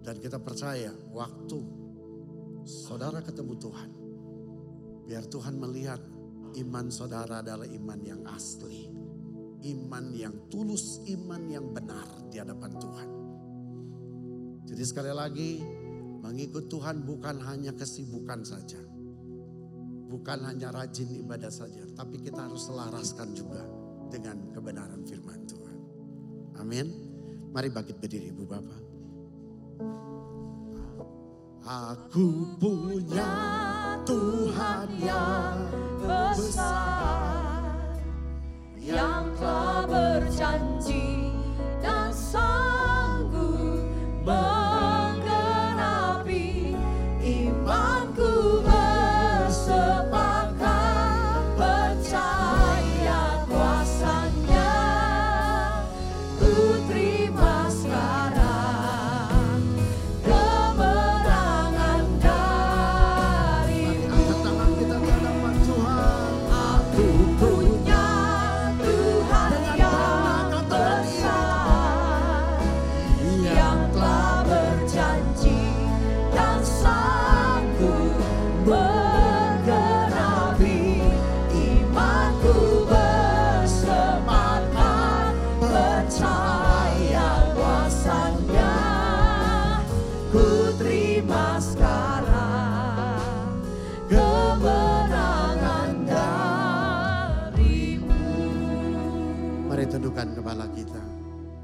Dan 0.02 0.18
kita 0.18 0.40
percaya 0.40 0.90
waktu 1.12 1.81
saudara 2.66 3.22
ketemu 3.22 3.54
Tuhan. 3.58 3.90
Biar 5.06 5.24
Tuhan 5.26 5.58
melihat 5.58 6.00
iman 6.62 6.86
saudara 6.88 7.42
adalah 7.42 7.66
iman 7.66 8.00
yang 8.02 8.22
asli. 8.30 8.90
Iman 9.62 10.10
yang 10.10 10.50
tulus, 10.50 11.06
iman 11.06 11.42
yang 11.46 11.70
benar 11.70 12.06
di 12.26 12.42
hadapan 12.42 12.72
Tuhan. 12.78 13.08
Jadi 14.66 14.84
sekali 14.86 15.12
lagi 15.14 15.50
mengikut 16.22 16.66
Tuhan 16.66 17.06
bukan 17.06 17.38
hanya 17.46 17.74
kesibukan 17.74 18.42
saja. 18.42 18.80
Bukan 20.12 20.44
hanya 20.44 20.74
rajin 20.74 21.08
ibadah 21.22 21.50
saja. 21.50 21.86
Tapi 21.94 22.20
kita 22.20 22.46
harus 22.50 22.66
selaraskan 22.66 23.32
juga 23.32 23.62
dengan 24.10 24.50
kebenaran 24.50 25.02
firman 25.06 25.40
Tuhan. 25.46 25.76
Amin. 26.58 26.86
Mari 27.52 27.68
bangkit 27.72 27.96
berdiri 28.00 28.32
Ibu 28.32 28.44
Bapak. 28.44 28.82
Aku 31.62 32.58
punya 32.58 33.38
Tuhan 34.02 34.88
yang 34.98 35.62
besar 36.02 37.62
yang 38.82 39.30
telah 39.38 39.86
berjanji 39.86 41.21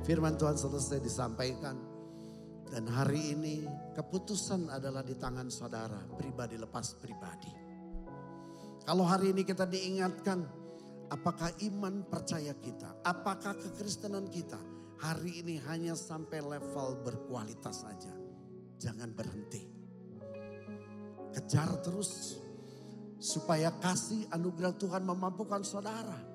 Firman 0.08 0.40
Tuhan 0.40 0.56
selesai 0.56 1.04
disampaikan. 1.04 1.76
Dan 2.64 2.88
hari 2.88 3.36
ini 3.36 3.68
keputusan 3.92 4.72
adalah 4.72 5.04
di 5.04 5.12
tangan 5.12 5.52
saudara. 5.52 6.00
Pribadi 6.16 6.56
lepas 6.56 6.96
pribadi. 6.96 7.52
Kalau 8.88 9.04
hari 9.04 9.36
ini 9.36 9.44
kita 9.44 9.68
diingatkan. 9.68 10.56
Apakah 11.08 11.52
iman 11.64 12.04
percaya 12.04 12.52
kita? 12.56 13.00
Apakah 13.04 13.56
kekristenan 13.56 14.28
kita? 14.28 14.60
Hari 15.00 15.40
ini 15.44 15.56
hanya 15.64 15.96
sampai 15.96 16.40
level 16.40 17.00
berkualitas 17.00 17.84
saja. 17.84 18.12
Jangan 18.80 19.12
berhenti. 19.12 19.64
Kejar 21.36 21.84
terus. 21.84 22.40
Supaya 23.20 23.72
kasih 23.76 24.28
anugerah 24.32 24.72
Tuhan 24.76 25.04
memampukan 25.04 25.64
saudara 25.64 26.27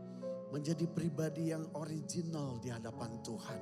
menjadi 0.54 0.86
pribadi 0.86 1.50
yang 1.50 1.66
original 1.74 2.62
di 2.62 2.70
hadapan 2.70 3.18
Tuhan. 3.26 3.62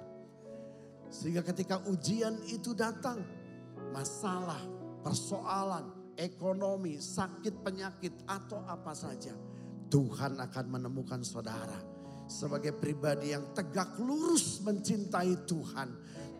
Sehingga 1.07 1.39
ketika 1.39 1.79
ujian 1.87 2.35
itu 2.51 2.75
datang, 2.75 3.23
masalah, 3.95 4.59
persoalan, 4.99 6.15
ekonomi, 6.19 6.99
sakit, 6.99 7.63
penyakit, 7.63 8.27
atau 8.27 8.59
apa 8.67 8.91
saja, 8.91 9.31
Tuhan 9.87 10.35
akan 10.35 10.65
menemukan 10.67 11.23
saudara 11.23 11.79
sebagai 12.27 12.75
pribadi 12.75 13.31
yang 13.35 13.55
tegak 13.55 13.95
lurus 13.99 14.59
mencintai 14.63 15.47
Tuhan. 15.47 15.89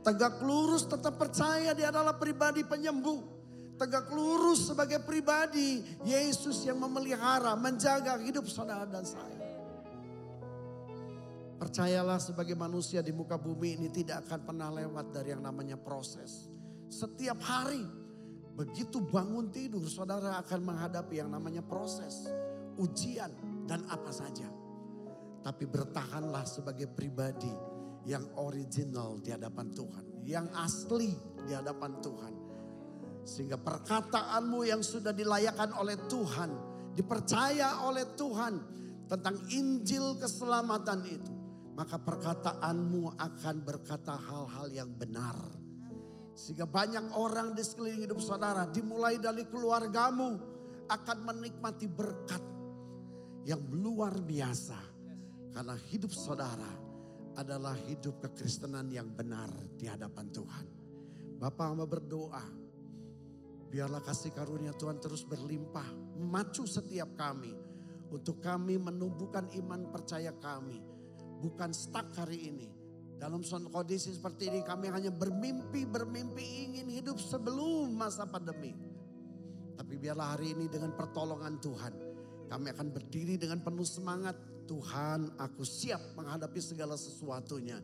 Tegak 0.03 0.39
lurus 0.43 0.87
tetap 0.87 1.19
percaya 1.19 1.71
dia 1.71 1.91
adalah 1.91 2.15
pribadi 2.15 2.63
penyembuh. 2.67 3.39
Tegak 3.75 4.13
lurus 4.13 4.71
sebagai 4.71 5.03
pribadi 5.03 5.83
Yesus 6.05 6.63
yang 6.67 6.79
memelihara, 6.79 7.55
menjaga 7.57 8.19
hidup 8.21 8.47
saudara 8.47 8.87
dan 8.87 9.03
saya. 9.03 9.40
Percayalah 11.61 12.17
sebagai 12.17 12.57
manusia 12.57 13.05
di 13.05 13.13
muka 13.13 13.37
bumi 13.37 13.77
ini 13.77 13.93
tidak 13.93 14.25
akan 14.25 14.49
pernah 14.49 14.73
lewat 14.73 15.13
dari 15.13 15.29
yang 15.29 15.45
namanya 15.45 15.77
proses. 15.77 16.49
Setiap 16.89 17.37
hari 17.37 17.85
begitu 18.57 18.97
bangun 18.97 19.53
tidur 19.53 19.85
saudara 19.85 20.41
akan 20.41 20.57
menghadapi 20.57 21.21
yang 21.21 21.29
namanya 21.29 21.61
proses. 21.61 22.25
Ujian 22.81 23.29
dan 23.69 23.85
apa 23.93 24.09
saja. 24.09 24.49
Tapi 25.45 25.69
bertahanlah 25.69 26.41
sebagai 26.49 26.89
pribadi 26.89 27.53
yang 28.09 28.25
original 28.41 29.21
di 29.21 29.29
hadapan 29.29 29.69
Tuhan. 29.69 30.05
Yang 30.25 30.47
asli 30.57 31.13
di 31.45 31.53
hadapan 31.53 31.93
Tuhan. 32.01 32.33
Sehingga 33.21 33.61
perkataanmu 33.61 34.65
yang 34.65 34.81
sudah 34.81 35.13
dilayakan 35.13 35.77
oleh 35.77 36.09
Tuhan. 36.09 36.49
Dipercaya 36.97 37.85
oleh 37.85 38.17
Tuhan 38.17 38.53
tentang 39.05 39.37
Injil 39.53 40.17
keselamatan 40.17 41.05
itu 41.05 41.40
maka 41.75 41.95
perkataanmu 41.95 43.15
akan 43.15 43.55
berkata 43.63 44.15
hal-hal 44.15 44.67
yang 44.71 44.91
benar. 44.91 45.35
Sehingga 46.35 46.67
banyak 46.67 47.15
orang 47.15 47.55
di 47.55 47.63
sekeliling 47.63 48.07
hidup 48.07 48.19
saudara 48.19 48.67
dimulai 48.67 49.19
dari 49.19 49.47
keluargamu 49.47 50.39
akan 50.87 51.17
menikmati 51.23 51.87
berkat 51.87 52.43
yang 53.47 53.61
luar 53.71 54.19
biasa. 54.19 54.79
Karena 55.51 55.75
hidup 55.91 56.11
saudara 56.11 56.71
adalah 57.35 57.75
hidup 57.87 58.19
kekristenan 58.19 58.91
yang 58.91 59.11
benar 59.11 59.51
di 59.75 59.87
hadapan 59.87 60.27
Tuhan. 60.31 60.65
Bapak 61.39 61.65
hamba 61.73 61.87
berdoa, 61.87 62.45
biarlah 63.71 64.03
kasih 64.03 64.31
karunia 64.35 64.75
Tuhan 64.75 64.99
terus 64.99 65.23
berlimpah, 65.23 66.19
memacu 66.19 66.67
setiap 66.67 67.15
kami. 67.15 67.55
Untuk 68.11 68.43
kami 68.43 68.75
menumbuhkan 68.75 69.47
iman 69.55 69.87
percaya 69.87 70.35
kami 70.35 70.90
bukan 71.41 71.73
stuck 71.73 72.13
hari 72.13 72.53
ini, 72.53 72.69
Dalam 73.21 73.45
kondisi 73.45 74.09
seperti 74.17 74.49
ini 74.49 74.65
kami 74.65 74.89
hanya 74.89 75.13
bermimpi, 75.13 75.85
bermimpi 75.85 76.41
ingin 76.41 76.89
hidup 76.89 77.21
sebelum 77.21 77.93
masa 77.93 78.25
pandemi. 78.25 78.73
Tapi 79.77 79.93
biarlah 80.01 80.33
hari 80.33 80.57
ini 80.57 80.65
dengan 80.65 80.97
pertolongan 80.97 81.61
Tuhan. 81.61 81.93
Kami 82.49 82.67
akan 82.73 82.87
berdiri 82.89 83.37
dengan 83.37 83.61
penuh 83.61 83.85
semangat. 83.85 84.33
Tuhan 84.65 85.37
aku 85.37 85.61
siap 85.61 86.17
menghadapi 86.17 86.57
segala 86.57 86.97
sesuatunya. 86.97 87.77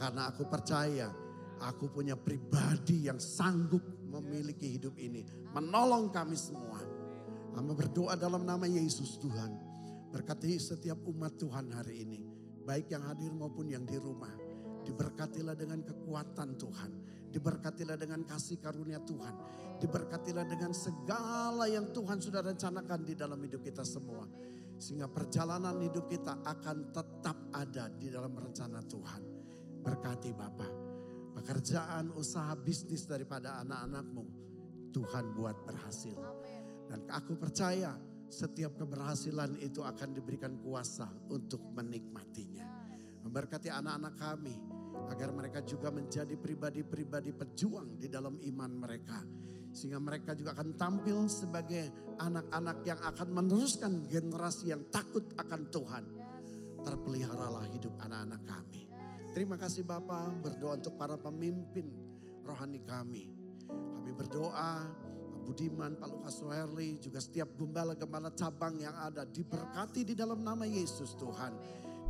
Karena 0.00 0.32
aku 0.32 0.48
percaya 0.48 1.12
aku 1.60 1.92
punya 1.92 2.16
pribadi 2.16 3.10
yang 3.10 3.20
sanggup 3.20 3.84
memiliki 4.08 4.78
hidup 4.78 4.96
ini. 4.96 5.20
Menolong 5.52 6.08
kami 6.08 6.36
semua. 6.38 6.80
Kami 7.52 7.70
berdoa 7.76 8.16
dalam 8.16 8.46
nama 8.46 8.64
Yesus 8.64 9.20
Tuhan. 9.20 9.52
Berkati 10.14 10.56
setiap 10.56 11.04
umat 11.12 11.36
Tuhan 11.36 11.76
hari 11.76 12.08
ini. 12.08 12.27
Baik 12.68 12.92
yang 12.92 13.08
hadir 13.08 13.32
maupun 13.32 13.72
yang 13.72 13.88
di 13.88 13.96
rumah. 13.96 14.36
Diberkatilah 14.84 15.56
dengan 15.56 15.80
kekuatan 15.80 16.60
Tuhan. 16.60 16.90
Diberkatilah 17.32 17.96
dengan 17.96 18.28
kasih 18.28 18.60
karunia 18.60 19.00
Tuhan. 19.00 19.32
Diberkatilah 19.80 20.44
dengan 20.44 20.76
segala 20.76 21.64
yang 21.64 21.88
Tuhan 21.96 22.20
sudah 22.20 22.44
rencanakan 22.44 23.08
di 23.08 23.16
dalam 23.16 23.40
hidup 23.40 23.64
kita 23.64 23.88
semua. 23.88 24.28
Sehingga 24.76 25.08
perjalanan 25.08 25.80
hidup 25.80 26.12
kita 26.12 26.44
akan 26.44 26.92
tetap 26.92 27.36
ada 27.56 27.88
di 27.88 28.12
dalam 28.12 28.36
rencana 28.36 28.84
Tuhan. 28.84 29.22
Berkati 29.80 30.30
Bapak. 30.36 30.72
Pekerjaan, 31.40 32.12
usaha, 32.12 32.52
bisnis 32.52 33.08
daripada 33.08 33.64
anak-anakmu. 33.64 34.24
Tuhan 34.92 35.24
buat 35.32 35.56
berhasil. 35.64 36.20
Dan 36.84 37.08
aku 37.08 37.32
percaya 37.40 37.96
setiap 38.28 38.76
keberhasilan 38.76 39.56
itu 39.64 39.80
akan 39.80 40.12
diberikan 40.12 40.60
kuasa 40.60 41.08
untuk 41.32 41.72
menikmatinya. 41.72 42.68
Memberkati 43.24 43.72
anak-anak 43.72 44.14
kami 44.20 44.56
agar 45.08 45.32
mereka 45.32 45.64
juga 45.64 45.88
menjadi 45.88 46.36
pribadi-pribadi 46.36 47.32
pejuang 47.32 47.96
di 47.96 48.08
dalam 48.12 48.36
iman 48.36 48.72
mereka. 48.72 49.20
Sehingga 49.68 50.00
mereka 50.00 50.32
juga 50.32 50.56
akan 50.56 50.76
tampil 50.76 51.28
sebagai 51.28 52.16
anak-anak 52.20 52.78
yang 52.84 53.00
akan 53.04 53.28
meneruskan 53.32 53.92
generasi 54.08 54.72
yang 54.72 54.88
takut 54.88 55.28
akan 55.36 55.60
Tuhan. 55.68 56.04
Terpeliharalah 56.84 57.68
hidup 57.68 57.96
anak-anak 58.00 58.42
kami. 58.48 58.88
Terima 59.32 59.60
kasih 59.60 59.84
Bapak 59.84 60.40
berdoa 60.40 60.80
untuk 60.80 60.96
para 60.96 61.20
pemimpin 61.20 61.84
rohani 62.42 62.80
kami. 62.80 63.28
Kami 63.68 64.12
berdoa 64.16 64.88
Budiman, 65.48 65.96
Pak 65.96 66.12
Lukas 66.12 66.44
Suherli, 66.44 67.00
juga 67.00 67.24
setiap 67.24 67.56
gembala-gembala 67.56 68.28
cabang 68.36 68.76
yang 68.76 68.92
ada 69.00 69.24
diberkati 69.24 70.04
di 70.04 70.12
dalam 70.12 70.44
nama 70.44 70.68
Yesus 70.68 71.16
Tuhan. 71.16 71.56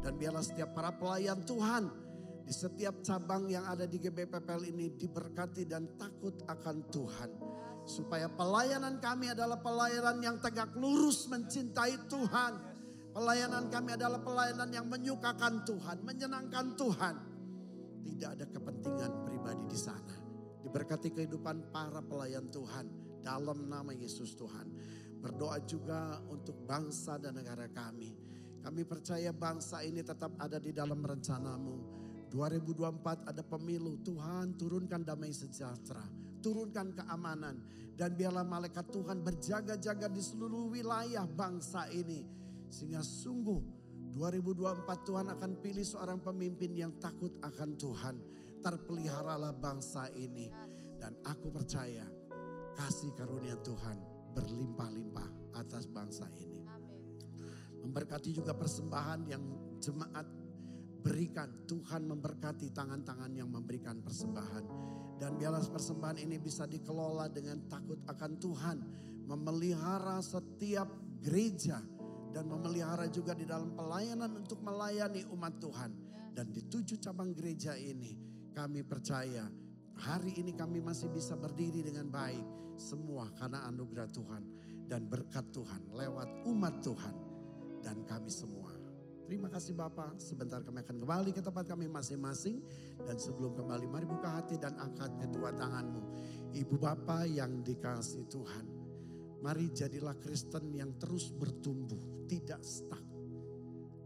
Dan 0.02 0.18
biarlah 0.18 0.42
setiap 0.42 0.74
para 0.74 0.90
pelayan 0.90 1.46
Tuhan 1.46 1.86
di 2.42 2.50
setiap 2.50 2.98
cabang 3.06 3.46
yang 3.46 3.62
ada 3.62 3.86
di 3.86 4.02
GBPPL 4.02 4.74
ini 4.74 4.90
diberkati 4.90 5.70
dan 5.70 5.94
takut 5.94 6.34
akan 6.50 6.90
Tuhan. 6.90 7.30
Supaya 7.86 8.26
pelayanan 8.26 8.98
kami 8.98 9.30
adalah 9.30 9.62
pelayanan 9.62 10.18
yang 10.18 10.42
tegak 10.42 10.74
lurus 10.74 11.30
mencintai 11.30 12.10
Tuhan. 12.10 12.52
Pelayanan 13.14 13.70
kami 13.70 13.94
adalah 13.94 14.18
pelayanan 14.18 14.68
yang 14.74 14.90
menyukakan 14.90 15.62
Tuhan, 15.62 16.02
menyenangkan 16.02 16.74
Tuhan. 16.74 17.14
Tidak 18.02 18.30
ada 18.34 18.46
kepentingan 18.50 19.12
pribadi 19.22 19.64
di 19.70 19.78
sana. 19.78 20.14
Diberkati 20.58 21.14
kehidupan 21.14 21.70
para 21.70 22.02
pelayan 22.02 22.50
Tuhan 22.50 23.07
dalam 23.28 23.68
nama 23.68 23.92
Yesus 23.92 24.32
Tuhan. 24.32 24.72
Berdoa 25.20 25.60
juga 25.68 26.16
untuk 26.32 26.64
bangsa 26.64 27.20
dan 27.20 27.36
negara 27.36 27.68
kami. 27.68 28.16
Kami 28.64 28.82
percaya 28.88 29.36
bangsa 29.36 29.84
ini 29.84 30.00
tetap 30.00 30.32
ada 30.40 30.56
di 30.56 30.72
dalam 30.72 31.04
rencanamu. 31.04 32.00
2024 32.32 33.28
ada 33.28 33.42
pemilu, 33.44 34.00
Tuhan 34.04 34.56
turunkan 34.56 35.04
damai 35.04 35.32
sejahtera, 35.32 36.04
turunkan 36.40 36.96
keamanan. 36.96 37.60
Dan 37.98 38.14
biarlah 38.14 38.46
malaikat 38.46 38.88
Tuhan 38.94 39.20
berjaga-jaga 39.26 40.06
di 40.08 40.22
seluruh 40.22 40.70
wilayah 40.70 41.26
bangsa 41.26 41.90
ini. 41.90 42.24
Sehingga 42.70 43.02
sungguh 43.02 43.58
2024 44.14 45.08
Tuhan 45.08 45.26
akan 45.34 45.52
pilih 45.58 45.82
seorang 45.82 46.22
pemimpin 46.22 46.78
yang 46.78 46.94
takut 47.02 47.34
akan 47.42 47.74
Tuhan. 47.74 48.16
Terpeliharalah 48.62 49.52
bangsa 49.58 50.06
ini. 50.14 50.46
Dan 50.98 51.14
aku 51.26 51.50
percaya 51.50 52.17
kasih 52.78 53.10
karunia 53.18 53.58
Tuhan 53.66 53.98
berlimpah-limpah 54.38 55.58
atas 55.58 55.90
bangsa 55.90 56.30
ini. 56.38 56.62
Memberkati 57.82 58.30
juga 58.30 58.54
persembahan 58.54 59.26
yang 59.26 59.42
jemaat 59.82 60.26
berikan. 61.02 61.66
Tuhan 61.66 62.06
memberkati 62.06 62.70
tangan-tangan 62.70 63.34
yang 63.34 63.50
memberikan 63.50 63.98
persembahan. 63.98 64.64
Dan 65.18 65.34
biarlah 65.34 65.62
persembahan 65.66 66.22
ini 66.22 66.38
bisa 66.38 66.70
dikelola 66.70 67.26
dengan 67.26 67.66
takut 67.66 67.98
akan 68.06 68.32
Tuhan. 68.38 68.78
Memelihara 69.26 70.22
setiap 70.22 70.86
gereja. 71.18 71.82
Dan 72.30 72.46
memelihara 72.46 73.10
juga 73.10 73.34
di 73.34 73.42
dalam 73.42 73.74
pelayanan 73.74 74.38
untuk 74.38 74.62
melayani 74.62 75.26
umat 75.34 75.58
Tuhan. 75.58 75.90
Dan 76.30 76.54
di 76.54 76.62
tujuh 76.62 77.02
cabang 77.02 77.34
gereja 77.34 77.74
ini 77.74 78.14
kami 78.54 78.86
percaya 78.86 79.50
hari 79.98 80.38
ini 80.38 80.54
kami 80.54 80.78
masih 80.78 81.10
bisa 81.10 81.34
berdiri 81.34 81.82
dengan 81.82 82.06
baik. 82.08 82.46
Semua 82.78 83.26
karena 83.34 83.66
anugerah 83.66 84.06
Tuhan 84.14 84.42
dan 84.86 85.10
berkat 85.10 85.50
Tuhan 85.50 85.90
lewat 85.90 86.46
umat 86.46 86.78
Tuhan 86.78 87.14
dan 87.82 88.06
kami 88.06 88.30
semua. 88.30 88.70
Terima 89.28 89.52
kasih 89.52 89.76
Bapak. 89.76 90.16
Sebentar 90.16 90.64
kami 90.64 90.80
akan 90.80 91.04
kembali 91.04 91.36
ke 91.36 91.44
tempat 91.44 91.68
kami 91.68 91.84
masing-masing. 91.84 92.64
Dan 93.04 93.20
sebelum 93.20 93.52
kembali 93.52 93.84
mari 93.84 94.08
buka 94.08 94.40
hati 94.40 94.56
dan 94.56 94.72
angkat 94.80 95.20
kedua 95.20 95.52
tanganmu. 95.52 96.00
Ibu 96.56 96.80
Bapak 96.80 97.28
yang 97.28 97.60
dikasih 97.60 98.24
Tuhan. 98.24 98.64
Mari 99.44 99.68
jadilah 99.76 100.16
Kristen 100.16 100.72
yang 100.72 100.96
terus 100.96 101.28
bertumbuh. 101.28 102.24
Tidak 102.24 102.62
stuck. 102.64 103.04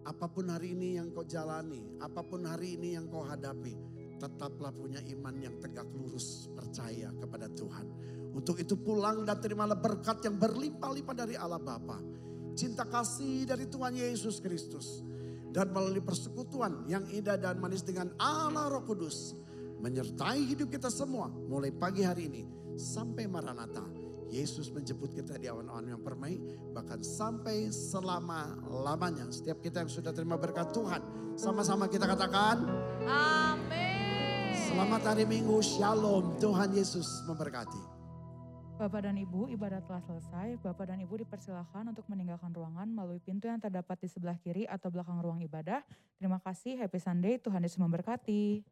Apa 0.02 0.27
pun 0.27 0.51
hari 0.51 0.74
ini 0.74 0.98
yang 0.98 1.14
kau 1.14 1.23
jalani. 1.23 2.02
Apa 2.02 2.27
pun 2.27 2.43
hari 2.43 2.74
ini 2.74 2.98
yang 2.98 3.06
kau 3.06 3.23
hadapi. 3.23 3.91
Tetaplah 4.23 4.70
punya 4.70 5.03
iman 5.19 5.35
yang 5.43 5.59
tegak 5.59 5.90
lurus. 5.90 6.47
Percaya 6.55 7.11
kepada 7.19 7.51
Tuhan. 7.51 7.86
Untuk 8.39 8.62
itu 8.62 8.78
pulang 8.78 9.27
dan 9.27 9.43
terimalah 9.43 9.74
berkat 9.74 10.23
yang 10.23 10.39
berlimpah-limpah 10.39 11.16
dari 11.19 11.35
Allah 11.35 11.59
Bapa. 11.59 11.99
Cinta 12.55 12.86
kasih 12.86 13.51
dari 13.51 13.66
Tuhan 13.66 13.99
Yesus 13.99 14.39
Kristus 14.39 15.03
dan 15.53 15.69
melalui 15.69 16.01
persekutuan 16.01 16.89
yang 16.89 17.05
indah 17.12 17.36
dan 17.36 17.61
manis 17.61 17.85
dengan 17.85 18.09
Allah 18.16 18.73
Roh 18.73 18.85
Kudus 18.85 19.36
menyertai 19.85 20.49
hidup 20.49 20.73
kita 20.73 20.89
semua 20.89 21.28
mulai 21.28 21.74
pagi 21.74 22.07
hari 22.07 22.31
ini 22.31 22.43
sampai 22.78 23.28
Maranatha. 23.28 23.85
Yesus 24.32 24.73
menjemput 24.73 25.12
kita 25.12 25.36
di 25.36 25.44
awan-awan 25.44 25.93
yang 25.93 26.01
permai 26.01 26.40
bahkan 26.73 27.05
sampai 27.05 27.69
selama-lamanya. 27.69 29.28
Setiap 29.28 29.61
kita 29.61 29.85
yang 29.85 29.93
sudah 29.93 30.09
terima 30.09 30.40
berkat 30.40 30.73
Tuhan, 30.73 31.05
sama-sama 31.36 31.85
kita 31.85 32.09
katakan 32.09 32.65
Amin. 33.05 33.91
Selamat 34.73 35.05
hari 35.05 35.28
Minggu, 35.28 35.61
Shalom. 35.61 36.40
Tuhan 36.40 36.73
Yesus 36.73 37.05
memberkati. 37.28 37.77
Bapak 38.81 39.05
dan 39.05 39.20
Ibu, 39.20 39.53
ibadat 39.53 39.85
telah 39.85 40.01
selesai. 40.01 40.57
Bapak 40.65 40.89
dan 40.89 40.97
Ibu 41.05 41.20
dipersilahkan 41.20 41.93
untuk 41.93 42.09
meninggalkan 42.09 42.49
ruangan 42.57 42.89
melalui 42.89 43.20
pintu 43.20 43.53
yang 43.53 43.61
terdapat 43.61 44.01
di 44.01 44.09
sebelah 44.09 44.40
kiri 44.40 44.65
atau 44.65 44.89
belakang 44.89 45.20
ruang 45.20 45.44
ibadah. 45.44 45.85
Terima 46.16 46.40
kasih, 46.40 46.81
happy 46.81 46.99
Sunday, 47.05 47.36
Tuhan 47.36 47.61
Yesus 47.61 47.77
memberkati. 47.77 48.65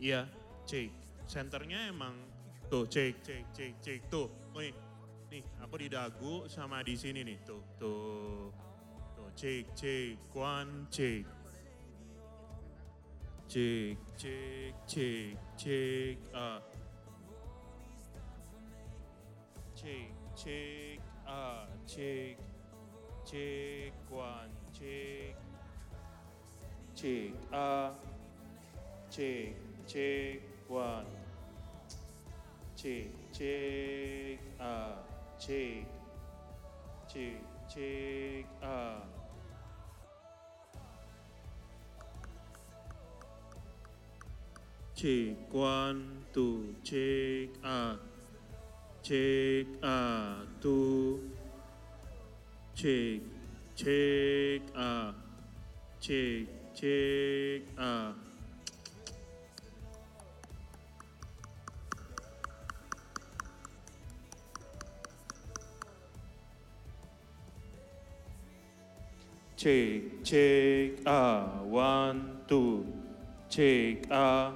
Iya, 0.00 0.24
cek. 0.64 0.88
Senternya 1.28 1.92
emang 1.92 2.16
tuh 2.72 2.88
cek, 2.88 3.20
cek, 3.20 3.44
cek, 3.52 3.72
cek. 3.84 4.00
Tuh, 4.08 4.32
nih, 4.56 4.72
nih 5.28 5.44
aku 5.60 5.76
di 5.76 5.92
dagu 5.92 6.48
sama 6.48 6.80
di 6.80 6.96
sini 6.96 7.20
nih. 7.20 7.36
Tuh, 7.44 7.60
tuh, 7.76 8.48
tuh 9.12 9.28
cek, 9.36 9.76
cek, 9.76 10.16
one, 10.32 10.88
cek. 10.88 11.28
Cek, 13.44 13.96
cek, 14.16 14.72
cek, 14.88 15.36
cek. 15.60 16.16
Ah. 16.32 16.64
Cek, 19.76 20.08
cek, 20.32 20.98
ah, 21.28 21.68
cek. 21.84 22.40
Cek, 23.28 23.92
one, 24.08 24.52
cek. 24.72 25.36
Cek, 26.96 27.36
ah. 27.52 27.92
Cek, 29.10 29.69
chê 29.92 30.34
quần. 30.68 31.04
Chỉ 32.76 33.04
chê 33.32 34.36
ờ, 34.58 34.90
a, 34.90 34.96
chỉ 35.38 35.82
chỉ 37.14 37.30
chê 37.74 38.42
ở 38.60 39.00
chỉ 44.94 45.32
quan 45.52 46.22
tu 46.32 46.62
chê 46.84 47.46
ở 47.62 47.98
chê 49.02 49.64
ở 49.80 50.46
tu 50.62 51.18
chỉ 52.74 53.20
chê 53.76 54.58
ở 54.74 55.14
chỉ 56.00 56.46
chê 56.74 57.58
ở 57.76 58.14
Check, 69.60 70.24
check, 70.24 71.04
ah, 71.04 71.60
one, 71.68 72.40
two. 72.48 72.86
Check, 73.50 74.06
ah, 74.10 74.54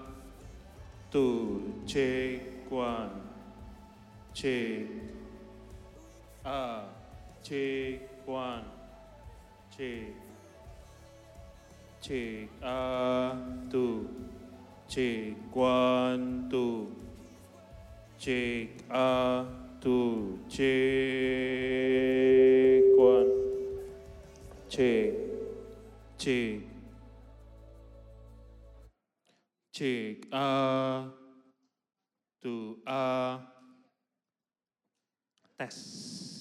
two. 1.13 1.75
Check, 1.85 2.41
one. 2.71 3.11
Check, 4.33 4.89
ah, 6.43 6.85
check, 7.43 8.01
one. 8.25 8.65
Check, 9.77 10.09
check, 12.01 12.49
ah, 12.63 13.37
two. 13.71 14.09
Check, 14.89 15.37
one, 15.53 16.49
two. 16.49 16.97
Check, 18.19 18.69
ah, 18.91 19.45
two. 19.83 20.39
Check. 20.49 21.45
Chig, 24.75 25.15
chig, 26.19 26.67
chig, 29.73 30.27
uh, 30.33 31.11
to, 32.43 32.79
uh, 32.85 33.39
test. 35.57 36.34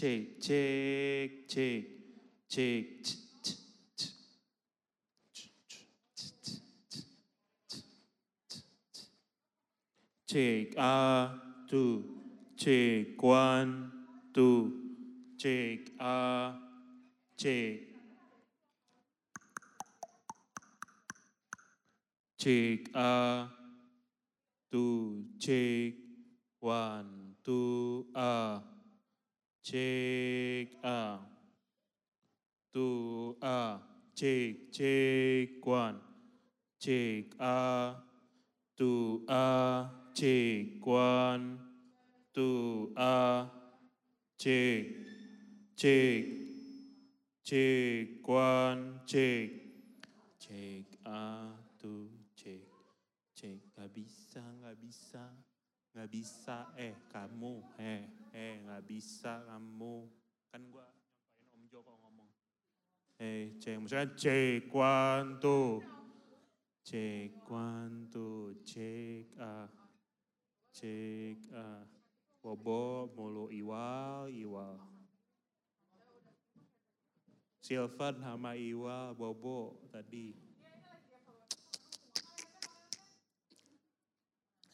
chick, 0.00 0.40
chick, 0.40 1.46
chick, 1.46 1.84
chick, 2.48 3.04
chick, 3.04 4.08
Check 10.26 10.78
a 10.78 11.30
two, 11.68 12.04
check 12.56 13.22
one, 13.22 13.92
two, 14.32 14.72
check 15.36 15.80
a 16.00 16.54
check. 17.36 17.80
Check 22.38 22.88
a 22.94 23.48
two, 24.72 25.24
check 25.38 25.92
one, 26.58 27.34
two 27.44 28.06
a. 28.14 28.18
Uh. 28.18 28.60
chích 29.70 30.82
à. 30.82 31.18
Tu 32.72 33.36
à. 33.40 33.78
Chích 34.14 34.72
chích 34.72 35.50
quan. 35.62 36.00
Chích 36.78 37.38
à 37.38 37.94
tu 38.76 39.24
à 39.28 39.86
chích 40.14 40.80
quan. 40.80 41.58
Tu 42.32 42.92
à 42.96 43.46
chích 44.36 44.86
chích 45.76 46.26
chích 47.42 48.08
quan. 48.22 48.98
Chích 49.06 49.50
chích 50.38 51.04
à 51.04 51.52
tu 51.78 52.08
chích 52.34 52.68
chích 53.34 53.62
gabisa 53.76 54.42
gabisa 54.62 55.24
gabisa 55.94 56.66
e 56.76 56.86
eh, 56.86 56.94
kamu 57.12 57.62
eh. 57.78 58.19
Eh 58.34 58.62
gak 58.66 58.82
bisa 58.86 59.42
kamu. 59.46 60.06
Kan 60.50 60.66
gua 60.70 60.86
nyompain 60.90 61.46
Om 61.54 61.62
Jo 61.70 61.78
kalau 61.82 61.98
ngomong. 62.02 62.30
Eh, 63.20 63.60
cek, 63.60 63.76
misalnya 63.76 64.16
two. 65.38 65.84
Cek, 66.80 67.46
one, 67.46 68.08
two, 68.10 68.56
cek, 68.64 69.36
ah. 69.38 69.68
Cek, 70.72 71.38
ah. 71.52 71.84
Bobo, 72.40 73.12
mulu 73.12 73.52
iwal, 73.52 74.32
iwal. 74.32 74.80
Silvan 77.60 78.16
sama 78.24 78.56
iwal, 78.56 79.12
bobo 79.12 79.84
tadi. 79.92 80.32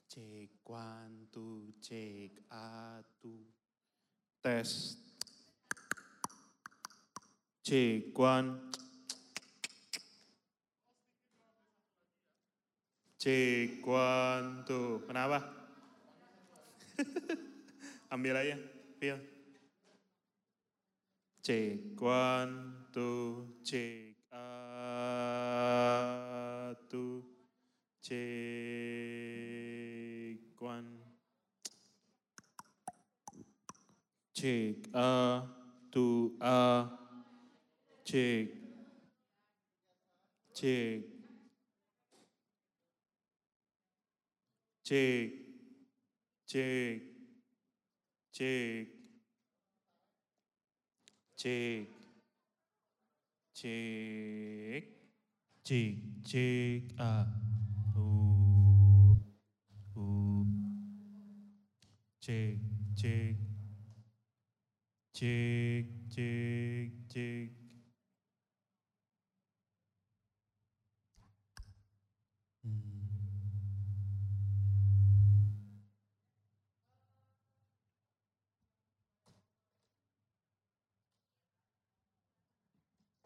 Cek, 0.06 0.62
one, 0.64 1.26
two, 1.34 1.74
cek, 1.82 2.46
a, 2.48 3.02
two. 3.20 3.35
Tes. 4.46 4.94
Cek, 7.66 8.14
one. 8.14 8.70
Cek, 13.18 13.82
one, 13.82 14.62
two. 14.62 15.02
Kenapa? 15.10 15.42
Ambil 18.14 18.38
aja, 18.38 18.54
Phil. 19.02 19.18
Cek, 21.42 21.98
one, 21.98 22.86
two, 22.94 23.50
cek, 23.66 24.30
a, 24.30 24.46
two. 26.86 27.26
Cek, 27.98 28.14
one. 30.62 31.02
Cek, 34.46 34.76
a, 34.94 35.42
two, 35.90 36.36
a. 36.40 36.86
Cek. 38.04 38.48
Cek. 40.54 41.02
Cek. 44.84 45.32
Cek. 46.46 47.02
Cek. 48.32 48.86
Cek. 51.36 51.88
Cek. 53.52 54.84
Cek. 55.64 55.96
Cek. 56.24 56.82
A. 57.00 57.26
Tuh. 57.92 59.16
Tuh. 59.92 60.46
Cek. 62.94 63.45
chik 65.16 65.86
chik 66.10 66.90
chik 67.08 67.50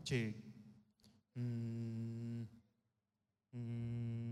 chik 0.04 0.34
mm. 1.34 2.46
Mm. 3.52 4.30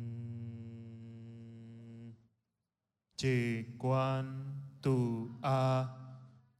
chỉ 3.16 3.64
quan 3.78 4.54
tu 4.82 5.28
a 5.42 5.84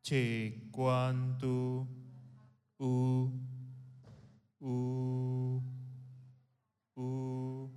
chỉ 0.03 0.53
cuanto 0.79 1.89
u 2.79 3.29
u 4.61 5.61
u 6.95 7.69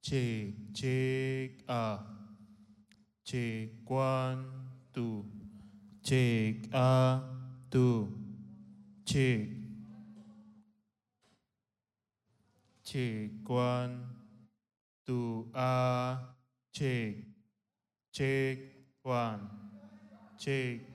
che 0.00 0.54
che 0.72 1.58
a 1.68 2.00
che 3.22 3.82
cuanto 3.84 5.26
che 6.02 6.62
a 6.72 7.20
tu 7.68 8.08
che 9.04 9.60
che 20.38 20.89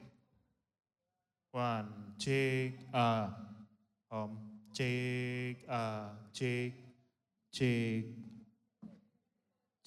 one 1.56 1.88
check 2.20 2.74
uh, 2.94 3.30
home 4.12 4.36
check 4.76 5.56
uh, 5.72 6.12
check 6.36 6.74
check 7.50 8.04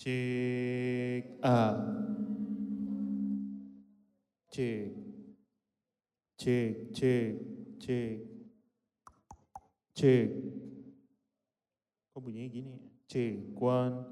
check 0.00 1.24
uh, 1.44 1.76
check 4.48 4.96
check 6.40 6.72
check 6.96 7.36
check 7.84 8.16
check 9.92 10.28
kok 12.16 12.20
bunyinya 12.24 12.48
gini 12.48 12.72
ya? 12.72 12.80
check 13.12 13.36
one 13.60 14.08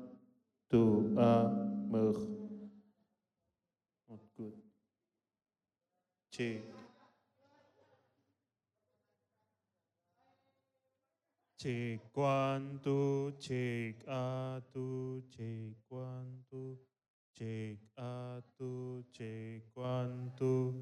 two 0.69 1.09
uh, 1.17 1.49
mer 1.89 2.13
not 4.13 4.21
good. 4.37 4.53
Check 6.29 6.76
Chik 11.59 12.01
quan 12.13 12.79
tu, 12.85 13.31
chik 13.41 14.05
a 14.07 14.61
tu, 14.75 15.23
chik 15.31 15.73
quan 15.89 16.43
tu, 16.51 16.77
chik 17.35 17.79
a 17.97 18.43
tu, 18.59 19.03
chik 19.11 19.63
quan 19.75 20.31
tu, 20.37 20.75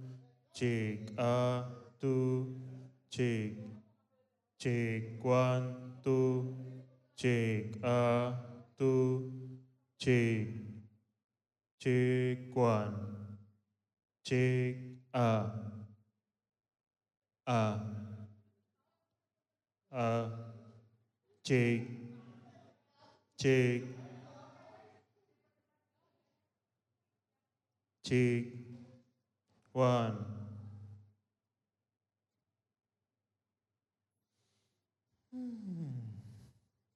chik 0.53 1.15
a 1.17 1.63
tu, 2.01 2.47
chik, 3.09 3.55
chik 4.59 5.03
quan 5.23 5.63
tu, 6.03 6.45
chik 7.17 7.79
a 7.83 8.33
tu, 8.77 9.31
chik, 9.97 10.49
chik 11.79 12.39
quan, 12.53 12.93
chik 14.25 14.77
a, 15.13 15.45
a, 17.47 17.79
a. 19.93 20.54
J, 21.45 21.87
J, 23.39 23.83
J, 28.03 28.47
one. 29.73 30.25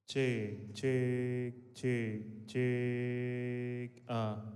Jig, 0.08 0.74
jig, 0.74 1.74
jig, 1.74 2.46
jig, 2.46 4.02
up. 4.08 4.46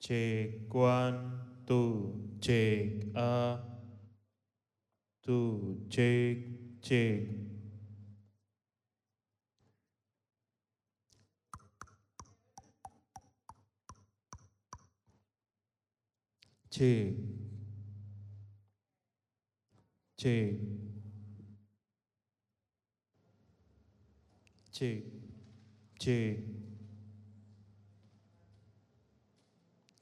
Jig, 0.00 0.72
one, 0.72 1.40
two, 1.66 2.14
jig, 2.38 3.10
up. 3.16 3.82
Two, 5.26 5.78
jig, 5.88 6.80
jig, 6.80 7.53
check 16.74 17.14
check 20.18 20.54
check 24.72 25.02
check 26.00 26.36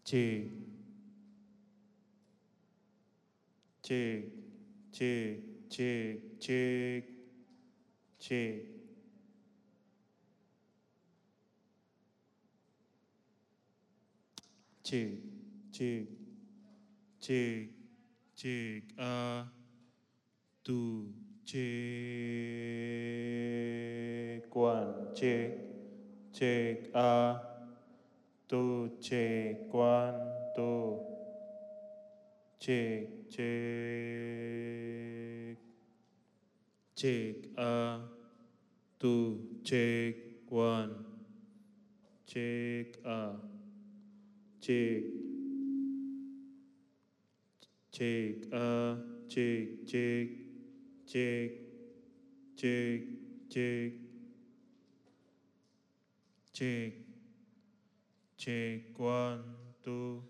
check 0.06 0.44
check 3.82 4.22
check 4.92 5.38
check 5.68 6.16
check 6.40 7.04
check 8.18 8.54
check 14.82 15.08
check 15.70 16.21
cek 17.26 17.68
cek 18.40 18.82
a 18.98 19.46
tu 20.64 20.80
cek 21.46 21.62
quan 24.50 24.86
cek 25.18 25.50
cek 26.36 26.78
a 26.94 27.14
tu 28.50 28.62
cek 29.06 29.70
quan 29.70 30.14
tu 30.56 30.72
cek 32.64 33.06
cek 33.34 34.62
cek 37.00 37.36
a 37.56 38.00
tu 38.98 39.14
cek 39.68 40.14
quan 40.50 40.88
cek 42.26 42.88
a 43.04 43.20
cek 44.64 45.21
chick, 47.92 48.46
uh, 48.52 48.94
chick, 49.28 49.86
chick, 49.86 50.28
chick, 51.06 51.52
chick, 52.56 53.02
chick, 53.50 53.92
chick, 56.52 56.94
chick, 58.38 58.98
one, 58.98 59.42
two, 59.84 60.22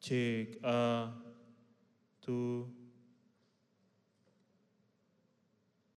chick, 0.00 0.58
uh, 0.64 1.06
two, 2.20 2.68